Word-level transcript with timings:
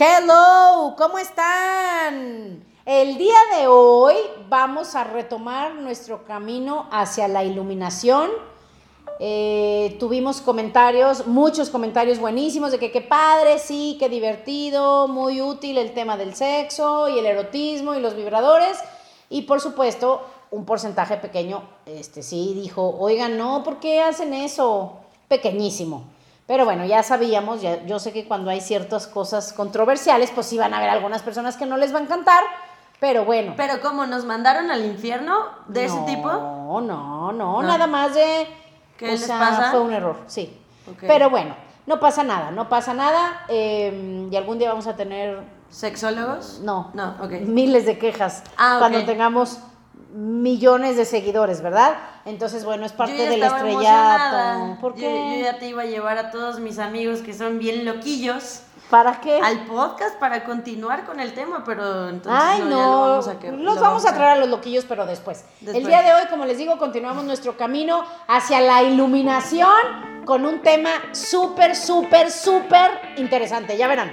Hello, 0.00 0.94
¿cómo 0.96 1.18
están? 1.18 2.62
El 2.86 3.18
día 3.18 3.34
de 3.56 3.66
hoy 3.66 4.14
vamos 4.48 4.94
a 4.94 5.02
retomar 5.02 5.74
nuestro 5.74 6.24
camino 6.24 6.86
hacia 6.92 7.26
la 7.26 7.42
iluminación. 7.42 8.30
Eh, 9.18 9.96
tuvimos 9.98 10.40
comentarios, 10.40 11.26
muchos 11.26 11.68
comentarios 11.68 12.20
buenísimos 12.20 12.70
de 12.70 12.78
que 12.78 12.92
qué 12.92 13.00
padre, 13.00 13.58
sí, 13.58 13.96
qué 13.98 14.08
divertido, 14.08 15.08
muy 15.08 15.42
útil 15.42 15.78
el 15.78 15.92
tema 15.94 16.16
del 16.16 16.36
sexo 16.36 17.08
y 17.08 17.18
el 17.18 17.26
erotismo 17.26 17.96
y 17.96 18.00
los 18.00 18.14
vibradores. 18.14 18.78
Y 19.28 19.42
por 19.42 19.60
supuesto, 19.60 20.22
un 20.52 20.64
porcentaje 20.64 21.16
pequeño, 21.16 21.64
este 21.86 22.22
sí, 22.22 22.52
dijo, 22.54 22.96
oigan, 23.00 23.36
no, 23.36 23.64
¿por 23.64 23.80
qué 23.80 24.00
hacen 24.00 24.32
eso? 24.32 24.92
Pequeñísimo. 25.26 26.04
Pero 26.48 26.64
bueno, 26.64 26.84
ya 26.86 27.02
sabíamos, 27.04 27.60
ya, 27.62 27.84
yo 27.84 27.98
sé 28.00 28.12
que 28.12 28.26
cuando 28.26 28.50
hay 28.50 28.60
ciertas 28.60 29.06
cosas 29.06 29.52
controversiales, 29.52 30.30
pues 30.34 30.46
sí 30.48 30.58
van 30.58 30.74
a 30.74 30.78
haber 30.78 30.88
algunas 30.90 31.22
personas 31.22 31.56
que 31.58 31.66
no 31.66 31.76
les 31.76 31.94
va 31.94 31.98
a 31.98 32.02
encantar, 32.02 32.42
pero 32.98 33.24
bueno. 33.26 33.52
Pero 33.56 33.80
como 33.82 34.06
nos 34.06 34.24
mandaron 34.24 34.70
al 34.70 34.84
infierno 34.84 35.36
de 35.68 35.84
ese 35.84 36.00
tipo. 36.06 36.26
No, 36.32 36.80
no, 36.80 37.32
no, 37.32 37.62
nada 37.62 37.86
más 37.86 38.14
de... 38.14 38.48
¿Qué 38.96 39.04
o 39.04 39.12
les 39.12 39.26
sea, 39.26 39.38
pasa? 39.38 39.70
Fue 39.70 39.80
un 39.82 39.92
error, 39.92 40.16
sí. 40.26 40.58
Pero 41.02 41.28
bueno, 41.30 41.54
no 41.86 42.00
pasa 42.00 42.24
nada, 42.24 42.50
no 42.50 42.68
pasa 42.68 42.94
nada. 42.94 43.44
eh, 43.48 44.26
y 44.32 44.34
algún 44.34 44.58
día 44.58 44.70
vamos 44.70 44.86
a 44.86 44.96
tener, 44.96 45.40
¿Sexólogos? 45.68 46.60
no, 46.62 46.90
No, 46.94 47.14
ok. 47.22 47.32
miles 47.42 47.84
de 47.84 47.98
quejas 47.98 48.42
Ah, 48.56 48.76
ok. 48.76 48.78
cuando 48.80 49.04
tengamos 49.04 49.58
millones 50.12 50.96
de 50.96 51.04
seguidores, 51.04 51.60
¿verdad? 51.62 51.96
Entonces, 52.24 52.64
bueno, 52.64 52.86
es 52.86 52.92
parte 52.92 53.16
yo 53.16 53.24
del 53.30 53.42
estrellato. 53.42 54.78
¿Por 54.80 54.94
Yo- 54.94 55.00
qué? 55.00 55.36
Yo, 55.38 55.44
ya 55.44 55.58
te 55.58 55.68
iba 55.68 55.82
a 55.82 55.86
llevar 55.86 56.18
a 56.18 56.30
todos 56.30 56.60
mis 56.60 56.78
amigos 56.78 57.20
que 57.20 57.34
son 57.34 57.58
bien 57.58 57.84
loquillos 57.84 58.62
¿Para 58.90 59.20
qué? 59.20 59.38
al 59.42 59.66
podcast 59.66 60.16
para 60.18 60.44
continuar 60.44 61.04
con 61.04 61.20
el 61.20 61.34
tema, 61.34 61.62
pero 61.64 62.08
entonces 62.08 62.42
Ay, 62.42 62.60
no, 62.60 62.70
no, 62.70 62.76
ya 62.78 62.86
lo 62.86 63.00
vamos 63.10 63.28
a 63.28 63.38
que- 63.38 63.52
los 63.52 63.74
lo 63.74 63.80
vamos 63.80 64.06
a 64.06 64.14
traer 64.14 64.30
a 64.30 64.36
los 64.36 64.48
loquillos, 64.48 64.84
pero 64.88 65.04
después. 65.04 65.44
El 65.60 65.66
Después. 65.66 65.86
día 65.86 66.02
de 66.02 66.12
hoy, 66.14 66.26
como 66.30 66.46
les 66.46 66.56
digo, 66.56 66.78
continuamos 66.78 67.24
nuestro 67.24 67.56
camino 67.56 68.02
hacia 68.28 68.60
la 68.60 68.82
iluminación 68.82 69.68
con 70.24 70.46
un 70.46 70.62
tema 70.62 70.90
súper, 71.12 71.76
súper, 71.76 72.30
súper 72.30 72.90
interesante. 73.16 73.76
Ya 73.76 73.88
verán. 73.88 74.12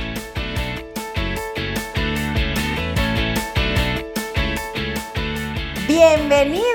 Bienvenidos. 6.01 6.65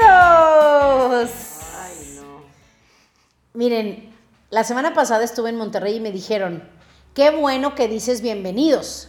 Ay, 1.82 2.14
no. 2.14 2.44
Miren, 3.54 4.14
la 4.50 4.62
semana 4.62 4.94
pasada 4.94 5.24
estuve 5.24 5.50
en 5.50 5.56
Monterrey 5.56 5.96
y 5.96 6.00
me 6.00 6.12
dijeron, 6.12 6.62
qué 7.12 7.30
bueno 7.30 7.74
que 7.74 7.88
dices 7.88 8.20
bienvenidos. 8.20 9.08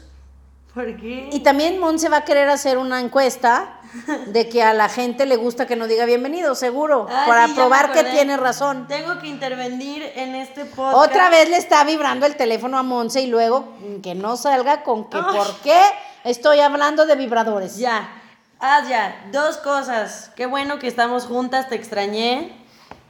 ¿Por 0.73 0.98
qué? 1.00 1.30
Y 1.32 1.42
también 1.42 1.80
Monse 1.80 2.10
va 2.10 2.18
a 2.18 2.26
querer 2.26 2.50
hacer 2.50 2.80
una 2.80 3.00
encuesta 3.00 3.80
de 4.28 4.50
que 4.50 4.64
a 4.64 4.73
la 4.73 4.90
gente 4.90 5.28
le 5.28 5.36
gusta 5.36 5.68
que 5.68 5.76
no 5.76 5.86
diga 5.86 6.06
bienvenido, 6.06 6.56
seguro, 6.56 7.06
Ah, 7.12 7.26
para 7.28 7.48
sí, 7.48 7.54
probar 7.54 7.92
que 7.92 8.04
tiene 8.04 8.38
razón. 8.38 8.88
Tengo 8.88 9.20
que 9.20 9.28
intervenir 9.28 10.02
en 10.16 10.34
este 10.34 10.66
podcast. 10.66 10.98
Otra 10.98 11.30
vez 11.30 11.48
le 11.50 11.58
está 11.58 11.84
vibrando 11.84 12.26
el 12.26 12.36
teléfono 12.36 12.80
a 12.80 12.83
Monse 12.83 13.22
y 13.22 13.27
luego 13.27 13.67
que 14.02 14.16
no 14.16 14.36
salga 14.36 14.82
con 14.82 15.08
que 15.11 15.17
Ay. 15.17 15.36
por 15.36 15.60
qué 15.61 15.80
estoy 16.23 16.60
hablando 16.60 17.06
de 17.06 17.16
vibradores. 17.16 17.77
Ya. 17.77 18.23
Ah, 18.60 18.82
ya. 18.90 19.30
Dos 19.32 19.58
cosas. 19.58 20.32
Qué 20.36 20.45
bueno 20.45 20.80
que 20.80 20.88
estamos 20.88 21.26
juntas, 21.26 21.70
te 21.70 21.76
extrañé. 21.76 22.56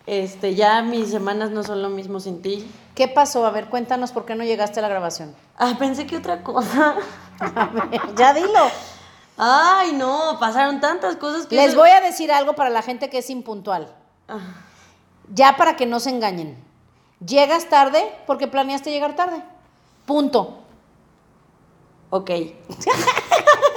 Este, 0.06 0.56
ya 0.56 0.82
mis 0.82 1.10
semanas 1.12 1.52
no 1.52 1.64
son 1.64 1.82
lo 1.82 1.90
mismo 1.90 2.20
sin 2.20 2.42
ti. 2.42 2.70
¿Qué 2.96 3.08
pasó? 3.08 3.46
A 3.46 3.52
ver, 3.52 3.68
cuéntanos 3.68 4.12
por 4.12 4.26
qué 4.26 4.36
no 4.36 4.44
llegaste 4.44 4.80
a 4.80 4.82
la 4.82 4.90
grabación. 4.90 5.36
Ah, 5.58 5.76
pensé 5.78 6.06
que 6.08 6.18
otra 6.18 6.44
cosa. 6.44 6.96
A 7.40 7.66
ver, 7.66 8.02
ya 8.16 8.34
dilo. 8.34 8.72
Ay, 9.38 9.94
no, 9.94 10.38
pasaron 10.40 10.80
tantas 10.80 11.16
cosas 11.18 11.46
que. 11.46 11.56
Les 11.56 11.76
voy 11.76 11.90
a 11.92 12.02
decir 12.02 12.32
algo 12.32 12.54
para 12.54 12.70
la 12.70 12.82
gente 12.82 13.10
que 13.10 13.20
es 13.20 13.30
impuntual. 13.30 13.94
Ah, 14.28 14.40
Ya 15.34 15.56
para 15.58 15.76
que 15.76 15.86
no 15.86 16.00
se 16.00 16.10
engañen. 16.10 16.58
Llegas 17.26 17.70
tarde 17.70 18.04
porque 18.26 18.48
planeaste 18.48 18.90
llegar 18.92 19.16
tarde. 19.16 19.44
Punto. 20.06 20.58
ok. 22.10 22.32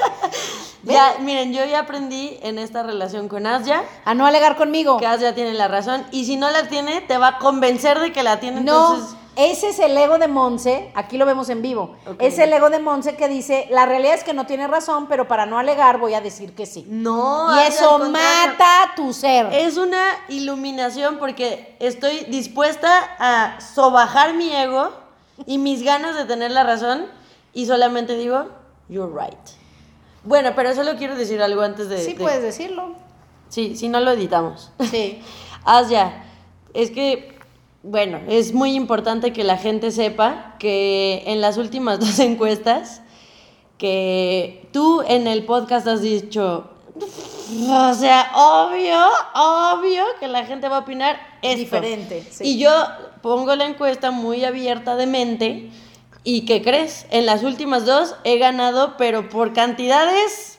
ya, 0.83 1.17
miren, 1.21 1.53
yo 1.53 1.65
ya 1.65 1.81
aprendí 1.81 2.39
en 2.43 2.59
esta 2.59 2.83
relación 2.83 3.29
con 3.29 3.47
Asia 3.47 3.83
A 4.05 4.15
no 4.15 4.27
alegar 4.27 4.57
conmigo. 4.57 4.97
que 4.99 5.07
Asia 5.07 5.35
tiene 5.35 5.55
la 5.55 5.69
razón. 5.69 6.05
Y 6.11 6.25
si 6.25 6.37
no 6.37 6.51
la 6.51 6.69
tiene, 6.69 7.01
te 7.03 7.19
va 7.19 7.29
a 7.29 7.39
convencer 7.39 7.99
de 8.01 8.13
que 8.13 8.23
la 8.23 8.41
tiene. 8.41 8.61
No, 8.61 8.95
Entonces, 8.95 9.17
ese 9.37 9.69
es 9.69 9.79
el 9.79 9.97
ego 9.97 10.19
de 10.19 10.29
Monse, 10.29 10.91
aquí 10.95 11.17
lo 11.17 11.25
vemos 11.25 11.49
en 11.49 11.63
vivo. 11.63 11.97
Ok. 12.07 12.17
Es 12.19 12.39
el 12.39 12.53
ego 12.53 12.69
de 12.69 12.79
Monse 12.79 13.17
que 13.17 13.29
dice, 13.29 13.69
la 13.71 13.87
realidad 13.87 14.15
es 14.15 14.25
que 14.25 14.35
no 14.35 14.45
tiene 14.45 14.67
razón, 14.67 15.07
pero 15.09 15.29
para 15.29 15.47
no 15.47 15.59
alegar 15.59 15.99
voy 15.99 16.15
a 16.15 16.21
decir 16.21 16.55
que 16.55 16.67
sí. 16.67 16.85
no. 16.89 17.49
y 17.57 17.67
eso 17.67 17.99
mata 18.11 18.93
tu 18.97 19.13
ser. 19.13 19.47
Es 19.53 19.77
una 19.77 20.03
iluminación 20.29 21.19
porque 21.19 21.77
estoy 21.79 22.25
dispuesta 22.25 22.91
a 23.19 23.61
sobajar 23.61 24.35
mi 24.35 24.53
ego 24.53 24.91
y 25.47 25.59
mis 25.59 25.83
ganas 25.83 26.17
de 26.17 26.25
tener 26.25 26.51
la 26.51 26.65
razón 26.65 27.07
y 27.55 27.67
solamente 27.67 28.17
digo, 28.17 28.47
you're 28.89 29.11
right. 29.11 29.60
Bueno, 30.25 30.53
pero 30.55 30.75
solo 30.75 30.97
quiero 30.97 31.15
decir 31.17 31.41
algo 31.43 31.63
antes 31.63 31.89
de... 31.89 31.99
sí 31.99 32.13
de- 32.15 32.21
puedes 32.23 32.43
decirlo. 32.43 32.95
Sí, 33.49 33.75
si 33.77 33.89
no 33.89 34.01
lo 34.01 34.13
editamos. 34.13 34.71
Sí. 34.91 35.21
Asia, 35.65 36.25
es 36.75 36.91
que, 36.91 37.37
bueno, 37.83 38.21
es 38.29 38.53
muy 38.55 38.75
importante 38.75 39.33
que 39.33 39.45
la 39.45 39.57
gente 39.59 39.91
sepa 39.91 40.55
que 40.59 41.23
en 41.27 41.41
las 41.41 41.57
últimas 41.59 42.01
dos 42.01 42.19
encuestas, 42.19 43.03
que 43.79 44.69
tú 44.73 45.03
en 45.07 45.27
el 45.27 45.45
podcast 45.45 45.87
has 45.87 46.03
dicho, 46.03 46.71
o 47.01 47.95
sea, 47.95 48.31
obvio, 48.35 48.99
obvio 49.35 50.05
que 50.19 50.29
la 50.29 50.45
gente 50.45 50.69
va 50.69 50.77
a 50.77 50.81
opinar 50.81 51.19
esto. 51.43 51.59
Diferente, 51.59 52.27
sí. 52.31 52.45
Y 52.45 52.59
yo 52.59 52.71
pongo 53.23 53.55
la 53.57 53.65
encuesta 53.67 54.11
muy 54.11 54.45
abierta 54.45 54.97
de 54.97 55.07
mente. 55.07 55.71
¿Y 56.25 56.45
qué 56.45 56.63
crees? 56.63 57.07
En 57.11 57.27
las 57.27 57.43
últimas 57.43 57.87
dos 57.87 58.15
he 58.25 58.39
ganado, 58.39 58.97
pero 58.97 59.29
por 59.29 59.53
cantidades 59.53 60.59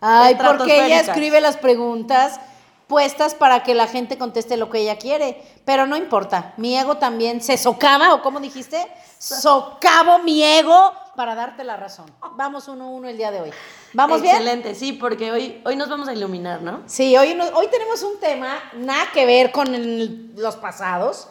Ay, 0.00 0.34
porque 0.34 0.72
ella 0.86 0.96
escribe 1.12 1.40
las 1.40 1.56
preguntas 1.56 2.40
puestas 2.88 3.34
para 3.34 3.62
que 3.62 3.74
la 3.74 3.86
gente 3.86 4.18
conteste 4.18 4.56
lo 4.56 4.68
que 4.68 4.80
ella 4.80 4.96
quiere. 4.98 5.40
Pero 5.64 5.86
no 5.86 5.96
importa, 5.96 6.52
mi 6.56 6.76
ego 6.76 6.96
también 6.96 7.40
se 7.40 7.56
socava, 7.56 8.12
o 8.14 8.20
como 8.22 8.40
dijiste, 8.40 8.84
socavo 9.18 10.18
mi 10.18 10.42
ego 10.42 10.92
para 11.16 11.34
darte 11.34 11.62
la 11.64 11.76
razón. 11.76 12.06
Vamos 12.36 12.68
uno 12.68 12.84
a 12.84 12.88
uno 12.88 13.08
el 13.08 13.16
día 13.16 13.30
de 13.30 13.40
hoy. 13.42 13.50
¿Vamos 13.92 14.20
bien? 14.22 14.34
Excelente, 14.36 14.74
sí, 14.74 14.92
porque 14.94 15.30
hoy, 15.30 15.62
hoy 15.64 15.76
nos 15.76 15.88
vamos 15.88 16.08
a 16.08 16.12
iluminar, 16.14 16.62
¿no? 16.62 16.82
Sí, 16.86 17.16
hoy, 17.16 17.34
no- 17.34 17.44
hoy 17.54 17.68
tenemos 17.68 18.02
un 18.02 18.18
tema 18.18 18.58
nada 18.74 19.10
que 19.12 19.24
ver 19.26 19.52
con 19.52 19.74
el- 19.74 20.32
los 20.36 20.56
pasados. 20.56 21.28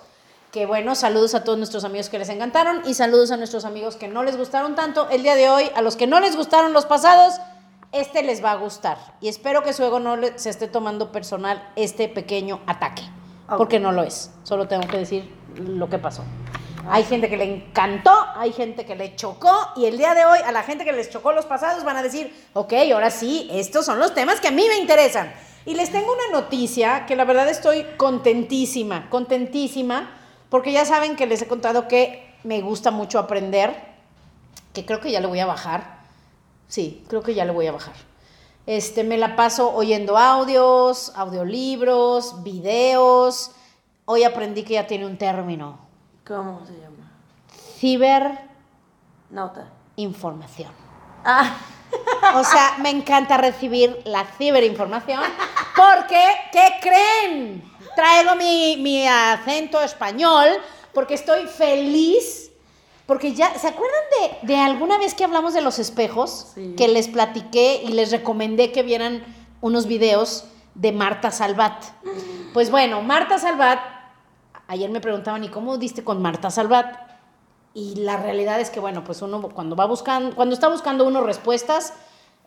Que 0.51 0.65
bueno, 0.65 0.95
saludos 0.95 1.33
a 1.33 1.43
todos 1.45 1.57
nuestros 1.57 1.85
amigos 1.85 2.09
que 2.09 2.19
les 2.19 2.27
encantaron 2.27 2.81
y 2.85 2.93
saludos 2.93 3.31
a 3.31 3.37
nuestros 3.37 3.63
amigos 3.63 3.95
que 3.95 4.09
no 4.09 4.23
les 4.23 4.35
gustaron 4.37 4.75
tanto. 4.75 5.07
El 5.09 5.23
día 5.23 5.35
de 5.35 5.49
hoy, 5.49 5.71
a 5.75 5.81
los 5.81 5.95
que 5.95 6.07
no 6.07 6.19
les 6.19 6.35
gustaron 6.35 6.73
los 6.73 6.85
pasados, 6.85 7.35
este 7.93 8.21
les 8.21 8.43
va 8.43 8.51
a 8.51 8.55
gustar. 8.55 8.97
Y 9.21 9.29
espero 9.29 9.63
que 9.63 9.71
su 9.71 9.83
ego 9.83 9.99
no 10.01 10.17
le- 10.17 10.37
se 10.37 10.49
esté 10.49 10.67
tomando 10.67 11.11
personal 11.13 11.71
este 11.77 12.09
pequeño 12.09 12.59
ataque. 12.67 13.03
Porque 13.57 13.79
no 13.79 13.91
lo 13.93 14.03
es. 14.03 14.31
Solo 14.43 14.67
tengo 14.67 14.87
que 14.87 14.97
decir 14.97 15.29
lo 15.55 15.89
que 15.89 15.97
pasó. 15.97 16.23
Hay 16.89 17.03
gente 17.03 17.29
que 17.29 17.37
le 17.37 17.43
encantó, 17.43 18.11
hay 18.35 18.51
gente 18.51 18.85
que 18.85 18.95
le 18.95 19.15
chocó 19.15 19.53
y 19.77 19.85
el 19.85 19.97
día 19.97 20.13
de 20.15 20.25
hoy 20.25 20.39
a 20.43 20.51
la 20.51 20.63
gente 20.63 20.83
que 20.83 20.91
les 20.91 21.09
chocó 21.09 21.31
los 21.31 21.45
pasados 21.45 21.83
van 21.85 21.95
a 21.95 22.03
decir, 22.03 22.33
ok, 22.53 22.73
ahora 22.93 23.11
sí, 23.11 23.47
estos 23.51 23.85
son 23.85 23.99
los 23.99 24.13
temas 24.13 24.41
que 24.41 24.47
a 24.47 24.51
mí 24.51 24.65
me 24.67 24.77
interesan. 24.79 25.31
Y 25.65 25.75
les 25.75 25.91
tengo 25.91 26.11
una 26.11 26.39
noticia 26.41 27.05
que 27.05 27.15
la 27.15 27.23
verdad 27.23 27.47
estoy 27.49 27.85
contentísima, 27.97 29.09
contentísima, 29.09 30.17
porque 30.51 30.71
ya 30.73 30.85
saben 30.85 31.15
que 31.15 31.25
les 31.25 31.41
he 31.41 31.47
contado 31.47 31.87
que 31.87 32.29
me 32.43 32.61
gusta 32.61 32.91
mucho 32.91 33.17
aprender, 33.17 33.73
que 34.73 34.85
creo 34.85 34.99
que 34.99 35.09
ya 35.09 35.19
le 35.21 35.27
voy 35.27 35.39
a 35.39 35.47
bajar. 35.47 36.01
Sí, 36.67 37.03
creo 37.07 37.23
que 37.23 37.33
ya 37.33 37.45
le 37.45 37.53
voy 37.53 37.65
a 37.67 37.71
bajar. 37.71 37.95
Este, 38.65 39.05
me 39.05 39.17
la 39.17 39.37
paso 39.37 39.73
oyendo 39.73 40.17
audios, 40.17 41.13
audiolibros, 41.15 42.43
videos. 42.43 43.51
Hoy 44.05 44.25
aprendí 44.25 44.63
que 44.63 44.73
ya 44.73 44.87
tiene 44.87 45.05
un 45.05 45.17
término. 45.17 45.79
¿Cómo 46.27 46.65
se 46.65 46.73
llama? 46.73 47.09
Ciberinformación. 47.79 50.73
Ah, 51.23 51.55
O 52.35 52.43
sea, 52.43 52.75
me 52.79 52.89
encanta 52.89 53.37
recibir 53.37 54.01
la 54.05 54.25
ciberinformación 54.25 55.21
Porque, 55.81 56.23
¿qué 56.51 56.67
creen? 56.79 57.63
Traigo 57.95 58.35
mi, 58.35 58.77
mi 58.77 59.07
acento 59.07 59.81
español 59.81 60.47
porque 60.93 61.15
estoy 61.15 61.47
feliz. 61.47 62.51
Porque 63.07 63.33
ya, 63.33 63.57
¿se 63.57 63.67
acuerdan 63.67 64.01
de, 64.41 64.47
de 64.47 64.57
alguna 64.57 64.97
vez 64.97 65.15
que 65.15 65.23
hablamos 65.23 65.53
de 65.53 65.61
los 65.61 65.79
espejos? 65.79 66.51
Sí. 66.53 66.75
Que 66.77 66.87
les 66.87 67.07
platiqué 67.07 67.81
y 67.83 67.89
les 67.93 68.11
recomendé 68.11 68.71
que 68.71 68.83
vieran 68.83 69.25
unos 69.59 69.87
videos 69.87 70.45
de 70.75 70.91
Marta 70.91 71.31
Salvat. 71.31 71.83
Pues 72.53 72.69
bueno, 72.69 73.01
Marta 73.01 73.39
Salvat, 73.39 73.79
ayer 74.67 74.89
me 74.89 75.01
preguntaban, 75.01 75.43
¿y 75.43 75.49
cómo 75.49 75.77
diste 75.77 76.03
con 76.03 76.21
Marta 76.21 76.51
Salvat? 76.51 76.95
Y 77.73 77.95
la 77.95 78.17
realidad 78.17 78.59
es 78.59 78.69
que, 78.69 78.79
bueno, 78.79 79.03
pues 79.03 79.21
uno 79.21 79.41
cuando 79.49 79.75
va 79.75 79.85
buscando, 79.85 80.35
cuando 80.35 80.53
está 80.53 80.67
buscando 80.69 81.05
uno 81.05 81.21
respuestas, 81.21 81.93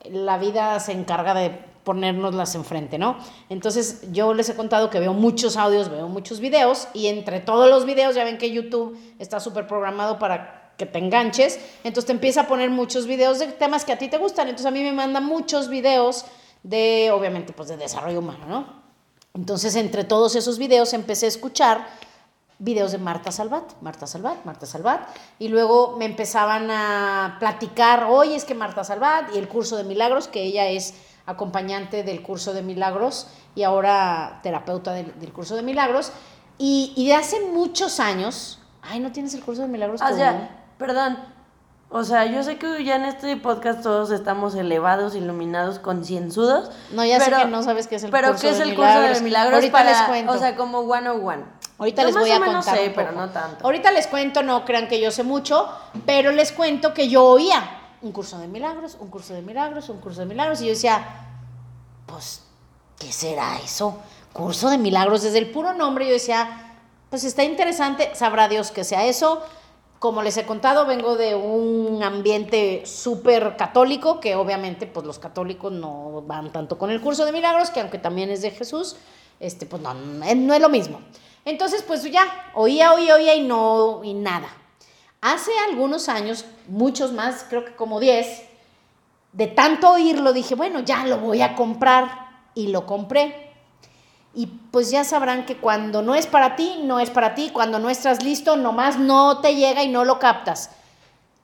la 0.04 0.38
vida 0.38 0.78
se 0.80 0.92
encarga 0.92 1.34
de 1.34 1.73
ponérnoslas 1.84 2.54
enfrente, 2.54 2.98
¿no? 2.98 3.16
Entonces 3.48 4.02
yo 4.10 4.34
les 4.34 4.48
he 4.48 4.56
contado 4.56 4.90
que 4.90 4.98
veo 4.98 5.12
muchos 5.12 5.56
audios, 5.56 5.90
veo 5.90 6.08
muchos 6.08 6.40
videos 6.40 6.88
y 6.94 7.06
entre 7.06 7.40
todos 7.40 7.68
los 7.68 7.84
videos 7.84 8.14
ya 8.14 8.24
ven 8.24 8.38
que 8.38 8.50
YouTube 8.50 8.98
está 9.18 9.38
súper 9.38 9.66
programado 9.66 10.18
para 10.18 10.72
que 10.76 10.86
te 10.86 10.98
enganches, 10.98 11.60
entonces 11.84 12.06
te 12.06 12.12
empieza 12.12 12.42
a 12.42 12.46
poner 12.48 12.70
muchos 12.70 13.06
videos 13.06 13.38
de 13.38 13.46
temas 13.46 13.84
que 13.84 13.92
a 13.92 13.98
ti 13.98 14.08
te 14.08 14.18
gustan, 14.18 14.48
entonces 14.48 14.66
a 14.66 14.72
mí 14.72 14.82
me 14.82 14.92
manda 14.92 15.20
muchos 15.20 15.68
videos 15.68 16.24
de, 16.64 17.12
obviamente, 17.12 17.52
pues 17.52 17.68
de 17.68 17.76
desarrollo 17.76 18.18
humano, 18.18 18.46
¿no? 18.48 18.82
Entonces 19.34 19.76
entre 19.76 20.04
todos 20.04 20.34
esos 20.34 20.58
videos 20.58 20.92
empecé 20.92 21.26
a 21.26 21.28
escuchar 21.28 21.86
videos 22.58 22.92
de 22.92 22.98
Marta 22.98 23.30
Salvat, 23.30 23.64
Marta 23.82 24.06
Salvat, 24.06 24.44
Marta 24.44 24.66
Salvat, 24.66 25.00
y 25.38 25.48
luego 25.48 25.96
me 25.96 26.06
empezaban 26.06 26.70
a 26.70 27.36
platicar, 27.38 28.04
oye, 28.04 28.36
es 28.36 28.44
que 28.44 28.54
Marta 28.54 28.84
Salvat 28.84 29.34
y 29.34 29.38
el 29.38 29.48
curso 29.48 29.76
de 29.76 29.84
milagros, 29.84 30.28
que 30.28 30.42
ella 30.42 30.68
es 30.68 30.94
acompañante 31.26 32.02
del 32.02 32.22
curso 32.22 32.52
de 32.52 32.62
milagros 32.62 33.28
y 33.54 33.62
ahora 33.62 34.40
terapeuta 34.42 34.92
del, 34.92 35.18
del 35.18 35.32
curso 35.32 35.56
de 35.56 35.62
milagros, 35.62 36.12
y, 36.58 36.92
y, 36.96 37.08
de 37.08 37.14
hace 37.14 37.40
muchos 37.52 37.98
años, 37.98 38.60
ay, 38.82 39.00
¿no 39.00 39.10
tienes 39.10 39.34
el 39.34 39.42
curso 39.42 39.62
de 39.62 39.68
milagros? 39.68 40.00
O 40.02 40.06
tú, 40.06 40.14
sea, 40.14 40.32
no? 40.32 40.48
perdón. 40.78 41.18
O 41.90 42.02
sea, 42.02 42.26
yo 42.26 42.42
sé 42.42 42.56
que 42.58 42.82
ya 42.84 42.96
en 42.96 43.04
este 43.04 43.36
podcast 43.36 43.82
todos 43.82 44.10
estamos 44.10 44.54
elevados, 44.56 45.14
iluminados, 45.14 45.78
concienzudos. 45.78 46.70
No, 46.92 47.04
ya 47.04 47.18
pero- 47.18 47.36
sé 47.38 47.42
que 47.44 47.48
no 47.50 47.62
sabes 47.62 47.86
qué 47.86 47.96
es 47.96 48.04
el 48.04 48.10
pero 48.10 48.28
curso 48.30 48.42
¿qué 48.42 48.50
es 48.50 48.58
de 48.58 48.64
el 48.64 48.70
milagros. 48.70 49.04
curso 49.06 49.14
de 49.18 49.24
milagros 49.24 49.54
Ahorita 49.54 49.72
para, 49.72 49.90
les 49.90 50.00
cuento. 50.02 50.32
O 50.32 50.38
sea, 50.38 50.56
como 50.56 50.78
one 50.80 51.08
on 51.08 51.24
one. 51.24 51.44
Ahorita 51.78 52.02
Yo 52.02 52.06
les 52.08 52.16
voy 52.16 52.30
a 52.30 52.38
contar 52.40 52.76
sé, 52.76 52.88
un 52.88 52.94
pero 52.94 53.08
poco. 53.10 53.20
no 53.20 53.30
tanto. 53.30 53.64
Ahorita 53.64 53.90
les 53.92 54.06
cuento, 54.08 54.42
no 54.42 54.64
crean 54.64 54.88
que 54.88 55.00
yo 55.00 55.10
sé 55.12 55.22
mucho, 55.22 55.68
pero 56.06 56.32
les 56.32 56.50
cuento 56.52 56.94
que 56.94 57.08
yo 57.08 57.24
oía 57.24 57.62
un 58.04 58.12
curso 58.12 58.38
de 58.38 58.46
milagros, 58.46 58.96
un 59.00 59.08
curso 59.08 59.34
de 59.34 59.42
milagros, 59.42 59.88
un 59.88 59.98
curso 59.98 60.20
de 60.20 60.26
milagros, 60.26 60.60
y 60.60 60.64
yo 60.66 60.70
decía, 60.70 61.04
pues, 62.06 62.42
¿qué 62.98 63.10
será 63.10 63.58
eso? 63.64 63.98
Curso 64.32 64.68
de 64.68 64.78
milagros, 64.78 65.22
desde 65.22 65.38
el 65.38 65.50
puro 65.50 65.72
nombre 65.74 66.06
yo 66.06 66.12
decía, 66.12 66.76
pues 67.10 67.24
está 67.24 67.44
interesante, 67.44 68.10
sabrá 68.14 68.48
Dios 68.48 68.70
que 68.70 68.84
sea 68.84 69.04
eso. 69.06 69.42
Como 70.00 70.20
les 70.22 70.36
he 70.36 70.44
contado, 70.44 70.84
vengo 70.84 71.16
de 71.16 71.34
un 71.34 72.02
ambiente 72.02 72.82
súper 72.84 73.56
católico, 73.56 74.20
que 74.20 74.34
obviamente 74.36 74.86
pues 74.86 75.06
los 75.06 75.18
católicos 75.18 75.72
no 75.72 76.22
van 76.26 76.52
tanto 76.52 76.76
con 76.76 76.90
el 76.90 77.00
curso 77.00 77.24
de 77.24 77.32
milagros, 77.32 77.70
que 77.70 77.80
aunque 77.80 77.98
también 77.98 78.28
es 78.28 78.42
de 78.42 78.50
Jesús, 78.50 78.96
este, 79.40 79.64
pues 79.64 79.80
no, 79.80 79.94
no 79.94 80.24
es- 80.26 80.36
no 80.36 80.52
es 80.52 80.60
lo 80.60 80.68
mismo. 80.68 81.00
Entonces, 81.46 81.82
pues 81.82 82.02
ya, 82.04 82.26
oía, 82.54 82.92
oía, 82.92 83.14
oía 83.14 83.34
y 83.34 83.46
no, 83.46 84.02
y 84.04 84.12
nada. 84.14 84.48
Hace 85.26 85.52
algunos 85.70 86.10
años, 86.10 86.44
muchos 86.68 87.14
más, 87.14 87.46
creo 87.48 87.64
que 87.64 87.74
como 87.74 87.98
10, 87.98 88.42
de 89.32 89.46
tanto 89.46 89.90
oírlo 89.90 90.34
dije, 90.34 90.54
bueno, 90.54 90.80
ya 90.80 91.06
lo 91.06 91.16
voy 91.16 91.40
a 91.40 91.56
comprar 91.56 92.28
y 92.54 92.66
lo 92.66 92.84
compré. 92.84 93.50
Y 94.34 94.48
pues 94.70 94.90
ya 94.90 95.02
sabrán 95.02 95.46
que 95.46 95.56
cuando 95.56 96.02
no 96.02 96.14
es 96.14 96.26
para 96.26 96.56
ti, 96.56 96.80
no 96.82 97.00
es 97.00 97.08
para 97.08 97.34
ti, 97.34 97.48
cuando 97.54 97.78
no 97.78 97.88
estás 97.88 98.22
listo, 98.22 98.56
nomás 98.56 98.98
no 98.98 99.40
te 99.40 99.54
llega 99.54 99.82
y 99.82 99.88
no 99.88 100.04
lo 100.04 100.18
captas. 100.18 100.72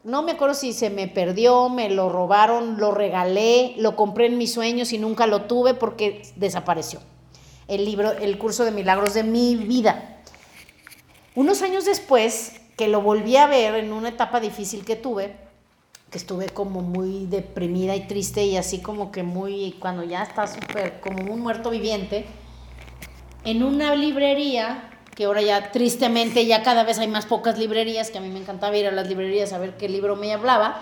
No 0.04 0.20
me 0.20 0.32
acuerdo 0.32 0.52
si 0.52 0.74
se 0.74 0.90
me 0.90 1.08
perdió, 1.08 1.70
me 1.70 1.88
lo 1.88 2.10
robaron, 2.10 2.78
lo 2.78 2.90
regalé, 2.90 3.76
lo 3.78 3.96
compré 3.96 4.26
en 4.26 4.36
mis 4.36 4.52
sueños 4.52 4.92
y 4.92 4.98
nunca 4.98 5.26
lo 5.26 5.44
tuve 5.44 5.72
porque 5.72 6.20
desapareció. 6.36 7.00
El 7.66 7.86
libro, 7.86 8.12
el 8.12 8.36
curso 8.36 8.66
de 8.66 8.72
milagros 8.72 9.14
de 9.14 9.22
mi 9.22 9.56
vida. 9.56 10.18
Unos 11.34 11.62
años 11.62 11.86
después, 11.86 12.59
que 12.80 12.88
lo 12.88 13.02
volví 13.02 13.36
a 13.36 13.46
ver 13.46 13.74
en 13.74 13.92
una 13.92 14.08
etapa 14.08 14.40
difícil 14.40 14.86
que 14.86 14.96
tuve, 14.96 15.36
que 16.10 16.16
estuve 16.16 16.48
como 16.48 16.80
muy 16.80 17.26
deprimida 17.26 17.94
y 17.94 18.06
triste 18.06 18.42
y 18.44 18.56
así 18.56 18.80
como 18.80 19.12
que 19.12 19.22
muy, 19.22 19.76
cuando 19.78 20.02
ya 20.02 20.22
está 20.22 20.46
súper, 20.46 20.98
como 21.02 21.30
un 21.30 21.40
muerto 21.40 21.68
viviente, 21.68 22.24
en 23.44 23.62
una 23.62 23.94
librería, 23.94 24.92
que 25.14 25.26
ahora 25.26 25.42
ya 25.42 25.72
tristemente 25.72 26.46
ya 26.46 26.62
cada 26.62 26.82
vez 26.84 26.98
hay 26.98 27.08
más 27.08 27.26
pocas 27.26 27.58
librerías, 27.58 28.10
que 28.10 28.16
a 28.16 28.22
mí 28.22 28.30
me 28.30 28.38
encantaba 28.38 28.74
ir 28.78 28.86
a 28.86 28.92
las 28.92 29.06
librerías 29.08 29.52
a 29.52 29.58
ver 29.58 29.76
qué 29.76 29.86
libro 29.86 30.16
me 30.16 30.32
hablaba, 30.32 30.80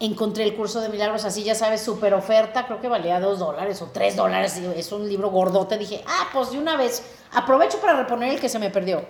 encontré 0.00 0.42
el 0.42 0.56
curso 0.56 0.80
de 0.80 0.88
milagros 0.88 1.24
así, 1.24 1.44
ya 1.44 1.54
sabes, 1.54 1.82
súper 1.82 2.14
oferta, 2.14 2.66
creo 2.66 2.80
que 2.80 2.88
valía 2.88 3.20
dos 3.20 3.38
dólares 3.38 3.80
o 3.80 3.90
tres 3.92 4.16
dólares, 4.16 4.56
es 4.56 4.90
un 4.90 5.08
libro 5.08 5.30
gordote, 5.30 5.78
dije, 5.78 6.02
ah, 6.08 6.26
pues 6.32 6.50
de 6.50 6.58
una 6.58 6.76
vez, 6.76 7.04
aprovecho 7.30 7.80
para 7.80 7.96
reponer 7.96 8.34
el 8.34 8.40
que 8.40 8.48
se 8.48 8.58
me 8.58 8.70
perdió. 8.70 9.04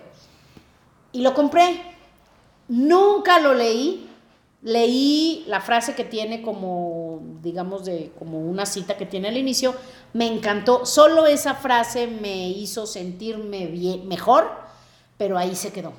Y 1.11 1.21
lo 1.21 1.33
compré. 1.33 1.81
Nunca 2.67 3.39
lo 3.39 3.53
leí. 3.53 4.07
Leí 4.63 5.43
la 5.47 5.59
frase 5.59 5.95
que 5.95 6.03
tiene 6.03 6.43
como, 6.43 7.19
digamos, 7.41 7.83
de 7.83 8.11
como 8.19 8.39
una 8.39 8.65
cita 8.67 8.95
que 8.95 9.07
tiene 9.07 9.29
al 9.29 9.37
inicio. 9.37 9.73
Me 10.13 10.27
encantó. 10.27 10.85
Solo 10.85 11.25
esa 11.25 11.55
frase 11.55 12.07
me 12.07 12.49
hizo 12.49 12.85
sentirme 12.85 13.65
bien, 13.65 14.07
mejor, 14.07 14.51
pero 15.17 15.37
ahí 15.37 15.55
se 15.55 15.71
quedó. 15.71 15.93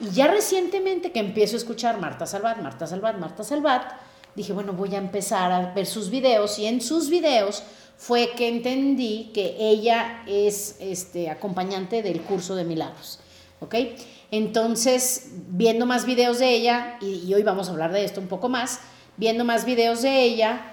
Y 0.00 0.10
ya 0.10 0.28
recientemente 0.28 1.12
que 1.12 1.20
empiezo 1.20 1.56
a 1.56 1.58
escuchar 1.58 2.00
Marta 2.00 2.26
Salvat, 2.26 2.58
Marta 2.58 2.86
Salvat, 2.86 3.18
Marta 3.18 3.44
Salvat, 3.44 3.92
dije, 4.34 4.52
bueno, 4.52 4.72
voy 4.72 4.94
a 4.94 4.98
empezar 4.98 5.52
a 5.52 5.72
ver 5.72 5.86
sus 5.86 6.10
videos 6.10 6.58
y 6.58 6.66
en 6.66 6.80
sus 6.80 7.08
videos 7.08 7.62
fue 7.96 8.32
que 8.36 8.48
entendí 8.48 9.30
que 9.32 9.56
ella 9.58 10.22
es 10.26 10.76
este, 10.80 11.30
acompañante 11.30 12.02
del 12.02 12.20
curso 12.22 12.54
de 12.54 12.64
milagros. 12.64 13.20
¿Ok? 13.60 13.74
Entonces, 14.30 15.30
viendo 15.48 15.86
más 15.86 16.04
videos 16.04 16.38
de 16.38 16.50
ella, 16.50 16.98
y, 17.00 17.32
hoy 17.32 17.42
vamos 17.42 17.68
a 17.68 17.72
hablar 17.72 17.92
de 17.92 18.04
esto 18.04 18.20
un 18.20 18.26
poco 18.26 18.48
más, 18.48 18.80
viendo 19.16 19.44
más 19.44 19.64
videos 19.64 20.02
de 20.02 20.22
ella, 20.22 20.72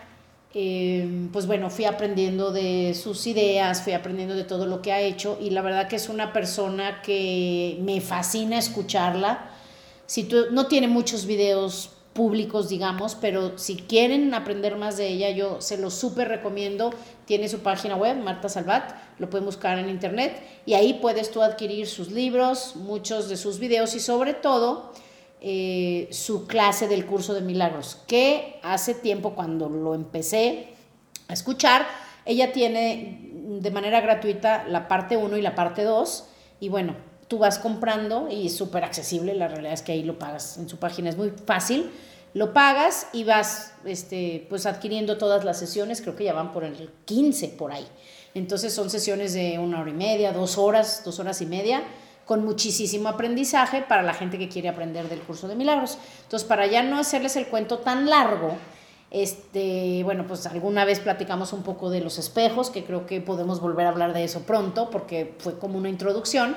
eh, 0.55 1.27
pues 1.31 1.47
bueno, 1.47 1.69
fui 1.69 1.85
aprendiendo 1.85 2.51
de 2.51 2.93
sus 2.93 3.25
ideas, 3.25 3.81
fui 3.81 3.93
aprendiendo 3.93 4.35
de 4.35 4.43
todo 4.43 4.65
lo 4.65 4.81
que 4.81 4.91
ha 4.91 5.01
hecho 5.01 5.37
y 5.41 5.49
la 5.49 5.61
verdad 5.61 5.87
que 5.87 5.95
es 5.95 6.09
una 6.09 6.31
persona 6.31 7.01
que 7.01 7.79
me 7.81 8.01
fascina 8.01 8.57
escucharla. 8.57 9.49
Si 10.05 10.25
tú, 10.25 10.47
no 10.51 10.67
tiene 10.67 10.87
muchos 10.87 11.25
videos 11.25 11.91
públicos, 12.13 12.69
digamos, 12.69 13.15
pero 13.15 13.57
si 13.57 13.75
quieren 13.75 14.33
aprender 14.33 14.77
más 14.77 14.97
de 14.97 15.07
ella, 15.07 15.31
yo 15.31 15.61
se 15.61 15.77
lo 15.77 15.89
súper 15.89 16.27
recomiendo. 16.27 16.93
Tiene 17.25 17.49
su 17.49 17.59
página 17.59 17.95
web, 17.95 18.17
Marta 18.17 18.49
Salvat, 18.49 18.93
lo 19.19 19.29
pueden 19.29 19.45
buscar 19.45 19.79
en 19.79 19.89
internet 19.89 20.41
y 20.65 20.75
ahí 20.75 20.95
puedes 20.95 21.31
tú 21.31 21.41
adquirir 21.41 21.87
sus 21.87 22.11
libros, 22.11 22.75
muchos 22.75 23.29
de 23.29 23.37
sus 23.37 23.59
videos 23.59 23.95
y 23.95 23.99
sobre 23.99 24.33
todo 24.33 24.93
eh, 25.41 26.07
su 26.11 26.47
clase 26.47 26.87
del 26.87 27.05
curso 27.05 27.33
de 27.33 27.41
milagros, 27.41 27.97
que 28.07 28.59
hace 28.63 28.93
tiempo 28.93 29.33
cuando 29.33 29.67
lo 29.67 29.95
empecé 29.95 30.69
a 31.27 31.33
escuchar, 31.33 31.85
ella 32.25 32.53
tiene 32.53 33.29
de 33.59 33.71
manera 33.71 33.99
gratuita 34.01 34.65
la 34.67 34.87
parte 34.87 35.17
1 35.17 35.35
y 35.37 35.41
la 35.41 35.55
parte 35.55 35.83
2 35.83 36.27
y 36.59 36.69
bueno, 36.69 36.95
tú 37.27 37.37
vas 37.37 37.59
comprando 37.59 38.29
y 38.29 38.47
es 38.47 38.55
súper 38.55 38.83
accesible, 38.83 39.33
la 39.33 39.47
realidad 39.47 39.73
es 39.73 39.81
que 39.81 39.91
ahí 39.91 40.03
lo 40.03 40.19
pagas 40.19 40.57
en 40.57 40.69
su 40.69 40.77
página, 40.77 41.09
es 41.09 41.17
muy 41.17 41.31
fácil, 41.45 41.91
lo 42.33 42.53
pagas 42.53 43.07
y 43.13 43.23
vas 43.23 43.73
este, 43.85 44.45
pues 44.49 44.65
adquiriendo 44.65 45.17
todas 45.17 45.43
las 45.45 45.59
sesiones, 45.59 46.01
creo 46.01 46.15
que 46.15 46.23
ya 46.23 46.33
van 46.33 46.51
por 46.51 46.63
el 46.63 46.89
15 47.05 47.49
por 47.49 47.71
ahí. 47.71 47.87
Entonces 48.33 48.73
son 48.73 48.89
sesiones 48.89 49.33
de 49.33 49.59
una 49.59 49.81
hora 49.81 49.91
y 49.91 49.93
media, 49.93 50.33
dos 50.33 50.57
horas, 50.57 51.03
dos 51.05 51.19
horas 51.19 51.41
y 51.41 51.45
media, 51.45 51.83
con 52.25 52.43
muchísimo 52.43 53.09
aprendizaje 53.09 53.81
para 53.81 54.01
la 54.01 54.13
gente 54.13 54.39
que 54.39 54.49
quiere 54.49 54.69
aprender 54.69 55.09
del 55.09 55.19
curso 55.21 55.47
de 55.47 55.55
milagros. 55.55 55.97
Entonces, 56.23 56.47
para 56.47 56.65
ya 56.67 56.81
no 56.81 56.97
hacerles 56.97 57.35
el 57.35 57.47
cuento 57.47 57.79
tan 57.79 58.09
largo, 58.09 58.57
este, 59.11 60.01
bueno, 60.03 60.25
pues 60.25 60.45
alguna 60.47 60.85
vez 60.85 60.99
platicamos 60.99 61.53
un 61.53 61.63
poco 61.63 61.89
de 61.89 61.99
los 61.99 62.17
espejos, 62.17 62.69
que 62.69 62.83
creo 62.83 63.05
que 63.05 63.21
podemos 63.21 63.59
volver 63.59 63.85
a 63.85 63.89
hablar 63.89 64.13
de 64.13 64.23
eso 64.23 64.41
pronto, 64.41 64.89
porque 64.89 65.35
fue 65.37 65.59
como 65.59 65.77
una 65.77 65.89
introducción, 65.89 66.55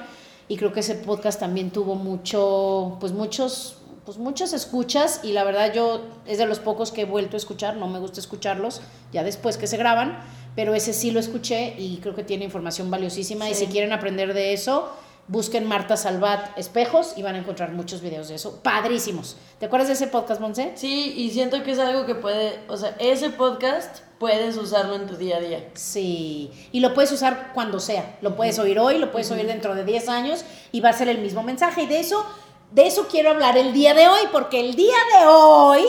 y 0.49 0.57
creo 0.57 0.73
que 0.73 0.81
ese 0.81 0.95
podcast 0.95 1.41
también 1.41 1.71
tuvo 1.71 1.95
mucho, 1.95 2.97
pues 3.01 3.13
muchos, 3.13 3.79
pues 4.05 4.19
muchas 4.19 4.53
escuchas, 4.53 5.21
y 5.23 5.33
la 5.33 5.45
verdad 5.45 5.73
yo 5.75 6.03
es 6.27 6.39
de 6.39 6.47
los 6.47 6.61
pocos 6.61 6.93
que 6.93 7.03
he 7.03 7.05
vuelto 7.05 7.37
a 7.37 7.39
escuchar, 7.39 7.77
no 7.77 7.89
me 7.89 7.99
gusta 7.99 8.21
escucharlos 8.21 8.81
ya 9.13 9.25
después 9.25 9.57
que 9.57 9.67
se 9.67 9.77
graban, 9.77 10.19
pero 10.55 10.75
ese 10.75 10.93
sí 10.93 11.11
lo 11.11 11.21
escuché 11.21 11.75
y 11.79 11.99
creo 11.99 12.15
que 12.15 12.25
tiene 12.25 12.45
información 12.45 12.91
valiosísima, 12.91 13.51
y 13.51 13.55
si 13.55 13.67
quieren 13.67 13.93
aprender 13.93 14.35
de 14.35 14.53
eso, 14.53 14.91
busquen 15.29 15.67
Marta 15.67 15.97
Salvat 15.97 16.57
Espejos 16.57 17.15
y 17.17 17.23
van 17.23 17.35
a 17.35 17.39
encontrar 17.39 17.73
muchos 17.73 18.01
videos 18.01 18.29
de 18.29 18.37
eso, 18.37 18.61
padrísimos. 18.63 19.37
¿Te 19.59 19.67
acuerdas 19.67 19.89
de 19.89 19.95
ese 19.95 20.07
podcast, 20.07 20.41
Monse? 20.41 20.73
Sí, 20.77 21.15
y 21.17 21.31
siento 21.31 21.63
que 21.63 21.73
es 21.73 21.79
algo 21.79 22.07
que 22.07 22.15
puede, 22.15 22.61
o 22.69 22.77
sea, 22.77 22.95
ese 22.99 23.31
podcast 23.31 24.01
puedes 24.19 24.57
usarlo 24.57 24.95
en 24.95 25.07
tu 25.07 25.17
día 25.17 25.39
a 25.39 25.41
día. 25.41 25.69
Sí, 25.75 26.51
y 26.73 26.81
lo 26.81 26.95
puedes 26.95 27.11
usar 27.11 27.51
cuando 27.55 27.81
sea. 27.81 28.19
Lo 28.21 28.37
puedes 28.37 28.59
oír 28.59 28.79
hoy, 28.79 28.99
lo 28.99 29.11
puedes 29.11 29.31
oír 29.31 29.47
dentro 29.47 29.75
de 29.75 29.85
10 29.85 30.09
años 30.09 30.45
y 30.73 30.81
va 30.81 30.91
a 30.91 30.93
ser 30.93 31.09
el 31.09 31.19
mismo 31.19 31.43
mensaje. 31.43 31.83
Y 31.83 31.87
de 31.87 32.01
eso, 32.01 32.25
de 32.71 32.87
eso 32.87 33.09
quiero 33.11 33.31
hablar 33.31 33.59
el 33.59 33.73
día 33.73 33.95
de 33.95 34.09
hoy, 34.09 34.21
porque 34.31 34.61
el 34.61 34.77
día 34.77 34.97
de 35.19 35.27
hoy, 35.27 35.83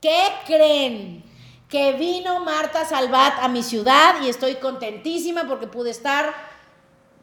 ¿qué 0.00 0.20
creen? 0.46 1.24
Que 1.68 1.92
vino 1.92 2.40
Marta 2.40 2.84
Salvat 2.86 3.34
a 3.40 3.48
mi 3.48 3.62
ciudad 3.62 4.16
y 4.22 4.28
estoy 4.28 4.56
contentísima 4.56 5.46
porque 5.46 5.66
pude 5.66 5.90
estar 5.90 6.47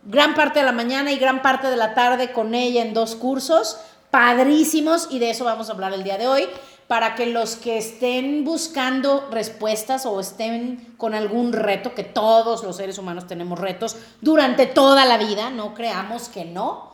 gran 0.06 0.36
parte 0.36 0.60
de 0.60 0.66
la 0.66 0.72
mañana 0.72 1.12
y 1.12 1.18
gran 1.18 1.42
parte 1.42 1.68
de 1.68 1.78
la 1.78 1.94
tarde 1.94 2.32
con 2.32 2.56
ella 2.56 2.82
en 2.82 2.94
dos 2.94 3.16
cursos 3.16 3.78
padrísimos 4.12 5.08
y 5.12 5.20
de 5.20 5.32
eso 5.32 5.44
vamos 5.44 5.70
a 5.70 5.74
hablar 5.74 5.94
el 5.94 6.04
día 6.04 6.18
de 6.18 6.28
hoy 6.28 6.48
para 6.88 7.16
que 7.16 7.26
los 7.26 7.56
que 7.56 7.78
estén 7.78 8.44
buscando 8.44 9.28
respuestas 9.32 10.06
o 10.06 10.20
estén 10.20 10.94
con 10.98 11.16
algún 11.16 11.52
reto, 11.52 11.96
que 11.96 12.04
todos 12.04 12.64
los 12.64 12.78
seres 12.78 12.98
humanos 12.98 13.26
tenemos 13.28 13.60
retos 13.60 13.98
durante 14.22 14.68
toda 14.68 15.06
la 15.06 15.18
vida, 15.18 15.50
no 15.50 15.74
creamos 15.74 16.30
que 16.30 16.46
no. 16.46 16.94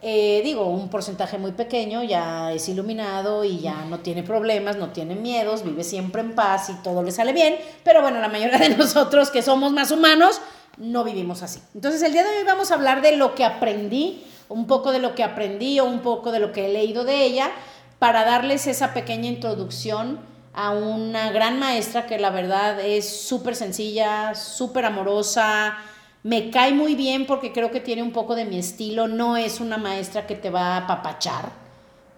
Eh, 0.00 0.42
digo, 0.44 0.66
un 0.66 0.90
porcentaje 0.90 1.38
muy 1.38 1.52
pequeño 1.52 2.04
ya 2.04 2.52
es 2.52 2.68
iluminado 2.68 3.44
y 3.44 3.58
ya 3.60 3.84
no 3.84 4.00
tiene 4.00 4.22
problemas, 4.22 4.76
no 4.76 4.90
tiene 4.90 5.14
miedos, 5.14 5.64
vive 5.64 5.82
siempre 5.82 6.20
en 6.20 6.34
paz 6.34 6.70
y 6.70 6.74
todo 6.82 7.02
le 7.02 7.10
sale 7.10 7.32
bien, 7.32 7.56
pero 7.82 8.02
bueno, 8.02 8.20
la 8.20 8.28
mayoría 8.28 8.58
de 8.58 8.68
nosotros 8.76 9.30
que 9.30 9.42
somos 9.42 9.72
más 9.72 9.90
humanos 9.90 10.40
no 10.78 11.04
vivimos 11.04 11.42
así. 11.42 11.60
Entonces 11.74 12.02
el 12.02 12.12
día 12.12 12.22
de 12.22 12.38
hoy 12.38 12.44
vamos 12.44 12.70
a 12.70 12.74
hablar 12.74 13.02
de 13.02 13.16
lo 13.16 13.34
que 13.34 13.44
aprendí, 13.44 14.24
un 14.48 14.66
poco 14.66 14.92
de 14.92 14.98
lo 14.98 15.14
que 15.14 15.24
aprendí 15.24 15.78
o 15.80 15.84
un 15.84 16.00
poco 16.00 16.32
de 16.32 16.40
lo 16.40 16.52
que 16.52 16.66
he 16.66 16.72
leído 16.72 17.04
de 17.04 17.24
ella 17.24 17.50
para 17.98 18.24
darles 18.24 18.66
esa 18.66 18.94
pequeña 18.94 19.28
introducción 19.28 20.20
a 20.54 20.70
una 20.70 21.30
gran 21.30 21.58
maestra 21.58 22.06
que 22.06 22.18
la 22.18 22.30
verdad 22.30 22.80
es 22.80 23.08
súper 23.08 23.54
sencilla, 23.54 24.34
súper 24.34 24.84
amorosa, 24.84 25.78
me 26.22 26.50
cae 26.50 26.72
muy 26.72 26.94
bien 26.94 27.26
porque 27.26 27.52
creo 27.52 27.70
que 27.70 27.80
tiene 27.80 28.02
un 28.02 28.12
poco 28.12 28.34
de 28.34 28.44
mi 28.44 28.58
estilo, 28.58 29.06
no 29.06 29.36
es 29.36 29.60
una 29.60 29.78
maestra 29.78 30.26
que 30.26 30.34
te 30.34 30.50
va 30.50 30.76
a 30.76 30.86
papachar, 30.86 31.52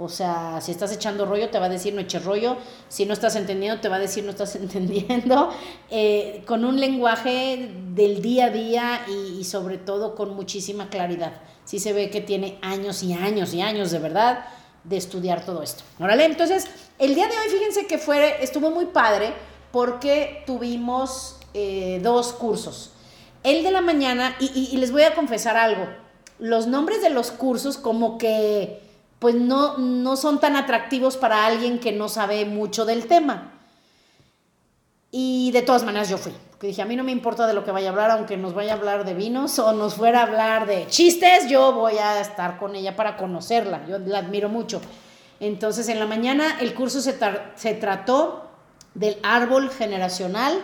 o 0.01 0.09
sea, 0.09 0.61
si 0.63 0.73
estás 0.73 0.93
echando 0.93 1.27
rollo 1.27 1.51
te 1.51 1.59
va 1.59 1.67
a 1.67 1.69
decir 1.69 1.93
no 1.93 2.01
eches 2.01 2.25
rollo, 2.25 2.57
si 2.89 3.05
no 3.05 3.13
estás 3.13 3.37
entendiendo 3.37 3.81
te 3.81 3.89
va 3.89 3.97
a 3.97 3.99
decir 3.99 4.25
no 4.25 4.31
estás 4.31 4.57
entendiendo, 4.57 5.51
eh, 5.91 6.43
con 6.47 6.65
un 6.65 6.81
lenguaje 6.81 7.71
del 7.95 8.23
día 8.23 8.47
a 8.47 8.51
día 8.51 9.01
y, 9.09 9.45
sobre 9.45 9.79
todo 9.79 10.15
con 10.15 10.35
muchísima 10.35 10.89
claridad. 10.89 11.33
Sí 11.65 11.79
se 11.79 11.93
ve 11.93 12.11
que 12.11 12.21
tiene 12.21 12.59
años 12.63 13.03
y 13.03 13.13
años 13.13 13.53
y 13.55 13.61
años 13.61 13.91
de 13.91 13.99
verdad 13.99 14.45
de 14.85 14.97
estudiar 14.97 15.45
todo 15.45 15.63
esto. 15.63 15.85
Órale, 16.01 16.25
entonces, 16.25 16.67
el 16.99 17.15
día 17.15 17.29
de 17.29 17.35
hoy, 17.35 17.49
fíjense 17.51 17.87
que 17.87 17.99
fue, 17.99 18.43
estuvo 18.43 18.71
muy 18.71 18.87
padre 18.87 19.35
porque 19.71 20.43
tuvimos 20.47 21.37
eh, 21.53 22.01
dos 22.03 22.33
cursos. 22.33 22.93
El 23.43 23.63
de 23.63 23.71
la 23.71 23.81
mañana, 23.83 24.37
y, 24.41 24.77
les 24.77 24.91
voy 24.91 25.03
a 25.03 25.15
confesar 25.15 25.57
algo, 25.57 25.87
los 26.39 26.67
nombres 26.67 27.03
de 27.03 27.11
los 27.11 27.31
cursos 27.31 27.77
como 27.77 28.19
que 28.19 28.90
pues 29.21 29.37
no, 29.37 29.79
no 29.79 30.17
son 30.17 30.41
tan 30.41 30.57
atractivos 30.57 31.17
para 31.17 31.47
alguien 31.47 31.79
que 31.79 31.93
no 31.93 32.09
sabe 32.09 32.45
mucho 32.45 32.85
del 32.85 33.07
tema. 33.07 33.53
Y 35.13 35.53
de 35.53 35.63
todas 35.63 35.85
maneras 35.85 36.09
yo 36.09 36.19
fui 36.19 36.33
que 36.61 36.67
dije, 36.67 36.83
a 36.83 36.85
mí 36.85 36.95
no 36.95 37.05
me 37.05 37.11
importa 37.11 37.47
de 37.47 37.55
lo 37.55 37.65
que 37.65 37.71
vaya 37.71 37.89
a 37.89 37.93
hablar, 37.93 38.11
aunque 38.11 38.37
nos 38.37 38.53
vaya 38.53 38.75
a 38.75 38.77
hablar 38.77 39.07
de 39.07 39.15
vinos 39.15 39.59
o 39.59 39.73
nos 39.73 39.95
fuera 39.95 40.21
a 40.21 40.23
hablar 40.25 40.67
de 40.67 40.87
chistes, 40.89 41.49
yo 41.49 41.73
voy 41.73 41.97
a 41.97 42.21
estar 42.21 42.59
con 42.59 42.77
ella 42.77 42.97
para 42.97 43.17
conocerla, 43.17 43.87
yo 43.89 43.99
la 43.99 44.19
admiro 44.19 44.51
mucho. 44.51 44.83
Entonces 45.41 45.89
en 45.89 45.99
la 45.99 46.05
mañana 46.05 46.59
el 46.61 46.75
curso 46.75 47.01
se, 47.01 47.19
se 47.55 47.75
trató 47.75 48.51
del 48.93 49.17
árbol 49.23 49.71
generacional 49.71 50.63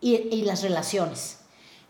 y, 0.00 0.14
y 0.14 0.42
las 0.42 0.62
relaciones. 0.62 1.40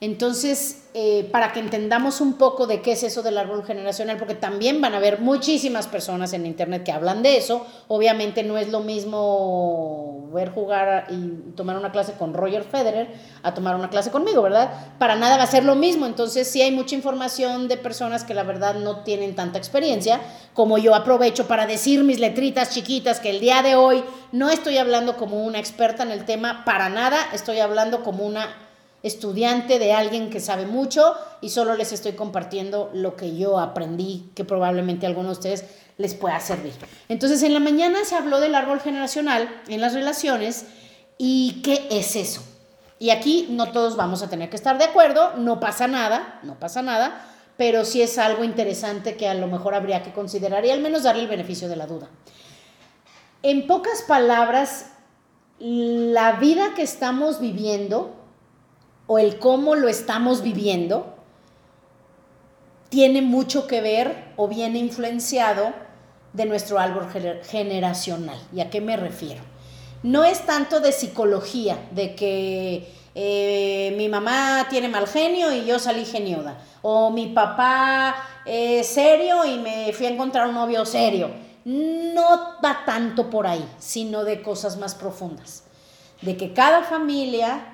Entonces, 0.02 0.82
eh, 0.94 1.28
para 1.30 1.52
que 1.52 1.60
entendamos 1.60 2.20
un 2.20 2.32
poco 2.32 2.66
de 2.66 2.82
qué 2.82 2.90
es 2.90 3.04
eso 3.04 3.22
del 3.22 3.38
árbol 3.38 3.64
generacional, 3.64 4.16
porque 4.16 4.34
también 4.34 4.80
van 4.80 4.94
a 4.94 4.96
haber 4.96 5.20
muchísimas 5.20 5.86
personas 5.86 6.32
en 6.32 6.44
Internet 6.44 6.82
que 6.82 6.90
hablan 6.90 7.22
de 7.22 7.36
eso, 7.36 7.64
obviamente 7.86 8.42
no 8.42 8.58
es 8.58 8.68
lo 8.68 8.80
mismo 8.80 10.28
ver 10.32 10.50
jugar 10.50 11.06
y 11.08 11.52
tomar 11.54 11.76
una 11.76 11.92
clase 11.92 12.14
con 12.14 12.34
Roger 12.34 12.64
Federer 12.64 13.10
a 13.44 13.54
tomar 13.54 13.76
una 13.76 13.90
clase 13.90 14.10
conmigo, 14.10 14.42
¿verdad? 14.42 14.72
Para 14.98 15.14
nada 15.14 15.36
va 15.36 15.44
a 15.44 15.46
ser 15.46 15.64
lo 15.64 15.76
mismo, 15.76 16.04
entonces 16.04 16.50
sí 16.50 16.60
hay 16.62 16.72
mucha 16.72 16.96
información 16.96 17.68
de 17.68 17.76
personas 17.76 18.24
que 18.24 18.34
la 18.34 18.42
verdad 18.42 18.74
no 18.74 19.04
tienen 19.04 19.36
tanta 19.36 19.58
experiencia, 19.58 20.20
como 20.52 20.78
yo 20.78 20.96
aprovecho 20.96 21.46
para 21.46 21.68
decir 21.68 22.02
mis 22.02 22.18
letritas 22.18 22.70
chiquitas 22.70 23.20
que 23.20 23.30
el 23.30 23.38
día 23.38 23.62
de 23.62 23.76
hoy 23.76 24.02
no 24.32 24.50
estoy 24.50 24.78
hablando 24.78 25.16
como 25.16 25.44
una 25.44 25.60
experta 25.60 26.02
en 26.02 26.10
el 26.10 26.24
tema, 26.24 26.64
para 26.64 26.88
nada, 26.88 27.18
estoy 27.32 27.60
hablando 27.60 28.02
como 28.02 28.24
una 28.24 28.61
estudiante 29.02 29.78
de 29.78 29.92
alguien 29.92 30.30
que 30.30 30.40
sabe 30.40 30.66
mucho 30.66 31.14
y 31.40 31.50
solo 31.50 31.74
les 31.74 31.92
estoy 31.92 32.12
compartiendo 32.12 32.90
lo 32.94 33.16
que 33.16 33.36
yo 33.36 33.58
aprendí, 33.58 34.30
que 34.34 34.44
probablemente 34.44 35.06
a 35.06 35.08
algunos 35.08 35.38
de 35.38 35.38
ustedes 35.38 35.64
les 35.98 36.14
pueda 36.14 36.38
servir. 36.40 36.74
Entonces, 37.08 37.42
en 37.42 37.54
la 37.54 37.60
mañana 37.60 38.04
se 38.04 38.14
habló 38.14 38.40
del 38.40 38.54
árbol 38.54 38.80
generacional 38.80 39.48
en 39.68 39.80
las 39.80 39.94
relaciones 39.94 40.66
y 41.18 41.62
qué 41.62 41.86
es 41.90 42.16
eso. 42.16 42.42
Y 42.98 43.10
aquí 43.10 43.48
no 43.50 43.72
todos 43.72 43.96
vamos 43.96 44.22
a 44.22 44.30
tener 44.30 44.48
que 44.48 44.56
estar 44.56 44.78
de 44.78 44.84
acuerdo, 44.84 45.32
no 45.36 45.58
pasa 45.58 45.88
nada, 45.88 46.38
no 46.44 46.58
pasa 46.60 46.82
nada, 46.82 47.26
pero 47.56 47.84
sí 47.84 48.00
es 48.00 48.16
algo 48.18 48.44
interesante 48.44 49.16
que 49.16 49.28
a 49.28 49.34
lo 49.34 49.48
mejor 49.48 49.74
habría 49.74 50.02
que 50.02 50.12
considerar 50.12 50.64
y 50.64 50.70
al 50.70 50.80
menos 50.80 51.02
darle 51.02 51.22
el 51.22 51.28
beneficio 51.28 51.68
de 51.68 51.76
la 51.76 51.86
duda. 51.86 52.08
En 53.42 53.66
pocas 53.66 54.02
palabras, 54.02 54.92
la 55.58 56.32
vida 56.34 56.74
que 56.74 56.82
estamos 56.82 57.40
viviendo 57.40 58.21
o 59.12 59.18
el 59.18 59.38
cómo 59.38 59.74
lo 59.74 59.88
estamos 59.88 60.42
viviendo 60.42 61.14
tiene 62.88 63.20
mucho 63.20 63.66
que 63.66 63.82
ver 63.82 64.32
o 64.36 64.48
viene 64.48 64.78
influenciado 64.78 65.74
de 66.32 66.46
nuestro 66.46 66.78
árbol 66.78 67.08
generacional. 67.42 68.40
¿Y 68.54 68.60
a 68.62 68.70
qué 68.70 68.80
me 68.80 68.96
refiero? 68.96 69.42
No 70.02 70.24
es 70.24 70.46
tanto 70.46 70.80
de 70.80 70.92
psicología, 70.92 71.76
de 71.90 72.14
que 72.14 72.90
eh, 73.14 73.92
mi 73.98 74.08
mamá 74.08 74.68
tiene 74.70 74.88
mal 74.88 75.06
genio 75.06 75.52
y 75.52 75.66
yo 75.66 75.78
salí 75.78 76.06
genioda, 76.06 76.56
o 76.80 77.10
mi 77.10 77.26
papá 77.26 78.16
es 78.46 78.86
serio 78.86 79.44
y 79.44 79.58
me 79.58 79.92
fui 79.92 80.06
a 80.06 80.10
encontrar 80.10 80.48
un 80.48 80.54
novio 80.54 80.86
serio. 80.86 81.30
No 81.66 82.56
va 82.64 82.82
tanto 82.86 83.28
por 83.28 83.46
ahí, 83.46 83.68
sino 83.78 84.24
de 84.24 84.40
cosas 84.40 84.78
más 84.78 84.94
profundas. 84.94 85.64
De 86.22 86.34
que 86.38 86.54
cada 86.54 86.82
familia 86.82 87.71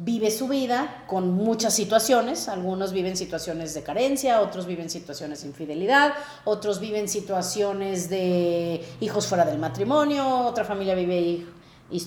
vive 0.00 0.30
su 0.30 0.48
vida 0.48 1.04
con 1.06 1.32
muchas 1.32 1.74
situaciones. 1.74 2.48
Algunos 2.48 2.92
viven 2.92 3.16
situaciones 3.16 3.74
de 3.74 3.82
carencia, 3.82 4.40
otros 4.40 4.66
viven 4.66 4.90
situaciones 4.90 5.42
de 5.42 5.48
infidelidad, 5.48 6.14
otros 6.44 6.80
viven 6.80 7.08
situaciones 7.08 8.08
de 8.08 8.84
hijos 9.00 9.26
fuera 9.26 9.44
del 9.44 9.58
matrimonio, 9.58 10.46
otra 10.46 10.64
familia 10.64 10.94
vive 10.94 11.46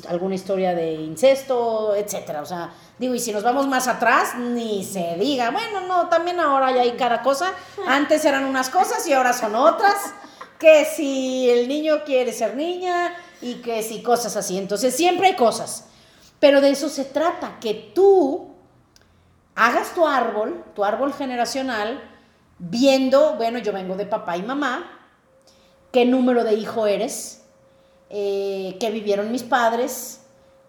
alguna 0.07 0.35
historia 0.35 0.75
de 0.75 0.93
incesto, 0.93 1.95
etcétera. 1.95 2.41
O 2.41 2.45
sea, 2.45 2.71
digo, 2.99 3.15
y 3.15 3.19
si 3.19 3.31
nos 3.31 3.43
vamos 3.43 3.67
más 3.67 3.87
atrás, 3.87 4.35
ni 4.37 4.83
se 4.83 5.15
diga. 5.19 5.49
Bueno, 5.51 5.81
no, 5.81 6.07
también 6.07 6.39
ahora 6.39 6.71
ya 6.71 6.81
hay 6.81 6.91
cada 6.91 7.21
cosa. 7.21 7.53
Antes 7.87 8.23
eran 8.25 8.45
unas 8.45 8.69
cosas 8.69 9.05
y 9.07 9.13
ahora 9.13 9.33
son 9.33 9.55
otras. 9.55 9.95
Que 10.59 10.85
si 10.85 11.49
el 11.49 11.67
niño 11.67 12.03
quiere 12.05 12.31
ser 12.31 12.55
niña 12.55 13.15
y 13.41 13.55
que 13.55 13.81
si 13.81 14.03
cosas 14.03 14.35
así. 14.35 14.59
Entonces, 14.59 14.95
siempre 14.95 15.27
hay 15.27 15.35
cosas. 15.35 15.85
Pero 16.41 16.59
de 16.59 16.71
eso 16.71 16.89
se 16.89 17.05
trata, 17.05 17.59
que 17.61 17.75
tú 17.93 18.47
hagas 19.53 19.93
tu 19.93 20.07
árbol, 20.07 20.65
tu 20.73 20.83
árbol 20.83 21.13
generacional, 21.13 22.01
viendo, 22.57 23.35
bueno, 23.35 23.59
yo 23.59 23.71
vengo 23.71 23.95
de 23.95 24.07
papá 24.07 24.37
y 24.37 24.41
mamá, 24.41 24.89
qué 25.91 26.03
número 26.03 26.43
de 26.43 26.55
hijo 26.55 26.87
eres, 26.87 27.43
eh, 28.09 28.75
qué 28.79 28.89
vivieron 28.89 29.31
mis 29.31 29.43
padres, 29.43 30.21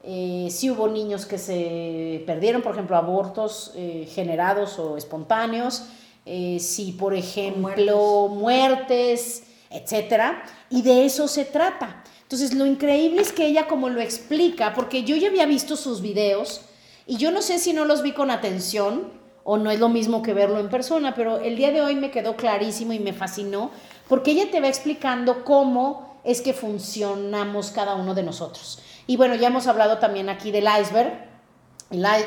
eh, 0.02 0.48
si 0.50 0.70
hubo 0.70 0.88
niños 0.88 1.24
que 1.24 1.38
se 1.38 2.22
perdieron, 2.26 2.60
por 2.60 2.72
ejemplo, 2.72 2.94
abortos 2.98 3.72
eh, 3.74 4.06
generados 4.12 4.78
o 4.78 4.98
espontáneos, 4.98 5.86
si, 6.24 6.92
por 6.98 7.14
ejemplo, 7.14 8.28
muertes, 8.28 9.44
etcétera, 9.70 10.44
y 10.68 10.82
de 10.82 11.06
eso 11.06 11.26
se 11.26 11.46
trata. 11.46 12.04
Entonces, 12.32 12.56
lo 12.56 12.64
increíble 12.64 13.20
es 13.20 13.30
que 13.30 13.44
ella 13.44 13.66
como 13.66 13.90
lo 13.90 14.00
explica, 14.00 14.72
porque 14.72 15.04
yo 15.04 15.16
ya 15.16 15.28
había 15.28 15.44
visto 15.44 15.76
sus 15.76 16.00
videos 16.00 16.62
y 17.06 17.18
yo 17.18 17.30
no 17.30 17.42
sé 17.42 17.58
si 17.58 17.74
no 17.74 17.84
los 17.84 18.00
vi 18.00 18.12
con 18.12 18.30
atención 18.30 19.12
o 19.44 19.58
no 19.58 19.70
es 19.70 19.78
lo 19.78 19.90
mismo 19.90 20.22
que 20.22 20.32
verlo 20.32 20.58
en 20.58 20.70
persona, 20.70 21.14
pero 21.14 21.40
el 21.40 21.56
día 21.56 21.72
de 21.72 21.82
hoy 21.82 21.94
me 21.94 22.10
quedó 22.10 22.34
clarísimo 22.34 22.94
y 22.94 23.00
me 23.00 23.12
fascinó, 23.12 23.70
porque 24.08 24.30
ella 24.30 24.50
te 24.50 24.62
va 24.62 24.68
explicando 24.68 25.44
cómo 25.44 26.16
es 26.24 26.40
que 26.40 26.54
funcionamos 26.54 27.70
cada 27.70 27.96
uno 27.96 28.14
de 28.14 28.22
nosotros. 28.22 28.78
Y 29.06 29.18
bueno, 29.18 29.34
ya 29.34 29.48
hemos 29.48 29.66
hablado 29.66 29.98
también 29.98 30.30
aquí 30.30 30.50
del 30.52 30.64
iceberg. 30.80 31.12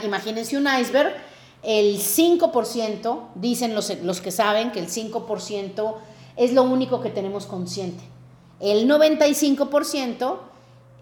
imagínense 0.04 0.56
un 0.56 0.68
iceberg 0.68 1.16
el 1.64 1.98
5%, 1.98 3.30
dicen 3.34 3.74
los, 3.74 3.90
los 4.04 4.22
que 4.22 4.30
saben 4.30 4.72
que 4.72 4.82
el 4.82 4.88
5% 4.88 5.96
es 6.38 6.54
lo 6.54 6.62
único 6.62 7.02
que 7.02 7.10
tenemos 7.10 7.48
consciente. 7.48 8.04
El 8.60 8.90
95% 8.90 10.38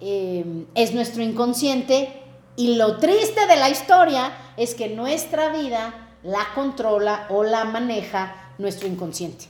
eh, 0.01 0.65
es 0.75 0.93
nuestro 0.93 1.23
inconsciente 1.23 2.21
y 2.55 2.75
lo 2.75 2.97
triste 2.97 3.47
de 3.47 3.55
la 3.55 3.69
historia 3.69 4.33
es 4.57 4.75
que 4.75 4.89
nuestra 4.89 5.49
vida 5.49 6.09
la 6.23 6.47
controla 6.55 7.27
o 7.29 7.43
la 7.43 7.65
maneja 7.65 8.53
nuestro 8.57 8.87
inconsciente. 8.87 9.45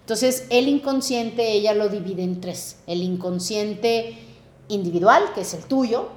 Entonces, 0.00 0.46
el 0.50 0.68
inconsciente 0.68 1.52
ella 1.52 1.74
lo 1.74 1.88
divide 1.88 2.22
en 2.22 2.40
tres. 2.40 2.78
El 2.86 3.02
inconsciente 3.02 4.18
individual, 4.68 5.22
que 5.34 5.42
es 5.42 5.54
el 5.54 5.64
tuyo, 5.64 6.08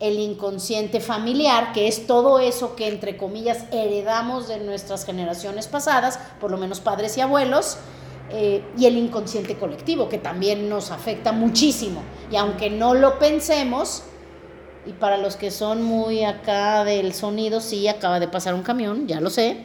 el 0.00 0.18
inconsciente 0.18 1.00
familiar, 1.00 1.72
que 1.72 1.88
es 1.88 2.06
todo 2.06 2.38
eso 2.38 2.76
que 2.76 2.88
entre 2.88 3.16
comillas 3.16 3.64
heredamos 3.70 4.48
de 4.48 4.58
nuestras 4.58 5.06
generaciones 5.06 5.68
pasadas, 5.68 6.18
por 6.40 6.50
lo 6.50 6.58
menos 6.58 6.80
padres 6.80 7.16
y 7.16 7.20
abuelos, 7.22 7.78
eh, 8.30 8.62
y 8.76 8.86
el 8.86 8.96
inconsciente 8.96 9.56
colectivo, 9.56 10.08
que 10.08 10.18
también 10.18 10.68
nos 10.68 10.90
afecta 10.90 11.32
muchísimo. 11.32 12.02
Y 12.30 12.36
aunque 12.36 12.70
no 12.70 12.94
lo 12.94 13.18
pensemos, 13.18 14.04
y 14.86 14.92
para 14.92 15.16
los 15.16 15.36
que 15.36 15.50
son 15.50 15.82
muy 15.82 16.24
acá 16.24 16.84
del 16.84 17.14
sonido, 17.14 17.60
sí, 17.60 17.88
acaba 17.88 18.20
de 18.20 18.28
pasar 18.28 18.54
un 18.54 18.62
camión, 18.62 19.06
ya 19.06 19.20
lo 19.20 19.30
sé. 19.30 19.64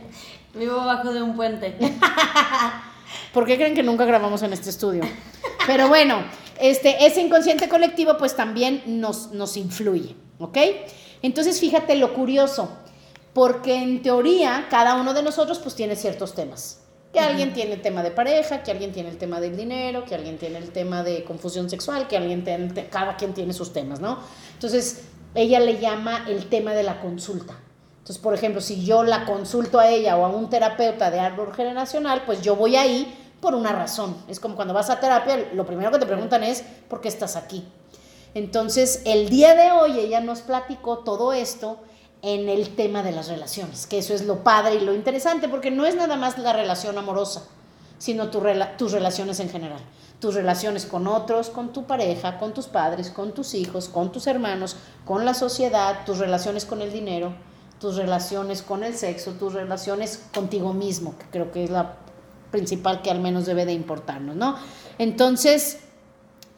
Vivo 0.53 0.79
abajo 0.79 1.13
de 1.13 1.21
un 1.21 1.35
puente. 1.35 1.75
¿Por 3.33 3.45
qué 3.45 3.57
creen 3.57 3.75
que 3.75 3.83
nunca 3.83 4.05
grabamos 4.05 4.43
en 4.43 4.53
este 4.53 4.69
estudio? 4.69 5.03
Pero 5.67 5.87
bueno, 5.87 6.23
este, 6.59 7.05
ese 7.05 7.21
inconsciente 7.21 7.69
colectivo 7.69 8.17
pues 8.17 8.35
también 8.35 8.83
nos, 8.85 9.31
nos 9.31 9.57
influye, 9.57 10.15
¿ok? 10.39 10.57
Entonces 11.21 11.59
fíjate 11.59 11.95
lo 11.95 12.13
curioso, 12.13 12.71
porque 13.33 13.75
en 13.75 14.01
teoría 14.01 14.67
cada 14.69 14.95
uno 14.95 15.13
de 15.13 15.23
nosotros 15.23 15.59
pues 15.59 15.75
tiene 15.75 15.95
ciertos 15.95 16.33
temas. 16.33 16.81
Que 17.13 17.19
alguien 17.19 17.53
tiene 17.53 17.73
el 17.73 17.81
tema 17.81 18.03
de 18.03 18.11
pareja, 18.11 18.61
que 18.61 18.71
alguien 18.71 18.91
tiene 18.91 19.09
el 19.09 19.17
tema 19.17 19.39
del 19.39 19.57
dinero, 19.57 20.05
que 20.05 20.13
alguien 20.13 20.37
tiene 20.37 20.57
el 20.59 20.71
tema 20.71 21.03
de 21.03 21.23
confusión 21.23 21.69
sexual, 21.69 22.07
que 22.07 22.17
alguien 22.17 22.43
tiene, 22.43 22.87
cada 22.89 23.17
quien 23.17 23.33
tiene 23.33 23.53
sus 23.53 23.73
temas, 23.73 23.99
¿no? 23.99 24.19
Entonces, 24.53 25.05
ella 25.33 25.59
le 25.59 25.79
llama 25.79 26.25
el 26.27 26.49
tema 26.49 26.73
de 26.73 26.83
la 26.83 27.01
consulta. 27.01 27.55
Entonces, 27.99 28.23
por 28.23 28.33
ejemplo, 28.33 28.61
si 28.61 28.85
yo 28.85 29.03
la 29.03 29.25
consulto 29.25 29.79
a 29.79 29.87
ella 29.87 30.17
o 30.17 30.25
a 30.25 30.29
un 30.29 30.49
terapeuta 30.49 31.11
de 31.11 31.19
árbol 31.19 31.53
generacional, 31.53 32.23
pues 32.25 32.41
yo 32.41 32.55
voy 32.55 32.75
ahí 32.75 33.15
por 33.39 33.55
una 33.55 33.71
razón. 33.71 34.15
Es 34.27 34.39
como 34.39 34.55
cuando 34.55 34.73
vas 34.73 34.89
a 34.89 34.99
terapia, 34.99 35.49
lo 35.53 35.65
primero 35.65 35.91
que 35.91 35.99
te 35.99 36.05
preguntan 36.05 36.43
es, 36.43 36.63
¿por 36.87 37.01
qué 37.01 37.07
estás 37.07 37.35
aquí? 37.35 37.67
Entonces, 38.33 39.01
el 39.05 39.29
día 39.29 39.55
de 39.55 39.71
hoy 39.71 39.99
ella 39.99 40.21
nos 40.21 40.41
platicó 40.41 40.99
todo 40.99 41.33
esto 41.33 41.79
en 42.21 42.49
el 42.49 42.75
tema 42.75 43.01
de 43.03 43.11
las 43.11 43.27
relaciones, 43.27 43.87
que 43.87 43.97
eso 43.97 44.13
es 44.13 44.25
lo 44.25 44.43
padre 44.43 44.75
y 44.75 44.81
lo 44.81 44.93
interesante, 44.93 45.47
porque 45.47 45.71
no 45.71 45.85
es 45.85 45.95
nada 45.95 46.17
más 46.17 46.37
la 46.37 46.53
relación 46.53 46.97
amorosa, 46.97 47.43
sino 47.97 48.29
tus 48.29 48.91
relaciones 48.91 49.39
en 49.39 49.49
general. 49.49 49.79
Tus 50.19 50.35
relaciones 50.35 50.85
con 50.85 51.07
otros, 51.07 51.49
con 51.49 51.71
tu 51.71 51.85
pareja, 51.85 52.39
con 52.39 52.53
tus 52.53 52.67
padres, 52.67 53.09
con 53.09 53.33
tus 53.33 53.53
hijos, 53.53 53.87
con 53.87 54.11
tus 54.11 54.27
hermanos, 54.27 54.75
con 55.05 55.23
la 55.23 55.33
sociedad, 55.33 56.03
tus 56.05 56.17
relaciones 56.17 56.65
con 56.65 56.81
el 56.81 56.91
dinero, 56.91 57.33
tus 57.79 57.95
relaciones 57.95 58.61
con 58.61 58.83
el 58.83 58.95
sexo, 58.95 59.31
tus 59.33 59.53
relaciones 59.53 60.25
contigo 60.33 60.73
mismo, 60.73 61.17
que 61.17 61.25
creo 61.31 61.51
que 61.53 61.63
es 61.63 61.69
la 61.69 61.95
principal 62.51 63.01
que 63.01 63.11
al 63.11 63.21
menos 63.21 63.45
debe 63.45 63.65
de 63.65 63.71
importarnos, 63.71 64.35
¿no? 64.35 64.57
Entonces, 64.97 65.79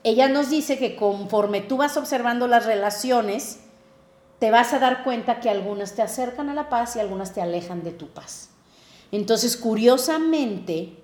ella 0.03 0.27
nos 0.27 0.49
dice 0.49 0.79
que 0.79 0.95
conforme 0.95 1.61
tú 1.61 1.77
vas 1.77 1.97
observando 1.97 2.47
las 2.47 2.65
relaciones, 2.65 3.59
te 4.41 4.49
vas 4.49 4.73
a 4.73 4.79
dar 4.79 5.03
cuenta 5.03 5.39
que 5.39 5.51
algunas 5.51 5.93
te 5.93 6.01
acercan 6.01 6.49
a 6.49 6.55
la 6.55 6.67
paz 6.67 6.95
y 6.95 6.99
algunas 6.99 7.31
te 7.31 7.43
alejan 7.43 7.83
de 7.83 7.91
tu 7.91 8.07
paz. 8.07 8.49
Entonces, 9.11 9.55
curiosamente, 9.55 10.97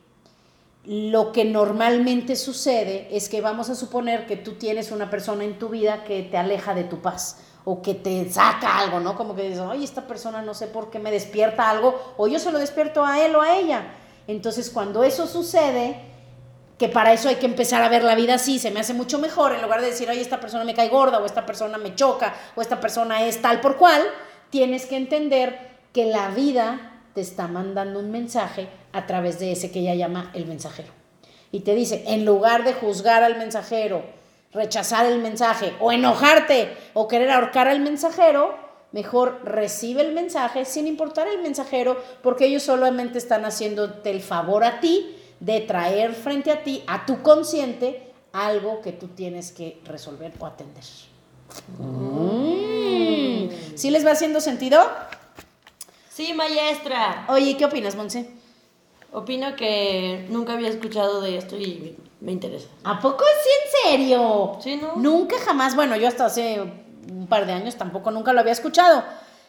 lo 0.85 1.31
que 1.31 1.45
normalmente 1.45 2.35
sucede 2.35 3.07
es 3.15 3.29
que 3.29 3.41
vamos 3.41 3.69
a 3.69 3.75
suponer 3.75 4.25
que 4.25 4.37
tú 4.37 4.53
tienes 4.53 4.89
una 4.89 5.11
persona 5.11 5.43
en 5.43 5.59
tu 5.59 5.69
vida 5.69 6.03
que 6.03 6.23
te 6.23 6.35
aleja 6.35 6.73
de 6.73 6.85
tu 6.85 7.03
paz 7.03 7.37
o 7.63 7.83
que 7.83 7.93
te 7.93 8.27
saca 8.31 8.79
algo, 8.79 8.99
¿no? 9.01 9.15
Como 9.15 9.35
que 9.35 9.43
dices, 9.43 9.59
oye, 9.59 9.83
esta 9.83 10.07
persona 10.07 10.41
no 10.41 10.55
sé 10.55 10.65
por 10.65 10.89
qué 10.89 10.97
me 10.97 11.11
despierta 11.11 11.69
algo, 11.69 12.15
o 12.17 12.27
yo 12.27 12.39
se 12.39 12.51
lo 12.51 12.57
despierto 12.57 13.05
a 13.05 13.23
él 13.23 13.35
o 13.35 13.43
a 13.43 13.55
ella. 13.55 13.83
Entonces, 14.25 14.71
cuando 14.71 15.03
eso 15.03 15.27
sucede, 15.27 16.01
que 16.77 16.89
para 16.89 17.13
eso 17.13 17.27
hay 17.27 17.35
que 17.35 17.47
empezar 17.47 17.81
a 17.81 17.89
ver 17.89 18.03
la 18.03 18.15
vida 18.15 18.35
así, 18.35 18.59
se 18.59 18.71
me 18.71 18.79
hace 18.79 18.93
mucho 18.93 19.17
mejor, 19.17 19.53
en 19.53 19.61
lugar 19.61 19.81
de 19.81 19.87
decir, 19.87 20.09
oye, 20.09 20.21
esta 20.21 20.39
persona 20.39 20.63
me 20.63 20.75
cae 20.75 20.89
gorda, 20.89 21.19
o 21.19 21.25
esta 21.25 21.45
persona 21.45 21.77
me 21.77 21.95
choca, 21.95 22.35
o 22.55 22.61
esta 22.61 22.79
persona 22.79 23.25
es 23.25 23.41
tal 23.41 23.61
por 23.61 23.77
cual, 23.77 24.03
tienes 24.51 24.85
que 24.85 24.95
entender 24.95 25.57
que 25.91 26.05
la 26.05 26.29
vida 26.29 27.01
te 27.15 27.21
está 27.21 27.47
mandando 27.47 27.99
un 27.99 28.11
mensaje 28.11 28.67
a 28.93 29.07
través 29.07 29.39
de 29.39 29.51
ese 29.51 29.71
que 29.71 29.79
ella 29.79 29.95
llama 29.95 30.31
el 30.35 30.45
mensajero. 30.45 30.89
Y 31.51 31.61
te 31.61 31.73
dice, 31.73 32.03
en 32.07 32.25
lugar 32.25 32.63
de 32.63 32.73
juzgar 32.73 33.23
al 33.23 33.37
mensajero, 33.37 34.03
rechazar 34.53 35.07
el 35.07 35.19
mensaje, 35.19 35.73
o 35.79 35.91
enojarte, 35.91 36.77
o 36.93 37.07
querer 37.07 37.31
ahorcar 37.31 37.67
al 37.67 37.79
mensajero, 37.79 38.55
mejor 38.91 39.41
recibe 39.43 40.01
el 40.01 40.13
mensaje 40.13 40.63
sin 40.63 40.85
importar 40.85 41.27
el 41.27 41.41
mensajero, 41.41 41.97
porque 42.21 42.45
ellos 42.45 42.61
solamente 42.61 43.17
están 43.17 43.45
haciéndote 43.45 44.11
el 44.11 44.21
favor 44.21 44.63
a 44.63 44.79
ti 44.79 45.16
de 45.39 45.61
traer 45.61 46.13
frente 46.13 46.51
a 46.51 46.63
ti, 46.63 46.83
a 46.87 47.05
tu 47.05 47.21
consciente, 47.21 48.11
algo 48.33 48.81
que 48.81 48.91
tú 48.91 49.07
tienes 49.07 49.51
que 49.51 49.81
resolver 49.85 50.33
o 50.39 50.45
atender. 50.45 50.83
Mm. 51.79 53.49
¿Sí 53.75 53.89
les 53.89 54.05
va 54.05 54.11
haciendo 54.11 54.41
sentido? 54.41 54.79
Sí, 56.09 56.33
maestra. 56.33 57.25
Oye, 57.29 57.57
¿qué 57.57 57.65
opinas, 57.65 57.95
Monse? 57.95 58.29
Opino 59.11 59.55
que 59.55 60.25
nunca 60.29 60.53
había 60.53 60.69
escuchado 60.69 61.21
de 61.21 61.37
esto 61.37 61.55
y 61.57 61.95
me 62.19 62.31
interesa. 62.31 62.67
¿A 62.83 62.99
poco 62.99 63.23
sí, 63.43 63.49
en 63.63 63.91
serio? 63.99 64.57
Sí, 64.61 64.75
¿no? 64.77 64.95
Nunca 64.95 65.37
jamás, 65.39 65.75
bueno, 65.75 65.95
yo 65.95 66.07
hasta 66.07 66.25
hace 66.25 66.59
un 66.61 67.27
par 67.27 67.45
de 67.45 67.53
años 67.53 67.75
tampoco 67.75 68.11
nunca 68.11 68.33
lo 68.33 68.39
había 68.39 68.51
escuchado. 68.51 69.03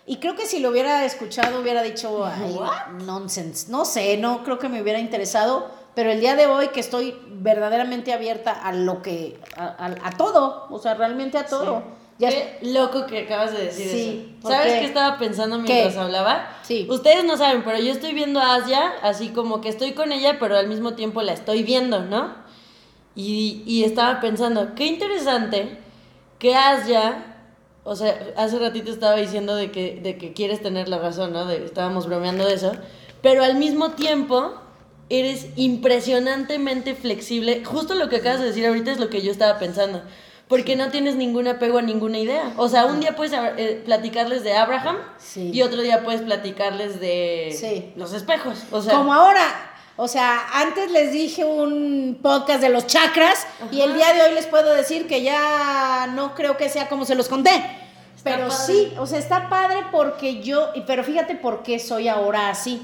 Y 0.07 0.17
creo 0.19 0.37
que 0.37 0.47
si 0.47 0.61
lo 0.61 0.71
hubiera 0.71 1.05
escuchado 1.05 1.61
hubiera 1.61 1.83
dicho, 1.83 2.25
ay, 2.25 2.59
nonsense. 3.05 3.71
No 3.71 3.85
sé, 3.85 4.17
no 4.17 4.45
creo 4.45 4.59
que 4.59 4.69
me 4.69 4.81
hubiera 4.81 4.99
interesado 4.99 5.71
pero 5.99 6.13
el 6.13 6.21
día 6.21 6.37
de 6.37 6.47
hoy 6.47 6.69
que 6.69 6.79
estoy 6.79 7.13
verdaderamente 7.29 8.13
abierta 8.13 8.53
a 8.53 8.73
lo 8.73 9.03
que, 9.03 9.37
a, 9.57 10.13
todo, 10.17 10.69
o 10.71 10.79
sea, 10.79 10.95
realmente 10.95 11.39
a 11.39 11.47
todo. 11.47 11.83
Ya 12.21 12.29
Qué 12.29 12.59
loco 12.63 13.05
que 13.07 13.23
acabas 13.23 13.51
de 13.51 13.65
decir 13.65 13.89
sí, 13.89 14.37
eso. 14.39 14.49
¿Sabes 14.49 14.75
qué? 14.75 14.85
estaba 14.85 15.19
pensando 15.19 15.59
mientras 15.59 15.97
hablaba? 15.97 16.57
Sí. 16.63 16.87
Ustedes 16.89 17.25
no 17.25 17.37
saben, 17.37 17.65
pero 17.65 17.81
yo 17.81 17.91
estoy 17.91 18.15
viendo 18.15 18.39
a 18.39 18.55
Asia, 18.55 18.93
así 19.03 19.31
como 19.31 19.61
que 19.61 19.71
estoy 19.71 19.91
con 19.91 20.13
ella, 20.13 20.37
pero 20.39 20.57
al 20.57 20.69
mismo 20.69 20.95
tiempo 20.95 21.21
la 21.23 21.33
estoy 21.33 21.65
viendo, 21.65 22.05
¿no? 22.05 22.33
Y, 23.17 23.65
y 23.67 23.83
estaba 23.83 24.21
pensando, 24.21 24.77
qué 24.77 24.87
interesante 24.87 25.81
que 26.39 26.55
Asia, 26.55 27.25
o 27.83 27.97
sea, 27.97 28.17
hace 28.37 28.61
ratito 28.61 28.93
estaba 28.93 29.17
diciendo 29.17 29.57
de 29.57 29.73
que, 29.73 29.99
de 30.01 30.17
que 30.17 30.33
quieres 30.33 30.63
tener 30.63 30.89
la 30.89 30.99
razón, 30.99 31.33
¿no? 31.33 31.45
De, 31.45 31.65
estábamos 31.65 32.07
bromeando 32.07 32.47
de 32.47 32.55
eso, 32.55 32.71
pero 33.21 33.43
al 33.43 33.57
mismo 33.57 33.91
tiempo 33.95 34.55
eres 35.11 35.47
impresionantemente 35.57 36.95
flexible. 36.95 37.65
Justo 37.65 37.95
lo 37.95 38.09
que 38.09 38.17
acabas 38.17 38.41
de 38.41 38.47
decir 38.47 38.67
ahorita 38.67 38.93
es 38.93 39.01
lo 39.01 39.09
que 39.09 39.23
yo 39.23 39.31
estaba 39.31 39.59
pensando. 39.59 40.03
Porque 40.49 40.77
no 40.77 40.91
tienes 40.91 41.17
ningún 41.17 41.47
apego 41.47 41.79
a 41.79 41.83
ninguna 41.83 42.19
idea. 42.19 42.53
O 42.57 42.69
sea, 42.69 42.87
un 42.87 43.01
día 43.01 43.15
puedes 43.17 43.33
eh, 43.35 43.83
platicarles 43.85 44.45
de 44.45 44.55
Abraham 44.57 44.97
y 45.37 45.61
otro 45.61 45.83
día 45.83 46.03
puedes 46.03 46.23
platicarles 46.23 47.01
de 47.01 47.93
los 47.97 48.15
espejos. 48.15 48.63
O 48.71 48.81
sea, 48.81 48.95
Como 48.95 49.13
ahora. 49.13 49.43
O 50.01 50.07
sea, 50.07 50.47
antes 50.55 50.93
les 50.93 51.13
dije 51.13 51.45
un 51.45 52.21
podcast 52.23 52.61
de 52.61 52.69
los 52.69 52.87
chakras 52.87 53.47
y 53.73 53.81
el 53.81 53.95
día 53.95 54.15
de 54.15 54.23
hoy 54.23 54.33
les 54.33 54.47
puedo 54.47 54.73
decir 54.73 55.09
que 55.09 55.23
ya 55.23 56.09
no 56.15 56.37
creo 56.37 56.57
que 56.57 56.69
sea 56.69 56.89
como 56.89 57.05
se 57.05 57.17
los 57.17 57.29
conté. 57.29 57.51
pero 58.23 58.49
sí, 58.51 58.93
o 58.97 59.07
sea, 59.07 59.19
está 59.19 59.49
padre 59.49 59.81
porque 59.91 60.41
yo, 60.41 60.71
pero 60.87 61.03
fíjate 61.03 61.35
por 61.35 61.65
qué 61.65 61.81
soy 61.81 62.07
ahora 62.07 62.49
así 62.49 62.81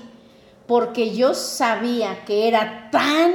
porque 0.66 1.14
yo 1.14 1.34
sabía 1.34 2.24
que 2.24 2.48
era 2.48 2.88
tan, 2.90 3.32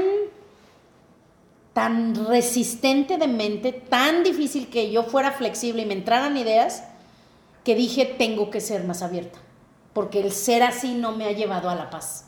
tan 1.73 2.27
resistente 2.27 3.17
de 3.17 3.27
mente, 3.27 3.71
tan 3.71 4.23
difícil 4.23 4.69
que 4.69 4.91
yo 4.91 5.03
fuera 5.03 5.31
flexible 5.31 5.83
y 5.83 5.85
me 5.85 5.93
entraran 5.93 6.37
ideas, 6.37 6.83
que 7.63 7.75
dije, 7.75 8.05
tengo 8.05 8.49
que 8.49 8.61
ser 8.61 8.83
más 8.83 9.03
abierta, 9.03 9.39
porque 9.93 10.21
el 10.21 10.31
ser 10.31 10.63
así 10.63 10.95
no 10.95 11.11
me 11.11 11.25
ha 11.25 11.31
llevado 11.31 11.69
a 11.69 11.75
la 11.75 11.89
paz. 11.89 12.25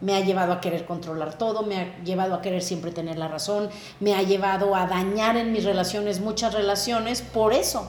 Me 0.00 0.16
ha 0.16 0.20
llevado 0.20 0.52
a 0.52 0.60
querer 0.60 0.84
controlar 0.84 1.38
todo, 1.38 1.62
me 1.62 1.76
ha 1.76 2.02
llevado 2.02 2.34
a 2.34 2.42
querer 2.42 2.60
siempre 2.60 2.90
tener 2.90 3.18
la 3.18 3.28
razón, 3.28 3.70
me 4.00 4.16
ha 4.16 4.22
llevado 4.22 4.74
a 4.74 4.86
dañar 4.86 5.36
en 5.36 5.52
mis 5.52 5.62
relaciones 5.62 6.18
muchas 6.18 6.54
relaciones 6.54 7.22
por 7.22 7.52
eso. 7.52 7.88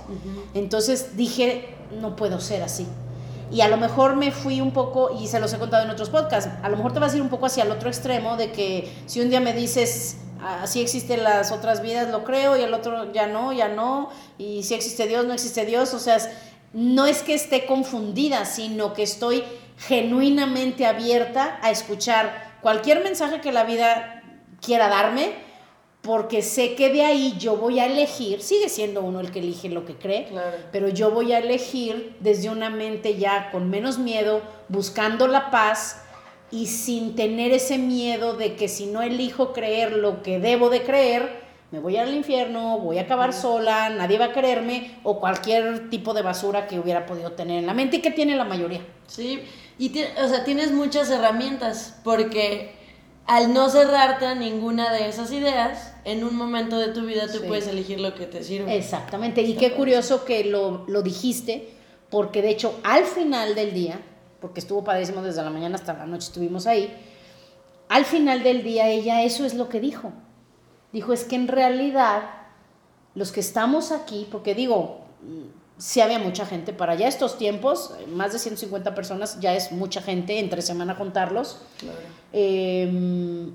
Entonces 0.53 1.17
dije, 1.17 1.75
no 1.99 2.15
puedo 2.15 2.39
ser 2.39 2.61
así 2.61 2.85
y 3.53 3.61
a 3.61 3.67
lo 3.67 3.77
mejor 3.77 4.15
me 4.15 4.31
fui 4.31 4.59
un 4.61 4.71
poco, 4.71 5.15
y 5.21 5.27
se 5.27 5.39
los 5.39 5.53
he 5.53 5.59
contado 5.59 5.83
en 5.83 5.91
otros 5.91 6.09
podcasts, 6.09 6.49
a 6.63 6.69
lo 6.69 6.75
mejor 6.75 6.91
te 6.91 6.99
vas 6.99 7.13
a 7.13 7.17
ir 7.17 7.21
un 7.21 7.29
poco 7.29 7.45
hacia 7.45 7.63
el 7.63 7.71
otro 7.71 7.87
extremo 7.87 8.35
de 8.35 8.51
que 8.51 8.91
si 9.05 9.21
un 9.21 9.29
día 9.29 9.39
me 9.39 9.53
dices, 9.53 10.17
así 10.61 10.81
existen 10.81 11.23
las 11.23 11.51
otras 11.51 11.81
vidas, 11.81 12.09
lo 12.09 12.23
creo, 12.23 12.57
y 12.57 12.61
el 12.61 12.73
otro 12.73 13.13
ya 13.13 13.27
no, 13.27 13.53
ya 13.53 13.67
no, 13.67 14.09
y 14.39 14.63
si 14.63 14.73
existe 14.73 15.07
Dios, 15.07 15.25
no 15.25 15.33
existe 15.33 15.65
Dios, 15.65 15.93
o 15.93 15.99
sea, 15.99 16.17
no 16.73 17.05
es 17.05 17.21
que 17.21 17.35
esté 17.35 17.67
confundida, 17.67 18.45
sino 18.45 18.93
que 18.93 19.03
estoy 19.03 19.43
genuinamente 19.77 20.87
abierta 20.87 21.59
a 21.61 21.69
escuchar 21.69 22.57
cualquier 22.61 23.03
mensaje 23.03 23.39
que 23.39 23.51
la 23.51 23.63
vida 23.63 24.23
quiera 24.61 24.87
darme, 24.87 25.33
porque 26.03 26.41
sé 26.41 26.75
que 26.75 26.89
de 26.89 27.01
ahí 27.01 27.35
yo 27.39 27.55
voy 27.55 27.79
a 27.79 27.85
elegir, 27.85 28.41
sigue 28.41 28.67
siendo 28.67 29.01
uno 29.01 29.21
el 29.21 29.31
que 29.31 29.39
elige 29.39 29.69
lo 29.69 29.85
que 29.85 29.95
cree, 29.95 30.27
pero 30.71 30.89
yo 30.89 31.11
voy 31.11 31.31
a 31.31 31.39
elegir 31.39 32.17
desde 32.19 32.49
una 32.49 32.69
mente 32.69 33.17
ya 33.17 33.49
con 33.51 33.69
menos 33.69 33.99
miedo, 33.99 34.41
buscando 34.67 35.29
la 35.29 35.49
paz 35.49 36.03
y 36.51 36.67
sin 36.67 37.15
tener 37.15 37.53
ese 37.53 37.77
miedo 37.77 38.35
de 38.35 38.55
que 38.55 38.67
si 38.67 38.85
no 38.85 39.01
elijo 39.01 39.53
creer 39.53 39.93
lo 39.93 40.21
que 40.21 40.39
debo 40.39 40.69
de 40.69 40.83
creer, 40.83 41.41
me 41.71 41.79
voy 41.79 41.95
al 41.95 42.13
infierno, 42.13 42.79
voy 42.79 42.97
a 42.97 43.03
acabar 43.03 43.31
sola, 43.31 43.89
nadie 43.89 44.19
va 44.19 44.25
a 44.25 44.33
quererme 44.33 44.99
o 45.03 45.21
cualquier 45.21 45.89
tipo 45.89 46.13
de 46.13 46.21
basura 46.21 46.67
que 46.67 46.79
hubiera 46.79 47.05
podido 47.05 47.31
tener 47.31 47.59
en 47.59 47.65
la 47.65 47.73
mente 47.73 47.97
y 47.97 48.01
que 48.01 48.11
tiene 48.11 48.35
la 48.35 48.43
mayoría. 48.43 48.81
Sí, 49.07 49.41
y 49.79 49.89
o 50.21 50.27
sea, 50.27 50.43
tienes 50.43 50.73
muchas 50.73 51.09
herramientas 51.09 51.97
porque 52.03 52.75
al 53.25 53.53
no 53.53 53.69
cerrarte 53.69 54.25
a 54.27 54.35
ninguna 54.35 54.91
de 54.91 55.07
esas 55.07 55.31
ideas, 55.31 55.92
en 56.05 56.23
un 56.23 56.35
momento 56.35 56.77
de 56.77 56.89
tu 56.89 57.05
vida 57.05 57.27
tú 57.31 57.41
puedes 57.47 57.67
elegir 57.67 57.99
lo 57.99 58.13
que 58.15 58.25
te 58.25 58.43
sirve. 58.43 58.75
Exactamente, 58.75 59.41
y 59.41 59.55
qué 59.55 59.73
curioso 59.73 60.25
que 60.25 60.43
lo, 60.45 60.85
lo, 60.87 61.01
dijiste, 61.01 61.69
porque 62.09 62.41
de 62.41 62.49
hecho 62.49 62.79
al 62.83 63.05
final 63.05 63.55
del 63.55 63.73
día, 63.73 63.99
porque 64.41 64.59
estuvo 64.59 64.83
padrísimo 64.83 65.21
desde 65.21 65.43
la 65.43 65.49
mañana 65.49 65.75
hasta 65.75 65.93
la 65.93 66.05
noche, 66.05 66.27
estuvimos 66.27 66.67
ahí, 66.67 66.93
al 67.89 68.05
final 68.05 68.43
del 68.43 68.63
día 68.63 68.89
ella 68.89 69.23
eso 69.23 69.45
es 69.45 69.53
lo 69.53 69.69
que 69.69 69.79
dijo. 69.79 70.11
Dijo, 70.91 71.13
es 71.13 71.23
que 71.23 71.35
en 71.35 71.47
realidad 71.47 72.23
los 73.15 73.31
que 73.31 73.39
estamos 73.39 73.91
aquí, 73.91 74.27
porque 74.31 74.55
digo, 74.55 75.01
sí 75.77 76.01
había 76.01 76.19
mucha 76.19 76.45
gente 76.45 76.73
para 76.73 76.95
ya 76.95 77.07
estos 77.07 77.37
tiempos, 77.37 77.95
más 78.07 78.33
de 78.33 78.39
150 78.39 78.95
personas, 78.95 79.39
ya 79.39 79.53
es 79.53 79.71
mucha 79.71 80.01
gente, 80.01 80.39
entre 80.39 80.61
semana 80.61 80.97
contarlos. 80.97 81.61
Claro. 81.79 81.99
Em, 82.31 83.53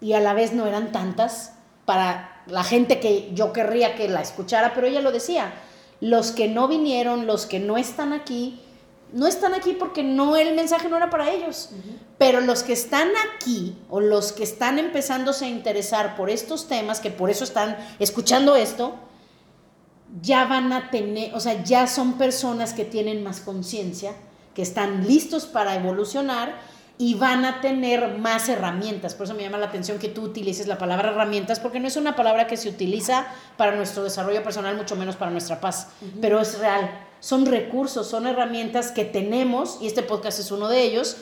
y 0.00 0.12
a 0.12 0.20
la 0.20 0.34
vez 0.34 0.52
no 0.52 0.66
eran 0.66 0.92
tantas 0.92 1.55
para 1.86 2.42
la 2.46 2.64
gente 2.64 3.00
que 3.00 3.30
yo 3.32 3.52
querría 3.52 3.94
que 3.94 4.08
la 4.08 4.20
escuchara, 4.20 4.74
pero 4.74 4.86
ella 4.86 5.00
lo 5.00 5.12
decía, 5.12 5.54
los 6.00 6.32
que 6.32 6.48
no 6.48 6.68
vinieron, 6.68 7.26
los 7.26 7.46
que 7.46 7.58
no 7.58 7.78
están 7.78 8.12
aquí, 8.12 8.60
no 9.12 9.26
están 9.26 9.54
aquí 9.54 9.72
porque 9.72 10.02
no 10.02 10.36
el 10.36 10.54
mensaje 10.54 10.88
no 10.88 10.96
era 10.96 11.10
para 11.10 11.30
ellos, 11.30 11.70
pero 12.18 12.40
los 12.40 12.62
que 12.62 12.72
están 12.72 13.08
aquí 13.34 13.78
o 13.88 14.00
los 14.00 14.32
que 14.32 14.42
están 14.42 14.78
empezándose 14.78 15.46
a 15.46 15.48
interesar 15.48 16.16
por 16.16 16.28
estos 16.28 16.68
temas, 16.68 17.00
que 17.00 17.10
por 17.10 17.30
eso 17.30 17.44
están 17.44 17.76
escuchando 17.98 18.56
esto, 18.56 18.94
ya 20.22 20.44
van 20.44 20.72
a 20.72 20.90
tener, 20.90 21.34
o 21.34 21.40
sea, 21.40 21.62
ya 21.62 21.86
son 21.86 22.14
personas 22.14 22.72
que 22.72 22.84
tienen 22.84 23.22
más 23.22 23.40
conciencia, 23.40 24.12
que 24.54 24.62
están 24.62 25.06
listos 25.06 25.46
para 25.46 25.74
evolucionar 25.74 26.54
y 26.98 27.14
van 27.14 27.44
a 27.44 27.60
tener 27.60 28.16
más 28.18 28.48
herramientas. 28.48 29.14
Por 29.14 29.24
eso 29.24 29.34
me 29.34 29.42
llama 29.42 29.58
la 29.58 29.66
atención 29.66 29.98
que 29.98 30.08
tú 30.08 30.22
utilices 30.22 30.66
la 30.66 30.78
palabra 30.78 31.10
herramientas, 31.10 31.60
porque 31.60 31.78
no 31.78 31.88
es 31.88 31.96
una 31.96 32.16
palabra 32.16 32.46
que 32.46 32.56
se 32.56 32.68
utiliza 32.68 33.26
para 33.56 33.76
nuestro 33.76 34.02
desarrollo 34.02 34.42
personal, 34.42 34.76
mucho 34.76 34.96
menos 34.96 35.16
para 35.16 35.30
nuestra 35.30 35.60
paz, 35.60 35.88
pero 36.20 36.40
es 36.40 36.58
real. 36.58 36.90
Son 37.20 37.44
recursos, 37.44 38.08
son 38.08 38.26
herramientas 38.26 38.92
que 38.92 39.04
tenemos, 39.04 39.78
y 39.80 39.86
este 39.86 40.02
podcast 40.02 40.38
es 40.38 40.50
uno 40.50 40.68
de 40.68 40.82
ellos, 40.82 41.18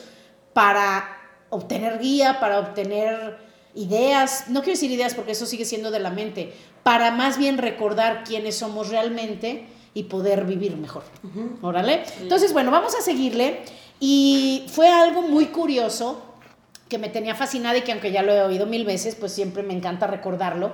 para 0.53 1.05
obtener 1.49 1.99
guía, 1.99 2.39
para 2.39 2.59
obtener 2.59 3.37
ideas, 3.73 4.45
no 4.47 4.61
quiero 4.61 4.73
decir 4.73 4.91
ideas 4.91 5.13
porque 5.13 5.33
eso 5.33 5.45
sigue 5.45 5.65
siendo 5.65 5.91
de 5.91 5.99
la 5.99 6.09
mente, 6.09 6.53
para 6.83 7.11
más 7.11 7.37
bien 7.37 7.57
recordar 7.57 8.23
quiénes 8.23 8.57
somos 8.57 8.89
realmente 8.89 9.67
y 9.93 10.03
poder 10.03 10.45
vivir 10.45 10.77
mejor. 10.77 11.03
Órale. 11.61 12.03
Entonces, 12.21 12.53
bueno, 12.53 12.71
vamos 12.71 12.95
a 12.95 13.01
seguirle. 13.01 13.63
Y 13.99 14.65
fue 14.71 14.89
algo 14.89 15.21
muy 15.21 15.47
curioso 15.47 16.21
que 16.89 16.97
me 16.97 17.09
tenía 17.09 17.35
fascinada 17.35 17.77
y 17.77 17.81
que 17.81 17.91
aunque 17.91 18.11
ya 18.11 18.21
lo 18.21 18.33
he 18.33 18.41
oído 18.41 18.65
mil 18.65 18.85
veces, 18.85 19.15
pues 19.15 19.31
siempre 19.31 19.63
me 19.63 19.73
encanta 19.73 20.07
recordarlo. 20.07 20.73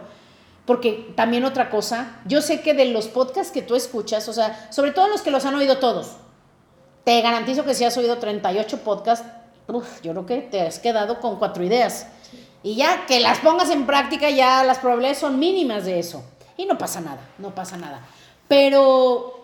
Porque 0.66 1.12
también 1.16 1.46
otra 1.46 1.70
cosa, 1.70 2.20
yo 2.26 2.42
sé 2.42 2.62
que 2.62 2.74
de 2.74 2.86
los 2.86 3.08
podcasts 3.08 3.52
que 3.52 3.62
tú 3.62 3.76
escuchas, 3.76 4.28
o 4.28 4.34
sea, 4.34 4.68
sobre 4.72 4.92
todo 4.92 5.08
los 5.08 5.22
que 5.22 5.32
los 5.32 5.46
han 5.46 5.56
oído 5.56 5.80
todos, 5.80 6.18
te 7.04 7.20
garantizo 7.22 7.66
que 7.66 7.74
si 7.74 7.84
has 7.84 7.98
oído 7.98 8.18
38 8.18 8.80
podcasts, 8.84 9.28
yo 10.04 10.12
creo 10.12 10.26
que 10.26 10.38
te 10.42 10.62
has 10.62 10.80
quedado 10.80 11.20
con 11.20 11.38
cuatro 11.38 11.64
ideas. 11.64 12.08
Y 12.64 12.76
ya 12.76 13.06
que 13.08 13.20
las 13.20 13.40
pongas 13.40 13.72
en 13.72 13.86
práctica, 13.86 14.30
ya 14.30 14.64
las 14.64 14.80
probabilidades 14.80 15.18
son 15.18 15.40
mínimas 15.40 15.86
de 15.86 16.00
eso. 16.00 16.24
Y 16.58 16.66
no 16.66 16.78
pasa 16.78 17.02
nada, 17.02 17.22
no 17.40 17.56
pasa 17.56 17.78
nada. 17.78 18.02
Pero 18.48 19.41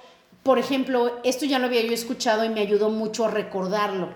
por 0.47 0.59
ejemplo, 0.59 1.19
esto 1.25 1.43
ya 1.43 1.59
lo 1.59 1.65
había 1.65 1.81
yo 1.81 1.91
escuchado 1.91 2.45
y 2.45 2.49
me 2.49 2.61
ayudó 2.61 2.89
mucho 2.89 3.25
a 3.25 3.29
recordarlo. 3.29 4.13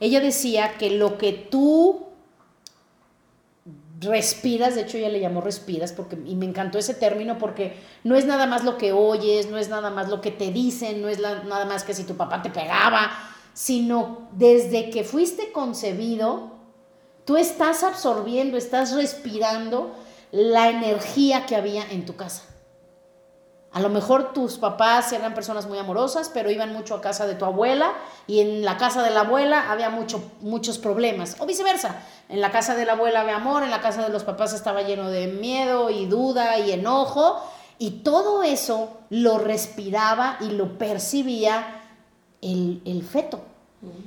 Ella 0.00 0.18
decía 0.18 0.78
que 0.78 0.88
lo 0.88 1.18
que 1.18 1.34
tú 1.34 2.06
respiras, 4.00 4.76
de 4.76 4.80
hecho 4.80 4.96
ella 4.96 5.10
le 5.10 5.20
llamó 5.20 5.42
respiras, 5.42 5.92
porque, 5.92 6.16
y 6.24 6.36
me 6.36 6.46
encantó 6.46 6.78
ese 6.78 6.94
término 6.94 7.36
porque 7.36 7.76
no 8.02 8.16
es 8.16 8.24
nada 8.24 8.46
más 8.46 8.64
lo 8.64 8.78
que 8.78 8.94
oyes, 8.94 9.50
no 9.50 9.58
es 9.58 9.68
nada 9.68 9.90
más 9.90 10.08
lo 10.08 10.22
que 10.22 10.30
te 10.30 10.50
dicen, 10.50 11.02
no 11.02 11.10
es 11.10 11.20
nada 11.20 11.66
más 11.66 11.84
que 11.84 11.92
si 11.92 12.04
tu 12.04 12.16
papá 12.16 12.40
te 12.40 12.48
pegaba, 12.48 13.10
sino 13.52 14.30
desde 14.32 14.88
que 14.88 15.04
fuiste 15.04 15.52
concebido, 15.52 16.52
tú 17.26 17.36
estás 17.36 17.82
absorbiendo, 17.82 18.56
estás 18.56 18.94
respirando 18.94 19.94
la 20.32 20.70
energía 20.70 21.44
que 21.44 21.56
había 21.56 21.84
en 21.90 22.06
tu 22.06 22.16
casa. 22.16 22.53
A 23.74 23.80
lo 23.80 23.88
mejor 23.88 24.32
tus 24.32 24.56
papás 24.56 25.12
eran 25.12 25.34
personas 25.34 25.66
muy 25.66 25.78
amorosas, 25.78 26.30
pero 26.32 26.48
iban 26.48 26.72
mucho 26.72 26.94
a 26.94 27.00
casa 27.00 27.26
de 27.26 27.34
tu 27.34 27.44
abuela 27.44 27.92
y 28.28 28.38
en 28.38 28.64
la 28.64 28.76
casa 28.76 29.02
de 29.02 29.10
la 29.10 29.22
abuela 29.22 29.72
había 29.72 29.90
mucho, 29.90 30.22
muchos 30.42 30.78
problemas. 30.78 31.36
O 31.40 31.46
viceversa, 31.46 31.96
en 32.28 32.40
la 32.40 32.52
casa 32.52 32.76
de 32.76 32.84
la 32.84 32.92
abuela 32.92 33.22
había 33.22 33.34
amor, 33.34 33.64
en 33.64 33.72
la 33.72 33.80
casa 33.80 34.04
de 34.04 34.10
los 34.10 34.22
papás 34.22 34.52
estaba 34.52 34.82
lleno 34.82 35.10
de 35.10 35.26
miedo 35.26 35.90
y 35.90 36.06
duda 36.06 36.56
y 36.60 36.70
enojo. 36.70 37.42
Y 37.80 38.02
todo 38.04 38.44
eso 38.44 38.96
lo 39.10 39.38
respiraba 39.38 40.38
y 40.40 40.50
lo 40.50 40.78
percibía 40.78 41.82
el, 42.42 42.80
el 42.84 43.02
feto. 43.02 43.40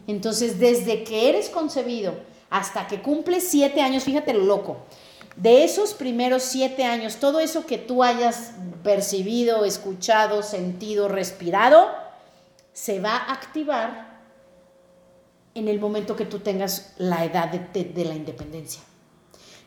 Entonces, 0.08 0.60
desde 0.60 1.03
que 1.03 1.27
eres 1.27 1.49
concebido 1.49 2.13
hasta 2.49 2.88
que 2.88 3.01
cumples 3.01 3.45
siete 3.49 3.82
años, 3.82 4.06
fíjate 4.06 4.34
lo 4.34 4.45
loco, 4.45 4.77
de 5.38 5.63
esos 5.63 5.93
primeros 5.93 6.43
siete 6.43 6.84
años, 6.84 7.17
todo 7.17 7.39
eso 7.39 7.65
que 7.65 7.78
tú 7.78 8.04
hayas 8.04 8.54
percibido, 8.84 9.65
escuchado, 9.65 10.41
sentido, 10.41 11.08
respirado, 11.08 11.89
se 12.73 13.00
va 13.00 13.15
a 13.15 13.34
activar 13.34 14.08
en 15.54 15.67
el 15.67 15.80
momento 15.80 16.15
que 16.15 16.26
tú 16.26 16.39
tengas 16.39 16.93
la 16.97 17.23
edad 17.26 17.50
de, 17.50 18.06
la 18.06 18.15
independencia. 18.15 18.82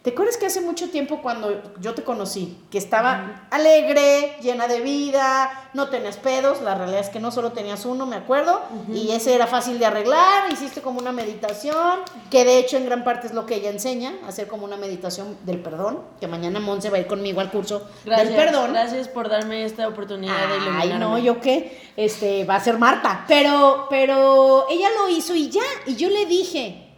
¿Te 0.03 0.11
acuerdas 0.11 0.39
que 0.39 0.47
hace 0.47 0.63
mucho 0.63 0.89
tiempo 0.89 1.21
cuando 1.21 1.63
yo 1.79 1.93
te 1.93 2.03
conocí, 2.03 2.57
que 2.71 2.79
estaba 2.79 3.47
alegre, 3.51 4.35
llena 4.41 4.67
de 4.67 4.81
vida, 4.81 5.71
no 5.75 5.91
tenías 5.91 6.17
pedos, 6.17 6.63
la 6.63 6.75
realidad 6.75 7.01
es 7.01 7.11
que 7.11 7.21
no 7.21 7.31
solo 7.31 7.53
tenías 7.53 7.85
uno, 7.85 8.07
me 8.07 8.17
acuerdo, 8.17 8.63
y 8.91 9.11
ese 9.11 9.35
era 9.35 9.47
fácil 9.47 9.79
de 9.79 9.85
arreglar, 9.85 10.51
hiciste 10.51 10.81
como 10.81 11.01
una 11.01 11.13
meditación, 11.13 11.99
que 12.31 12.47
de 12.47 12.57
hecho 12.57 12.79
en 12.79 12.87
gran 12.87 13.05
parte 13.05 13.27
es 13.27 13.35
lo 13.35 13.45
que 13.45 13.57
ella 13.57 13.69
enseña, 13.69 14.15
hacer 14.27 14.49
como 14.49 14.65
una 14.65 14.79
meditación 14.79 15.37
del 15.45 15.59
perdón, 15.59 16.01
que 16.19 16.27
mañana 16.27 16.61
Monse 16.61 16.89
va 16.89 16.97
a 16.97 17.01
ir 17.01 17.07
conmigo 17.07 17.43
al 17.43 17.51
curso 17.51 17.87
del 18.07 18.31
perdón. 18.31 18.73
Gracias 18.73 19.07
por 19.07 19.29
darme 19.29 19.67
esta 19.67 19.87
oportunidad 19.87 20.49
de 20.49 20.57
iluminarme. 20.57 20.95
Ay, 20.95 20.99
no, 20.99 21.19
yo 21.19 21.43
qué, 21.43 21.79
este, 21.97 22.47
va 22.47 22.55
a 22.55 22.61
ser 22.61 22.79
Marta, 22.79 23.27
pero, 23.29 23.87
pero 23.91 24.67
ella 24.71 24.89
lo 24.99 25.11
hizo 25.11 25.35
y 25.35 25.51
ya, 25.51 25.61
y 25.85 25.95
yo 25.97 26.09
le 26.09 26.25
dije, 26.25 26.90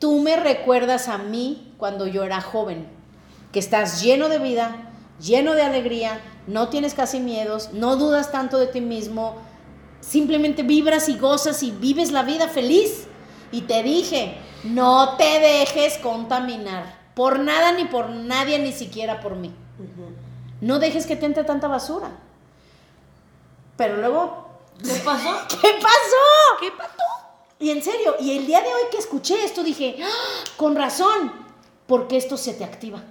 Tú 0.00 0.18
me 0.20 0.36
recuerdas 0.36 1.08
a 1.08 1.18
mí 1.18 1.74
cuando 1.76 2.06
yo 2.06 2.24
era 2.24 2.40
joven, 2.40 2.88
que 3.52 3.58
estás 3.58 4.02
lleno 4.02 4.30
de 4.30 4.38
vida, 4.38 4.90
lleno 5.20 5.52
de 5.52 5.62
alegría, 5.62 6.20
no 6.46 6.68
tienes 6.70 6.94
casi 6.94 7.20
miedos, 7.20 7.74
no 7.74 7.96
dudas 7.96 8.32
tanto 8.32 8.58
de 8.58 8.66
ti 8.66 8.80
mismo, 8.80 9.36
simplemente 10.00 10.62
vibras 10.62 11.10
y 11.10 11.18
gozas 11.18 11.62
y 11.62 11.70
vives 11.70 12.12
la 12.12 12.22
vida 12.22 12.48
feliz. 12.48 13.06
Y 13.52 13.62
te 13.62 13.82
dije, 13.82 14.38
no 14.64 15.16
te 15.16 15.38
dejes 15.38 15.98
contaminar 15.98 16.98
por 17.14 17.38
nada 17.38 17.72
ni 17.72 17.84
por 17.84 18.08
nadie, 18.08 18.58
ni 18.58 18.72
siquiera 18.72 19.20
por 19.20 19.36
mí. 19.36 19.54
No 20.62 20.78
dejes 20.78 21.06
que 21.06 21.16
te 21.16 21.26
entre 21.26 21.44
tanta 21.44 21.68
basura. 21.68 22.10
Pero 23.76 23.98
luego... 23.98 24.48
¿Qué 24.82 24.94
pasó? 25.04 25.30
¿Qué 25.48 25.68
pasó? 25.74 26.58
¿Qué 26.58 26.70
pasó? 26.72 27.19
Y 27.60 27.70
en 27.70 27.82
serio, 27.82 28.16
y 28.18 28.38
el 28.38 28.46
día 28.46 28.62
de 28.62 28.68
hoy 28.68 28.82
que 28.90 28.96
escuché 28.96 29.44
esto 29.44 29.62
dije, 29.62 29.96
¡Ah! 30.02 30.44
con 30.56 30.74
razón, 30.74 31.30
porque 31.86 32.16
esto 32.16 32.38
se 32.38 32.54
te 32.54 32.64
activa. 32.64 33.02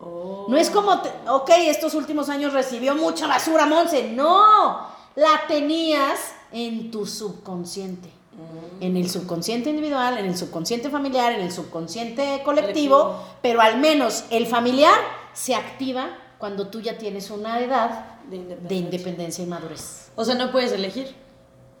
Oh. 0.00 0.46
No 0.48 0.56
es 0.56 0.70
como, 0.70 0.90
ok, 1.28 1.50
estos 1.68 1.94
últimos 1.94 2.28
años 2.28 2.52
recibió 2.52 2.96
mucha 2.96 3.28
basura, 3.28 3.64
Monse. 3.64 4.10
No, 4.10 4.88
la 5.14 5.46
tenías 5.46 6.34
en 6.50 6.90
tu 6.90 7.06
subconsciente. 7.06 8.08
Mm. 8.08 8.82
En 8.82 8.96
el 8.96 9.08
subconsciente 9.08 9.70
individual, 9.70 10.18
en 10.18 10.26
el 10.26 10.36
subconsciente 10.36 10.90
familiar, 10.90 11.32
en 11.32 11.42
el 11.42 11.52
subconsciente 11.52 12.42
colectivo, 12.44 13.22
pero 13.40 13.60
al 13.60 13.78
menos 13.78 14.24
el 14.30 14.48
familiar 14.48 14.98
se 15.32 15.54
activa 15.54 16.08
cuando 16.38 16.68
tú 16.68 16.80
ya 16.80 16.98
tienes 16.98 17.30
una 17.30 17.60
edad 17.60 18.20
de 18.28 18.74
independencia 18.74 19.44
y 19.44 19.46
madurez. 19.46 20.10
O 20.16 20.24
sea, 20.24 20.34
no 20.34 20.50
puedes 20.50 20.72
elegir. 20.72 21.14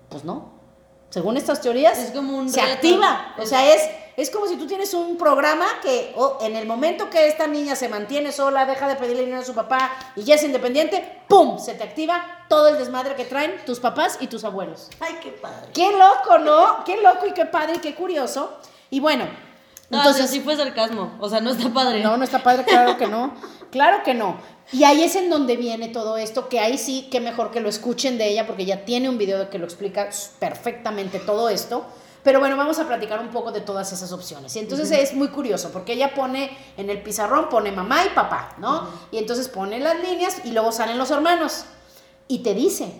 Pues 0.08 0.24
no 0.24 0.55
según 1.16 1.38
estas 1.38 1.62
teorías, 1.62 1.96
Es 1.98 2.10
como 2.10 2.36
un 2.36 2.50
se 2.50 2.60
reto. 2.60 2.74
activa. 2.74 3.34
O 3.38 3.46
sea, 3.46 3.72
es, 3.74 3.80
es 4.18 4.28
como 4.28 4.46
si 4.46 4.56
tú 4.56 4.66
tienes 4.66 4.92
un 4.92 5.16
programa 5.16 5.64
que 5.80 6.12
oh, 6.14 6.36
en 6.42 6.54
el 6.56 6.66
momento 6.66 7.08
que 7.08 7.26
esta 7.26 7.46
niña 7.46 7.74
se 7.74 7.88
mantiene 7.88 8.32
sola, 8.32 8.66
deja 8.66 8.86
de 8.86 8.96
pedirle 8.96 9.22
dinero 9.22 9.40
a 9.40 9.44
su 9.46 9.54
papá 9.54 9.92
y 10.14 10.24
ya 10.24 10.34
es 10.34 10.42
independiente, 10.42 11.22
¡pum! 11.26 11.58
Se 11.58 11.72
te 11.72 11.84
activa 11.84 12.22
todo 12.50 12.68
el 12.68 12.76
desmadre 12.76 13.14
que 13.14 13.24
traen 13.24 13.64
tus 13.64 13.80
papás 13.80 14.18
y 14.20 14.26
tus 14.26 14.44
abuelos. 14.44 14.90
Ay, 15.00 15.16
qué 15.22 15.30
padre. 15.30 15.70
Qué 15.72 15.90
loco, 15.92 16.36
¿no? 16.38 16.84
Qué 16.84 16.98
loco 17.00 17.24
y 17.26 17.32
qué 17.32 17.46
padre 17.46 17.76
y 17.76 17.78
qué 17.78 17.94
curioso. 17.94 18.58
Y 18.90 19.00
bueno, 19.00 19.24
No, 19.24 19.30
entonces... 19.96 20.20
entonces 20.24 20.30
sí 20.32 20.40
fue 20.42 20.54
sarcasmo. 20.54 21.16
O 21.18 21.30
sea, 21.30 21.40
no 21.40 21.48
está 21.48 21.70
padre. 21.70 22.02
No, 22.02 22.18
no 22.18 22.24
está 22.24 22.42
padre, 22.42 22.62
claro 22.64 22.98
que 22.98 23.06
no. 23.06 23.32
Claro 23.70 24.02
que 24.04 24.14
no. 24.14 24.36
Y 24.72 24.84
ahí 24.84 25.02
es 25.02 25.14
en 25.16 25.30
donde 25.30 25.56
viene 25.56 25.88
todo 25.88 26.16
esto, 26.16 26.48
que 26.48 26.60
ahí 26.60 26.76
sí, 26.78 27.08
que 27.10 27.20
mejor 27.20 27.50
que 27.50 27.60
lo 27.60 27.68
escuchen 27.68 28.18
de 28.18 28.28
ella, 28.28 28.46
porque 28.46 28.64
ya 28.64 28.84
tiene 28.84 29.08
un 29.08 29.18
video 29.18 29.48
que 29.48 29.58
lo 29.58 29.64
explica 29.64 30.08
perfectamente 30.38 31.18
todo 31.18 31.48
esto. 31.48 31.84
Pero 32.24 32.40
bueno, 32.40 32.56
vamos 32.56 32.80
a 32.80 32.88
platicar 32.88 33.20
un 33.20 33.28
poco 33.28 33.52
de 33.52 33.60
todas 33.60 33.92
esas 33.92 34.10
opciones. 34.10 34.56
Y 34.56 34.58
entonces 34.58 34.90
es 34.90 35.14
muy 35.14 35.28
curioso, 35.28 35.70
porque 35.72 35.92
ella 35.92 36.12
pone 36.12 36.50
en 36.76 36.90
el 36.90 37.00
pizarrón, 37.00 37.48
pone 37.48 37.70
mamá 37.70 38.04
y 38.04 38.08
papá, 38.08 38.56
¿no? 38.58 38.88
Y 39.12 39.18
entonces 39.18 39.48
pone 39.48 39.78
las 39.78 40.00
líneas 40.00 40.44
y 40.44 40.50
luego 40.50 40.72
salen 40.72 40.98
los 40.98 41.12
hermanos. 41.12 41.66
Y 42.26 42.40
te 42.40 42.52
dice, 42.52 42.92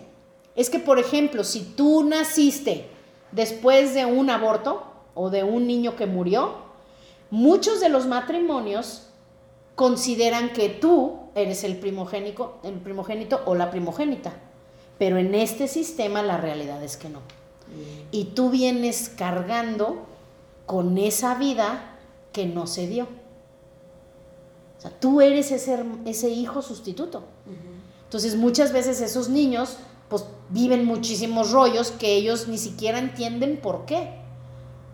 es 0.55 0.69
que 0.69 0.79
por 0.79 0.97
ejemplo, 0.97 1.43
si 1.43 1.61
tú 1.61 2.05
naciste 2.05 2.89
después 3.33 3.93
de 3.93 4.05
un 4.05 4.29
aborto 4.29 4.83
o 5.13 5.29
de 5.29 5.43
un 5.43 5.67
niño 5.67 5.97
que 5.97 6.05
murió, 6.05 6.55
muchos 7.29 7.81
de 7.81 7.89
los 7.89 8.05
matrimonios 8.05 9.06
consideran 9.77 10.53
que 10.53 10.69
tú 10.69 11.19
eres 11.35 11.63
el 11.63 11.77
primogénico, 11.77 12.57
el 12.63 12.73
primogénito 12.79 13.43
o 13.45 13.53
la 13.53 13.69
primogénita. 13.69 14.33
Pero 14.97 15.17
en 15.19 15.35
este 15.35 15.67
sistema 15.67 16.23
la 16.23 16.37
realidad 16.37 16.83
es 16.83 16.97
que 16.97 17.09
no. 17.09 17.19
Y 18.09 18.25
tú 18.33 18.49
vienes 18.49 19.09
cargando 19.15 20.07
con 20.65 20.97
esa 20.97 21.35
vida 21.35 21.95
que 22.33 22.47
no 22.47 22.65
se 22.65 22.87
dio. 22.87 23.03
O 24.79 24.81
sea, 24.81 24.89
tú 24.99 25.21
eres 25.21 25.51
ese, 25.51 25.85
ese 26.05 26.29
hijo 26.29 26.63
sustituto. 26.63 27.25
Entonces 28.05 28.35
muchas 28.35 28.73
veces 28.73 28.99
esos 28.99 29.29
niños 29.29 29.77
pues 30.09 30.25
viven 30.49 30.85
muchísimos 30.85 31.51
rollos 31.51 31.91
que 31.91 32.15
ellos 32.15 32.47
ni 32.47 32.57
siquiera 32.57 32.97
entienden 32.97 33.57
por 33.61 33.85
qué. 33.85 34.09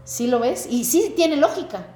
¿Sí 0.04 0.28
lo 0.28 0.39
ves? 0.39 0.67
Y 0.69 0.84
sí 0.84 1.13
tiene 1.15 1.38
lógica. 1.38 1.88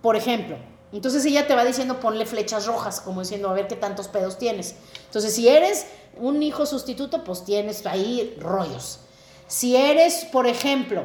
Por 0.00 0.14
ejemplo, 0.14 0.69
entonces 0.92 1.24
ella 1.24 1.46
te 1.46 1.54
va 1.54 1.64
diciendo 1.64 2.00
ponle 2.00 2.26
flechas 2.26 2.66
rojas, 2.66 3.00
como 3.00 3.20
diciendo 3.20 3.48
a 3.48 3.52
ver 3.52 3.68
qué 3.68 3.76
tantos 3.76 4.08
pedos 4.08 4.38
tienes. 4.38 4.74
Entonces 5.06 5.34
si 5.34 5.48
eres 5.48 5.86
un 6.16 6.42
hijo 6.42 6.66
sustituto, 6.66 7.22
pues 7.24 7.44
tienes 7.44 7.86
ahí 7.86 8.36
rollos. 8.40 9.00
Si 9.46 9.76
eres, 9.76 10.26
por 10.26 10.46
ejemplo, 10.46 11.04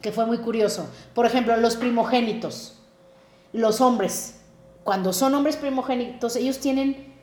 que 0.00 0.12
fue 0.12 0.26
muy 0.26 0.38
curioso, 0.38 0.86
por 1.14 1.26
ejemplo, 1.26 1.56
los 1.56 1.76
primogénitos, 1.76 2.74
los 3.52 3.80
hombres, 3.80 4.34
cuando 4.84 5.12
son 5.12 5.34
hombres 5.34 5.56
primogénitos, 5.56 6.36
ellos 6.36 6.58
tienen, 6.58 7.14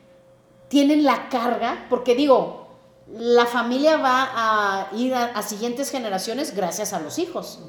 tienen 0.68 1.04
la 1.04 1.30
carga, 1.30 1.86
porque 1.90 2.16
digo, 2.16 2.68
la 3.08 3.46
familia 3.46 3.98
va 3.98 4.32
a 4.34 4.96
ir 4.96 5.14
a, 5.14 5.26
a 5.26 5.42
siguientes 5.44 5.90
generaciones 5.92 6.56
gracias 6.56 6.94
a 6.94 7.00
los 7.00 7.20
hijos. 7.20 7.60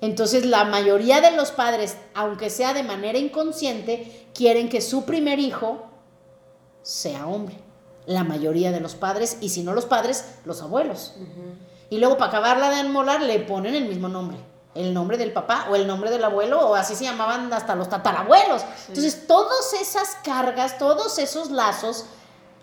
Entonces 0.00 0.46
la 0.46 0.64
mayoría 0.64 1.20
de 1.20 1.32
los 1.32 1.50
padres, 1.50 1.96
aunque 2.14 2.50
sea 2.50 2.72
de 2.72 2.82
manera 2.82 3.18
inconsciente, 3.18 4.28
quieren 4.34 4.68
que 4.68 4.80
su 4.80 5.04
primer 5.04 5.38
hijo 5.38 5.86
sea 6.82 7.26
hombre. 7.26 7.58
La 8.06 8.24
mayoría 8.24 8.72
de 8.72 8.80
los 8.80 8.94
padres, 8.94 9.38
y 9.40 9.50
si 9.50 9.62
no 9.62 9.74
los 9.74 9.84
padres, 9.84 10.36
los 10.44 10.62
abuelos. 10.62 11.14
Y 11.90 11.98
luego 11.98 12.16
para 12.16 12.30
acabarla 12.30 12.70
de 12.70 12.80
enmolar 12.80 13.22
le 13.22 13.40
ponen 13.40 13.74
el 13.74 13.86
mismo 13.86 14.08
nombre. 14.08 14.38
El 14.74 14.94
nombre 14.94 15.18
del 15.18 15.32
papá 15.32 15.66
o 15.70 15.76
el 15.76 15.86
nombre 15.86 16.10
del 16.10 16.24
abuelo, 16.24 16.60
o 16.60 16.74
así 16.74 16.94
se 16.94 17.04
llamaban 17.04 17.52
hasta 17.52 17.74
los 17.74 17.88
tatarabuelos. 17.88 18.62
Entonces, 18.88 19.26
todas 19.26 19.74
esas 19.74 20.16
cargas, 20.22 20.78
todos 20.78 21.18
esos 21.18 21.50
lazos, 21.50 22.06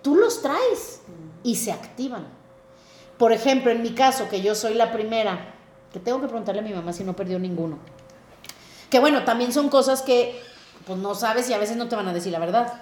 tú 0.01 0.15
los 0.15 0.41
traes 0.41 1.01
y 1.43 1.57
se 1.57 1.71
activan. 1.71 2.27
Por 3.17 3.31
ejemplo, 3.31 3.71
en 3.71 3.81
mi 3.81 3.93
caso, 3.93 4.29
que 4.29 4.41
yo 4.41 4.55
soy 4.55 4.75
la 4.75 4.91
primera, 4.91 5.54
que 5.95 6.01
tengo 6.01 6.19
que 6.19 6.27
preguntarle 6.27 6.59
a 6.59 6.63
mi 6.63 6.73
mamá 6.73 6.91
si 6.91 7.05
no 7.05 7.15
perdió 7.15 7.39
ninguno. 7.39 7.79
Que 8.89 8.99
bueno, 8.99 9.23
también 9.23 9.53
son 9.53 9.69
cosas 9.69 10.01
que 10.01 10.37
pues 10.85 10.99
no 10.99 11.15
sabes 11.15 11.49
y 11.49 11.53
a 11.53 11.57
veces 11.57 11.77
no 11.77 11.87
te 11.87 11.95
van 11.95 12.09
a 12.09 12.13
decir 12.13 12.33
la 12.33 12.39
verdad. 12.39 12.81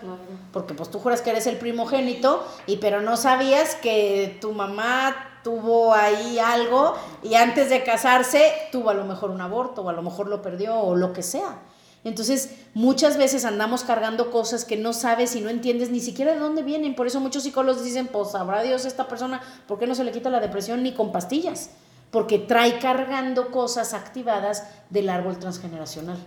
Porque 0.52 0.73
pues 0.73 0.89
tú 0.89 0.97
juras 0.97 1.21
que 1.21 1.30
eres 1.30 1.45
el 1.45 1.58
primogénito, 1.58 2.43
y 2.65 2.78
pero 2.78 3.02
no 3.02 3.15
sabías 3.15 3.76
que 3.76 4.39
tu 4.41 4.52
mamá 4.54 5.39
tuvo 5.43 5.93
ahí 5.93 6.39
algo 6.39 6.95
y 7.21 7.36
antes 7.36 7.69
de 7.69 7.84
casarse 7.84 8.52
tuvo 8.71 8.89
a 8.89 8.95
lo 8.95 9.06
mejor 9.06 9.30
un 9.30 9.41
aborto 9.41 9.84
o 9.84 9.89
a 9.89 9.93
lo 9.93 10.02
mejor 10.02 10.28
lo 10.28 10.41
perdió 10.41 10.76
o 10.76 10.95
lo 10.95 11.13
que 11.13 11.21
sea. 11.21 11.60
Entonces, 12.04 12.56
muchas 12.73 13.17
veces 13.17 13.45
andamos 13.45 13.84
cargando 13.84 14.32
cosas 14.32 14.65
que 14.65 14.76
no 14.76 14.91
sabes 14.91 15.36
y 15.36 15.41
no 15.41 15.49
entiendes 15.49 15.91
ni 15.91 15.99
siquiera 15.99 16.34
de 16.34 16.39
dónde 16.39 16.63
vienen. 16.63 16.95
Por 16.95 17.06
eso 17.06 17.19
muchos 17.19 17.43
psicólogos 17.43 17.84
dicen, 17.84 18.08
pues 18.08 18.32
sabrá 18.32 18.63
Dios 18.63 18.86
esta 18.86 19.08
persona, 19.08 19.39
¿por 19.67 19.78
qué 19.78 19.86
no 19.86 19.93
se 19.93 20.04
le 20.04 20.12
quita 20.12 20.32
la 20.32 20.39
depresión 20.39 20.82
ni 20.82 20.93
con 20.93 21.12
pastillas? 21.12 21.69
Porque 22.13 22.39
trae 22.39 22.80
cargando 22.80 23.52
cosas 23.52 23.93
activadas 23.93 24.63
del 24.89 25.10
árbol 25.10 25.38
transgeneracional. 25.38 26.17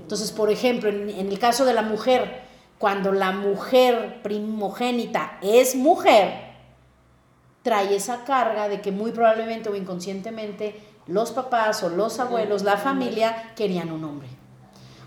Entonces, 0.00 0.30
por 0.30 0.50
ejemplo, 0.50 0.88
en, 0.88 1.10
en 1.10 1.28
el 1.28 1.40
caso 1.40 1.64
de 1.64 1.74
la 1.74 1.82
mujer, 1.82 2.42
cuando 2.78 3.10
la 3.10 3.32
mujer 3.32 4.22
primogénita 4.22 5.38
es 5.42 5.74
mujer, 5.74 6.50
trae 7.62 7.96
esa 7.96 8.24
carga 8.24 8.68
de 8.68 8.80
que 8.80 8.92
muy 8.92 9.10
probablemente 9.10 9.68
o 9.68 9.74
inconscientemente 9.74 10.80
los 11.06 11.32
papás 11.32 11.82
o 11.82 11.88
los 11.88 12.20
abuelos, 12.20 12.62
la 12.62 12.76
familia, 12.76 13.52
querían 13.56 13.90
un 13.90 14.04
hombre. 14.04 14.39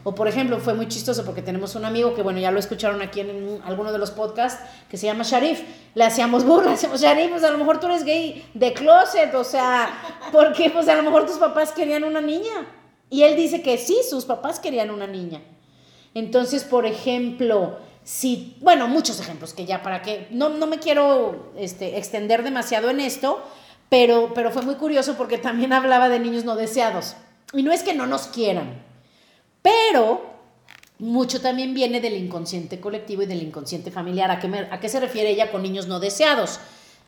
O 0.05 0.13
por 0.13 0.27
ejemplo, 0.27 0.59
fue 0.59 0.73
muy 0.73 0.87
chistoso 0.89 1.23
porque 1.23 1.41
tenemos 1.41 1.75
un 1.75 1.85
amigo 1.85 2.13
que, 2.13 2.21
bueno, 2.23 2.39
ya 2.39 2.51
lo 2.51 2.59
escucharon 2.59 3.01
aquí 3.01 3.21
en 3.21 3.29
un- 3.29 3.61
alguno 3.63 3.91
de 3.93 3.97
los 3.97 4.11
podcasts, 4.11 4.61
que 4.89 4.97
se 4.97 5.05
llama 5.05 5.23
Sharif. 5.23 5.61
Le 5.95 6.03
hacíamos 6.03 6.43
burla, 6.43 6.69
le 6.71 6.73
hacíamos, 6.75 6.99
Sharif, 7.01 7.31
pues 7.31 7.43
a 7.43 7.51
lo 7.51 7.57
mejor 7.57 7.79
tú 7.79 7.85
eres 7.87 8.03
gay 8.03 8.45
de 8.53 8.73
closet, 8.73 9.33
o 9.33 9.43
sea, 9.45 9.89
porque 10.31 10.69
pues 10.69 10.89
a 10.89 10.95
lo 10.95 11.03
mejor 11.03 11.25
tus 11.25 11.37
papás 11.37 11.71
querían 11.71 12.03
una 12.03 12.19
niña. 12.21 12.67
Y 13.09 13.23
él 13.23 13.35
dice 13.37 13.61
que 13.61 13.77
sí, 13.77 13.95
sus 14.09 14.25
papás 14.25 14.59
querían 14.59 14.89
una 14.91 15.07
niña. 15.07 15.41
Entonces, 16.15 16.63
por 16.63 16.85
ejemplo, 16.85 17.77
si, 18.03 18.57
bueno, 18.61 18.87
muchos 18.87 19.19
ejemplos 19.19 19.53
que 19.53 19.65
ya 19.65 19.81
para 19.83 20.01
que, 20.01 20.27
no, 20.31 20.49
no 20.49 20.67
me 20.67 20.79
quiero 20.79 21.51
este, 21.55 21.97
extender 21.97 22.43
demasiado 22.43 22.89
en 22.89 22.99
esto, 22.99 23.41
pero, 23.89 24.31
pero 24.33 24.51
fue 24.51 24.63
muy 24.63 24.75
curioso 24.75 25.15
porque 25.17 25.37
también 25.37 25.71
hablaba 25.73 26.09
de 26.09 26.19
niños 26.19 26.43
no 26.45 26.55
deseados. 26.55 27.15
Y 27.53 27.63
no 27.63 27.71
es 27.71 27.83
que 27.83 27.93
no 27.93 28.05
nos 28.07 28.23
quieran, 28.27 28.81
pero 29.63 30.31
mucho 30.99 31.41
también 31.41 31.73
viene 31.73 31.99
del 31.99 32.15
inconsciente 32.15 32.79
colectivo 32.79 33.23
y 33.23 33.25
del 33.25 33.41
inconsciente 33.41 33.89
familiar. 33.89 34.29
¿A 34.29 34.39
qué, 34.39 34.47
me- 34.47 34.67
a 34.69 34.79
qué 34.79 34.87
se 34.89 34.99
refiere 34.99 35.31
ella 35.31 35.49
con 35.51 35.63
niños 35.63 35.87
no 35.87 35.99
deseados? 35.99 36.59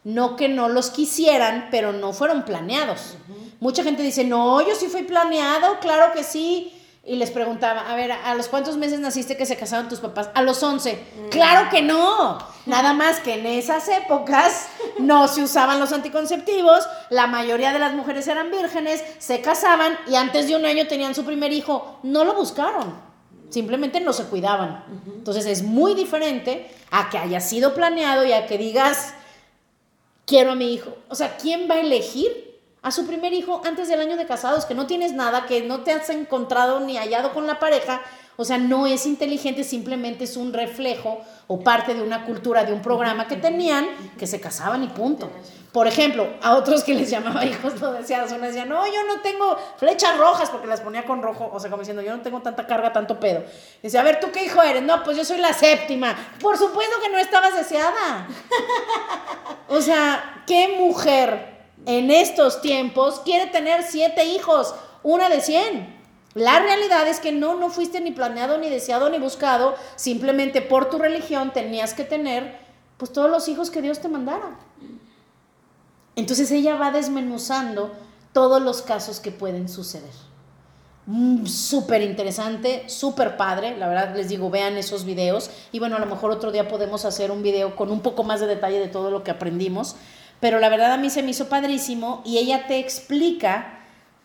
No 0.04 0.36
que 0.36 0.50
no 0.50 0.68
los 0.70 0.90
quisieran, 0.90 1.68
pero 1.70 1.94
no 1.94 2.12
fueron 2.14 2.44
planeados. 2.46 3.16
Mucha 3.60 3.84
gente 3.84 4.02
dice, 4.04 4.24
no, 4.24 4.62
yo 4.68 4.74
sí 4.76 4.88
fui 4.88 5.04
planeado, 5.04 5.80
claro 5.80 6.14
que 6.14 6.24
sí. 6.24 6.72
Y 7.08 7.18
les 7.18 7.30
preguntaba, 7.30 7.92
a 7.92 7.96
ver, 7.96 8.12
¿a 8.12 8.34
los 8.34 8.48
cuántos 8.48 8.78
meses 8.78 9.00
naciste 9.00 9.38
que 9.38 9.46
se 9.46 9.56
casaron 9.56 9.88
tus 9.88 10.00
papás? 10.00 10.32
A 10.34 10.42
los 10.42 10.64
11. 10.64 11.00
Claro 11.30 11.70
que 11.70 11.84
no. 11.84 12.40
Nada 12.66 12.94
más 12.94 13.20
que 13.20 13.36
en 13.36 13.46
esas 13.46 13.88
épocas 13.90 14.70
no 14.98 15.28
se 15.28 15.44
usaban 15.44 15.80
los 15.80 15.94
anticonceptivos, 15.94 16.88
la 17.12 17.28
mayoría 17.28 17.74
de 17.74 17.78
las 17.78 17.94
mujeres 17.94 18.28
eran 18.28 18.50
vírgenes, 18.50 19.04
se 19.20 19.40
casaban 19.42 19.96
y 20.08 20.16
antes 20.16 20.48
de 20.48 20.56
un 20.56 20.66
año 20.66 20.88
tenían 20.88 21.14
su 21.14 21.24
primer 21.24 21.54
hijo. 21.54 22.00
No 22.02 22.24
lo 22.24 22.34
buscaron. 22.34 22.96
Simplemente 23.52 24.02
no 24.02 24.12
se 24.12 24.24
cuidaban. 24.24 24.84
Entonces 25.06 25.46
es 25.46 25.62
muy 25.62 25.94
diferente 25.94 26.72
a 26.90 27.12
que 27.12 27.20
haya 27.20 27.40
sido 27.40 27.76
planeado 27.76 28.26
y 28.26 28.34
a 28.34 28.48
que 28.48 28.58
digas, 28.58 29.14
quiero 30.26 30.54
a 30.54 30.56
mi 30.56 30.74
hijo. 30.74 30.98
O 31.10 31.14
sea, 31.14 31.38
¿quién 31.38 31.70
va 31.70 31.76
a 31.76 31.82
elegir 31.82 32.45
a 32.86 32.92
su 32.92 33.08
primer 33.08 33.34
hijo 33.34 33.64
antes 33.66 33.88
del 33.88 34.00
año 34.00 34.16
de 34.16 34.28
casados? 34.28 34.66
Que 34.66 34.76
no 34.76 34.86
tienes 34.86 35.12
nada, 35.12 35.48
que 35.48 35.64
no 35.64 35.82
te 35.82 35.92
has 35.92 36.08
encontrado 36.12 36.80
ni 36.82 36.98
hallado 36.98 37.34
con 37.34 37.48
la 37.48 37.58
pareja. 37.58 38.00
O 38.38 38.46
sea, 38.46 38.60
no 38.60 38.86
es 38.86 39.08
inteligente, 39.08 39.64
simplemente 39.64 40.26
es 40.26 40.38
un 40.38 40.54
reflejo 40.54 41.20
o 41.48 41.62
parte 41.62 41.96
de 41.96 42.04
una 42.04 42.26
cultura, 42.26 42.64
de 42.64 42.74
un 42.74 42.84
programa 42.84 43.28
que 43.28 43.38
tenían, 43.38 43.88
que 44.20 44.28
se 44.28 44.40
casaban 44.40 44.84
y 44.84 44.88
punto. 44.90 45.32
Por 45.72 45.88
ejemplo, 45.88 46.28
a 46.44 46.56
otros 46.56 46.84
que 46.84 46.94
les 46.94 47.10
llamaba 47.10 47.44
hijos 47.44 47.82
no 47.82 47.92
deseados, 47.92 48.32
uno 48.34 48.46
decía, 48.46 48.66
no, 48.66 48.86
yo 48.86 49.04
no 49.08 49.22
tengo 49.22 49.58
flechas 49.78 50.16
rojas, 50.20 50.52
porque 50.52 50.68
las 50.68 50.82
ponía 50.82 51.06
con 51.06 51.24
rojo, 51.24 51.50
o 51.52 51.60
sea, 51.60 51.72
como 51.72 51.82
diciendo, 51.82 52.04
yo 52.04 52.16
no 52.16 52.22
tengo 52.22 52.42
tanta 52.42 52.68
carga, 52.68 52.94
tanto 52.94 53.20
pedo. 53.20 53.44
Dice, 53.82 53.98
a 53.98 54.04
ver, 54.04 54.20
¿tú 54.20 54.28
qué 54.32 54.46
hijo 54.46 54.62
eres? 54.62 54.84
No, 54.84 55.04
pues 55.04 55.18
yo 55.18 55.26
soy 55.26 55.40
la 55.40 55.54
séptima. 55.54 56.16
Por 56.40 56.60
supuesto 56.60 56.98
que 57.02 57.10
no 57.10 57.18
estabas 57.18 57.56
deseada. 57.56 58.28
O 59.68 59.82
sea, 59.82 60.44
¿qué 60.46 60.78
mujer 60.80 61.55
en 61.86 62.12
estos 62.12 62.62
tiempos 62.62 63.22
quiere 63.24 63.48
tener 63.48 63.84
siete 63.84 64.26
hijos? 64.26 64.74
Una 65.04 65.30
de 65.30 65.42
cien. 65.42 65.96
La 66.34 66.60
realidad 66.60 67.08
es 67.08 67.20
que 67.20 67.32
no, 67.32 67.56
no 67.56 67.70
fuiste 67.70 68.02
ni 68.02 68.12
planeado, 68.12 68.58
ni 68.58 68.70
deseado, 68.70 69.10
ni 69.10 69.20
buscado. 69.20 69.76
Simplemente 69.96 70.62
por 70.62 70.90
tu 70.90 70.98
religión 70.98 71.54
tenías 71.54 71.94
que 71.94 72.04
tener, 72.04 72.58
pues, 72.98 73.14
todos 73.14 73.30
los 73.30 73.48
hijos 73.48 73.70
que 73.70 73.82
Dios 73.82 74.00
te 74.00 74.10
mandara. 74.10 74.60
Entonces 76.16 76.52
ella 76.52 76.76
va 76.76 76.92
desmenuzando 76.92 77.92
todos 78.34 78.62
los 78.62 78.82
casos 78.82 79.20
que 79.20 79.32
pueden 79.32 79.70
suceder. 79.70 80.12
Mm, 81.08 81.46
súper 81.46 82.02
interesante, 82.02 82.90
súper 82.90 83.38
padre. 83.38 83.78
La 83.78 83.88
verdad 83.88 84.16
les 84.16 84.28
digo, 84.28 84.50
vean 84.50 84.76
esos 84.78 85.06
videos. 85.06 85.52
Y 85.72 85.80
bueno, 85.80 85.96
a 85.96 86.00
lo 86.00 86.06
mejor 86.06 86.32
otro 86.32 86.52
día 86.52 86.68
podemos 86.68 87.06
hacer 87.06 87.32
un 87.32 87.44
video 87.44 87.76
con 87.76 87.92
un 87.92 88.02
poco 88.02 88.24
más 88.24 88.40
de 88.40 88.48
detalle 88.48 88.80
de 88.80 88.88
todo 88.88 89.12
lo 89.12 89.24
que 89.24 89.32
aprendimos. 89.32 89.96
Pero 90.40 90.60
la 90.60 90.70
verdad 90.70 90.94
a 90.94 90.98
mí 90.98 91.10
se 91.10 91.24
me 91.24 91.32
hizo 91.32 91.50
padrísimo 91.50 92.22
y 92.26 92.38
ella 92.38 92.68
te 92.68 92.80
explica 92.80 93.80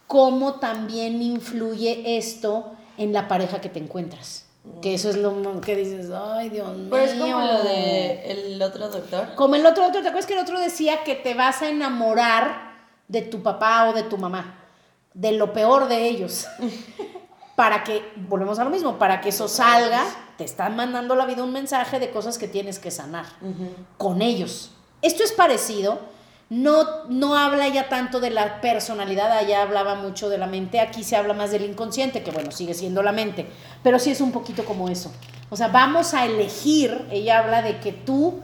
cómo 0.06 0.54
también 0.54 1.22
influye 1.22 2.16
esto 2.18 2.72
en 2.98 3.12
la 3.12 3.28
pareja 3.28 3.60
que 3.60 3.68
te 3.68 3.78
encuentras. 3.78 4.46
Que 4.82 4.94
eso 4.94 5.08
es 5.08 5.16
lo 5.16 5.60
que 5.60 5.76
dices, 5.76 6.10
ay 6.10 6.50
Dios 6.50 6.76
mío. 6.76 6.88
Pero 6.90 7.04
es 7.04 7.14
como 7.14 7.40
lo 7.40 7.62
de 7.62 8.30
el 8.30 8.62
otro 8.62 8.88
doctor. 8.88 9.34
Como 9.34 9.54
el 9.54 9.64
otro 9.64 9.84
doctor, 9.84 10.02
¿te 10.02 10.08
acuerdas 10.08 10.26
que 10.26 10.34
el 10.34 10.40
otro 10.40 10.60
decía 10.60 11.02
que 11.04 11.14
te 11.14 11.34
vas 11.34 11.62
a 11.62 11.68
enamorar 11.68 12.72
de 13.08 13.22
tu 13.22 13.42
papá 13.42 13.88
o 13.88 13.92
de 13.92 14.02
tu 14.02 14.18
mamá? 14.18 14.58
De 15.14 15.32
lo 15.32 15.52
peor 15.52 15.88
de 15.88 16.08
ellos. 16.08 16.46
para 17.60 17.84
que, 17.84 18.10
volvemos 18.16 18.58
a 18.58 18.64
lo 18.64 18.70
mismo, 18.70 18.98
para 18.98 19.20
que 19.20 19.28
eso 19.28 19.46
salga, 19.46 20.02
te 20.38 20.44
están 20.44 20.76
mandando 20.76 21.14
la 21.14 21.26
vida 21.26 21.44
un 21.44 21.52
mensaje 21.52 22.00
de 22.00 22.10
cosas 22.10 22.38
que 22.38 22.48
tienes 22.48 22.78
que 22.78 22.90
sanar 22.90 23.26
con 23.98 24.22
ellos. 24.22 24.70
Esto 25.02 25.24
es 25.24 25.32
parecido, 25.32 25.98
no, 26.50 27.04
no 27.08 27.36
habla 27.36 27.68
ya 27.68 27.88
tanto 27.88 28.20
de 28.20 28.30
la 28.30 28.60
personalidad, 28.60 29.30
allá 29.30 29.62
hablaba 29.62 29.94
mucho 29.94 30.28
de 30.28 30.36
la 30.36 30.46
mente, 30.46 30.80
aquí 30.80 31.04
se 31.04 31.16
habla 31.16 31.32
más 31.32 31.52
del 31.52 31.64
inconsciente, 31.64 32.22
que 32.22 32.32
bueno, 32.32 32.50
sigue 32.50 32.74
siendo 32.74 33.02
la 33.02 33.12
mente, 33.12 33.46
pero 33.82 33.98
sí 33.98 34.10
es 34.10 34.20
un 34.20 34.32
poquito 34.32 34.64
como 34.64 34.88
eso. 34.88 35.12
O 35.48 35.56
sea, 35.56 35.68
vamos 35.68 36.12
a 36.12 36.26
elegir, 36.26 37.06
ella 37.10 37.38
habla 37.38 37.62
de 37.62 37.78
que 37.78 37.92
tú 37.92 38.40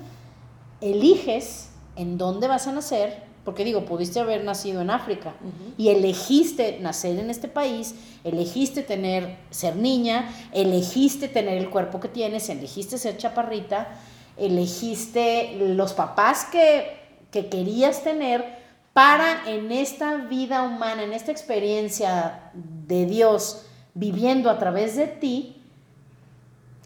eliges 0.81 1.71
en 1.97 2.17
dónde 2.17 2.49
vas 2.49 2.67
a 2.69 2.73
nacer, 2.73 3.25
porque 3.45 3.65
digo, 3.65 3.85
pudiste 3.85 4.19
haber 4.19 4.45
nacido 4.45 4.81
en 4.81 4.91
África 4.91 5.35
y 5.79 5.89
elegiste 5.91 6.79
nacer 6.81 7.19
en 7.19 7.31
este 7.31 7.47
país, 7.47 7.95
elegiste 8.25 8.83
tener, 8.83 9.37
ser 9.51 9.77
niña, 9.77 10.29
elegiste 10.53 11.29
tener 11.29 11.57
el 11.59 11.71
cuerpo 11.71 12.01
que 12.01 12.09
tienes, 12.09 12.49
elegiste 12.49 12.99
ser 12.99 13.17
chaparrita, 13.17 13.89
elegiste 14.37 15.57
los 15.59 15.93
papás 15.93 16.45
que 16.45 16.97
que 17.37 17.49
querías 17.49 18.03
tener 18.03 18.45
para 18.93 19.47
en 19.47 19.71
esta 19.71 20.17
vida 20.17 20.63
humana, 20.63 21.03
en 21.03 21.13
esta 21.13 21.31
experiencia 21.31 22.51
de 22.55 23.05
Dios 23.05 23.67
viviendo 23.93 24.49
a 24.49 24.59
través 24.59 24.97
de 24.97 25.07
ti, 25.07 25.57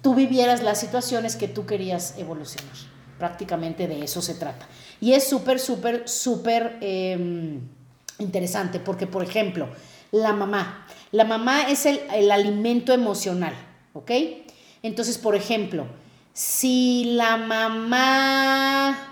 tú 0.02 0.16
vivieras 0.16 0.62
las 0.62 0.80
situaciones 0.80 1.36
que 1.36 1.46
tú 1.46 1.66
querías 1.66 2.18
evolucionar. 2.18 2.74
Prácticamente 3.18 3.86
de 3.86 4.02
eso 4.02 4.22
se 4.22 4.34
trata. 4.34 4.66
Y 5.00 5.12
es 5.12 5.28
súper, 5.28 5.60
súper, 5.60 6.08
súper 6.08 6.78
em, 6.80 7.60
interesante 8.18 8.80
porque, 8.80 9.06
por 9.06 9.22
ejemplo, 9.22 9.68
la 10.10 10.32
mamá. 10.32 10.86
La 11.12 11.24
mamá 11.24 11.70
es 11.70 11.86
el, 11.86 12.00
el 12.12 12.32
alimento 12.32 12.92
emocional, 12.92 13.54
¿ok? 13.92 14.10
Entonces, 14.82 15.16
por 15.16 15.36
ejemplo, 15.36 15.86
si 16.40 17.04
la 17.16 17.36
mamá 17.36 19.10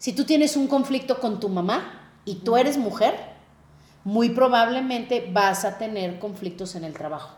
si 0.00 0.14
tú 0.14 0.24
tienes 0.24 0.56
un 0.56 0.66
conflicto 0.66 1.20
con 1.20 1.40
tu 1.40 1.50
mamá 1.50 2.08
y 2.24 2.36
tú 2.36 2.56
eres 2.56 2.78
mujer, 2.78 3.14
muy 4.02 4.30
probablemente 4.30 5.28
vas 5.30 5.66
a 5.66 5.76
tener 5.76 6.18
conflictos 6.18 6.74
en 6.74 6.84
el 6.84 6.94
trabajo. 6.94 7.36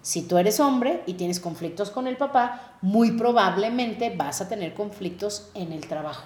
Si 0.00 0.22
tú 0.22 0.38
eres 0.38 0.60
hombre 0.60 1.02
y 1.06 1.12
tienes 1.12 1.40
conflictos 1.40 1.90
con 1.90 2.06
el 2.06 2.16
papá, 2.16 2.78
muy 2.80 3.12
probablemente 3.12 4.16
vas 4.16 4.40
a 4.40 4.48
tener 4.48 4.72
conflictos 4.72 5.50
en 5.52 5.72
el 5.72 5.86
trabajo. 5.86 6.24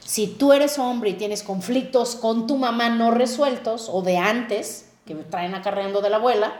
Si 0.00 0.26
tú 0.26 0.54
eres 0.54 0.78
hombre 0.78 1.10
y 1.10 1.14
tienes 1.14 1.42
conflictos 1.42 2.16
con 2.16 2.46
tu 2.46 2.56
mamá 2.56 2.88
no 2.88 3.10
resueltos 3.10 3.90
o 3.92 4.00
de 4.00 4.16
antes, 4.16 4.90
que 5.04 5.14
traen 5.16 5.54
acarreando 5.54 6.00
de 6.00 6.08
la 6.08 6.16
abuela, 6.16 6.50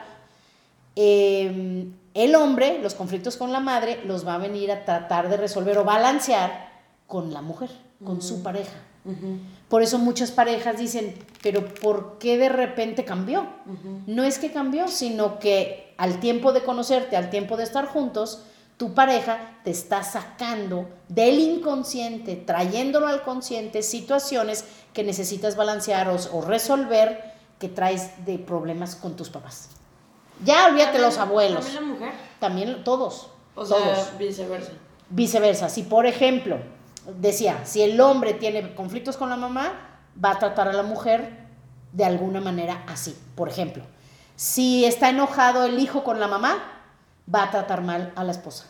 em, 0.97 1.95
el 2.15 2.35
hombre, 2.37 2.81
los 2.81 2.95
conflictos 2.95 3.37
con 3.37 3.53
la 3.53 3.61
madre, 3.61 4.01
los 4.05 4.27
va 4.27 4.35
a 4.37 4.39
venir 4.39 4.71
a 4.71 4.85
tratar 4.85 5.29
de 5.29 5.37
resolver 5.37 5.77
o 5.79 5.85
balancear 5.85 6.71
con 7.07 7.33
la 7.33 7.43
mujer 7.43 7.71
con 8.05 8.23
su 8.23 8.43
pareja. 8.43 8.75
Por 9.69 9.83
eso 9.83 9.99
muchas 9.99 10.31
parejas 10.31 10.79
dicen, 10.79 11.15
pero 11.43 11.67
¿por 11.75 12.19
qué 12.19 12.39
de 12.39 12.49
repente 12.49 13.05
cambió? 13.05 13.47
No 14.07 14.25
es 14.25 14.39
que 14.39 14.53
cambió, 14.53 14.89
sino 14.89 15.39
que 15.39 15.95
al 15.99 16.21
tiempo 16.21 16.53
de 16.53 16.63
conocerte, 16.63 17.17
al 17.17 17.29
tiempo 17.31 17.57
de 17.57 17.65
estar 17.65 17.87
juntos, 17.87 18.45
tu 18.77 18.95
pareja 18.95 19.59
te 19.63 19.71
está 19.71 20.03
sacando 20.03 20.89
del 21.09 21.39
inconsciente, 21.39 22.37
trayéndolo 22.37 23.07
al 23.07 23.23
consciente, 23.23 23.83
situaciones 23.83 24.65
que 24.93 25.05
necesitas 25.05 25.55
balancear 25.57 26.09
o, 26.09 26.41
resolver 26.41 27.33
que 27.59 27.69
traes 27.69 28.25
de 28.25 28.39
problemas 28.39 28.97
con 28.97 29.17
tus 29.17 29.29
papás. 29.29 29.69
Ya 30.45 30.67
olvídate 30.67 30.99
los 30.99 31.19
abuelos. 31.19 31.65
¿También 31.65 31.75
la 31.75 31.95
mujer? 31.95 32.13
También 32.39 32.85
todos. 32.85 33.29
O 33.55 33.65
todos. 33.65 33.81
sea, 33.81 34.19
viceversa. 34.19 34.73
Viceversa. 35.09 35.69
Si, 35.69 35.83
por 35.83 36.07
ejemplo, 36.07 36.59
decía, 37.21 37.65
si 37.65 37.83
el 37.83 38.01
hombre 38.01 38.35
tiene 38.35 38.75
conflictos 38.75 39.17
con 39.17 39.31
la 39.31 39.37
mamá, 39.37 39.73
va 40.23 40.33
a 40.33 40.39
tratar 40.39 40.69
a 40.69 40.73
la 40.73 40.83
mujer 40.83 41.45
de 41.93 42.05
alguna 42.05 42.41
manera 42.41 42.85
así. 42.87 43.17
Por 43.35 43.49
ejemplo, 43.49 43.85
si 44.37 44.85
está 44.85 45.11
enojado 45.11 45.65
el 45.65 45.79
hijo 45.79 46.05
con 46.05 46.21
la 46.21 46.29
mamá, 46.29 46.59
va 47.33 47.45
a 47.45 47.51
tratar 47.51 47.83
mal 47.83 48.13
a 48.17 48.25
la 48.25 48.33
esposa. 48.33 48.67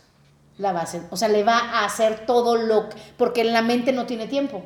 La 0.58 0.72
va 0.72 0.80
a 0.80 0.82
hacer, 0.84 1.02
o 1.10 1.16
sea, 1.16 1.28
le 1.28 1.42
va 1.42 1.58
a 1.58 1.84
hacer 1.84 2.26
todo 2.26 2.56
lo 2.56 2.88
que, 2.88 2.96
porque 3.16 3.42
la 3.42 3.62
mente 3.62 3.92
no 3.92 4.06
tiene 4.06 4.28
tiempo. 4.28 4.62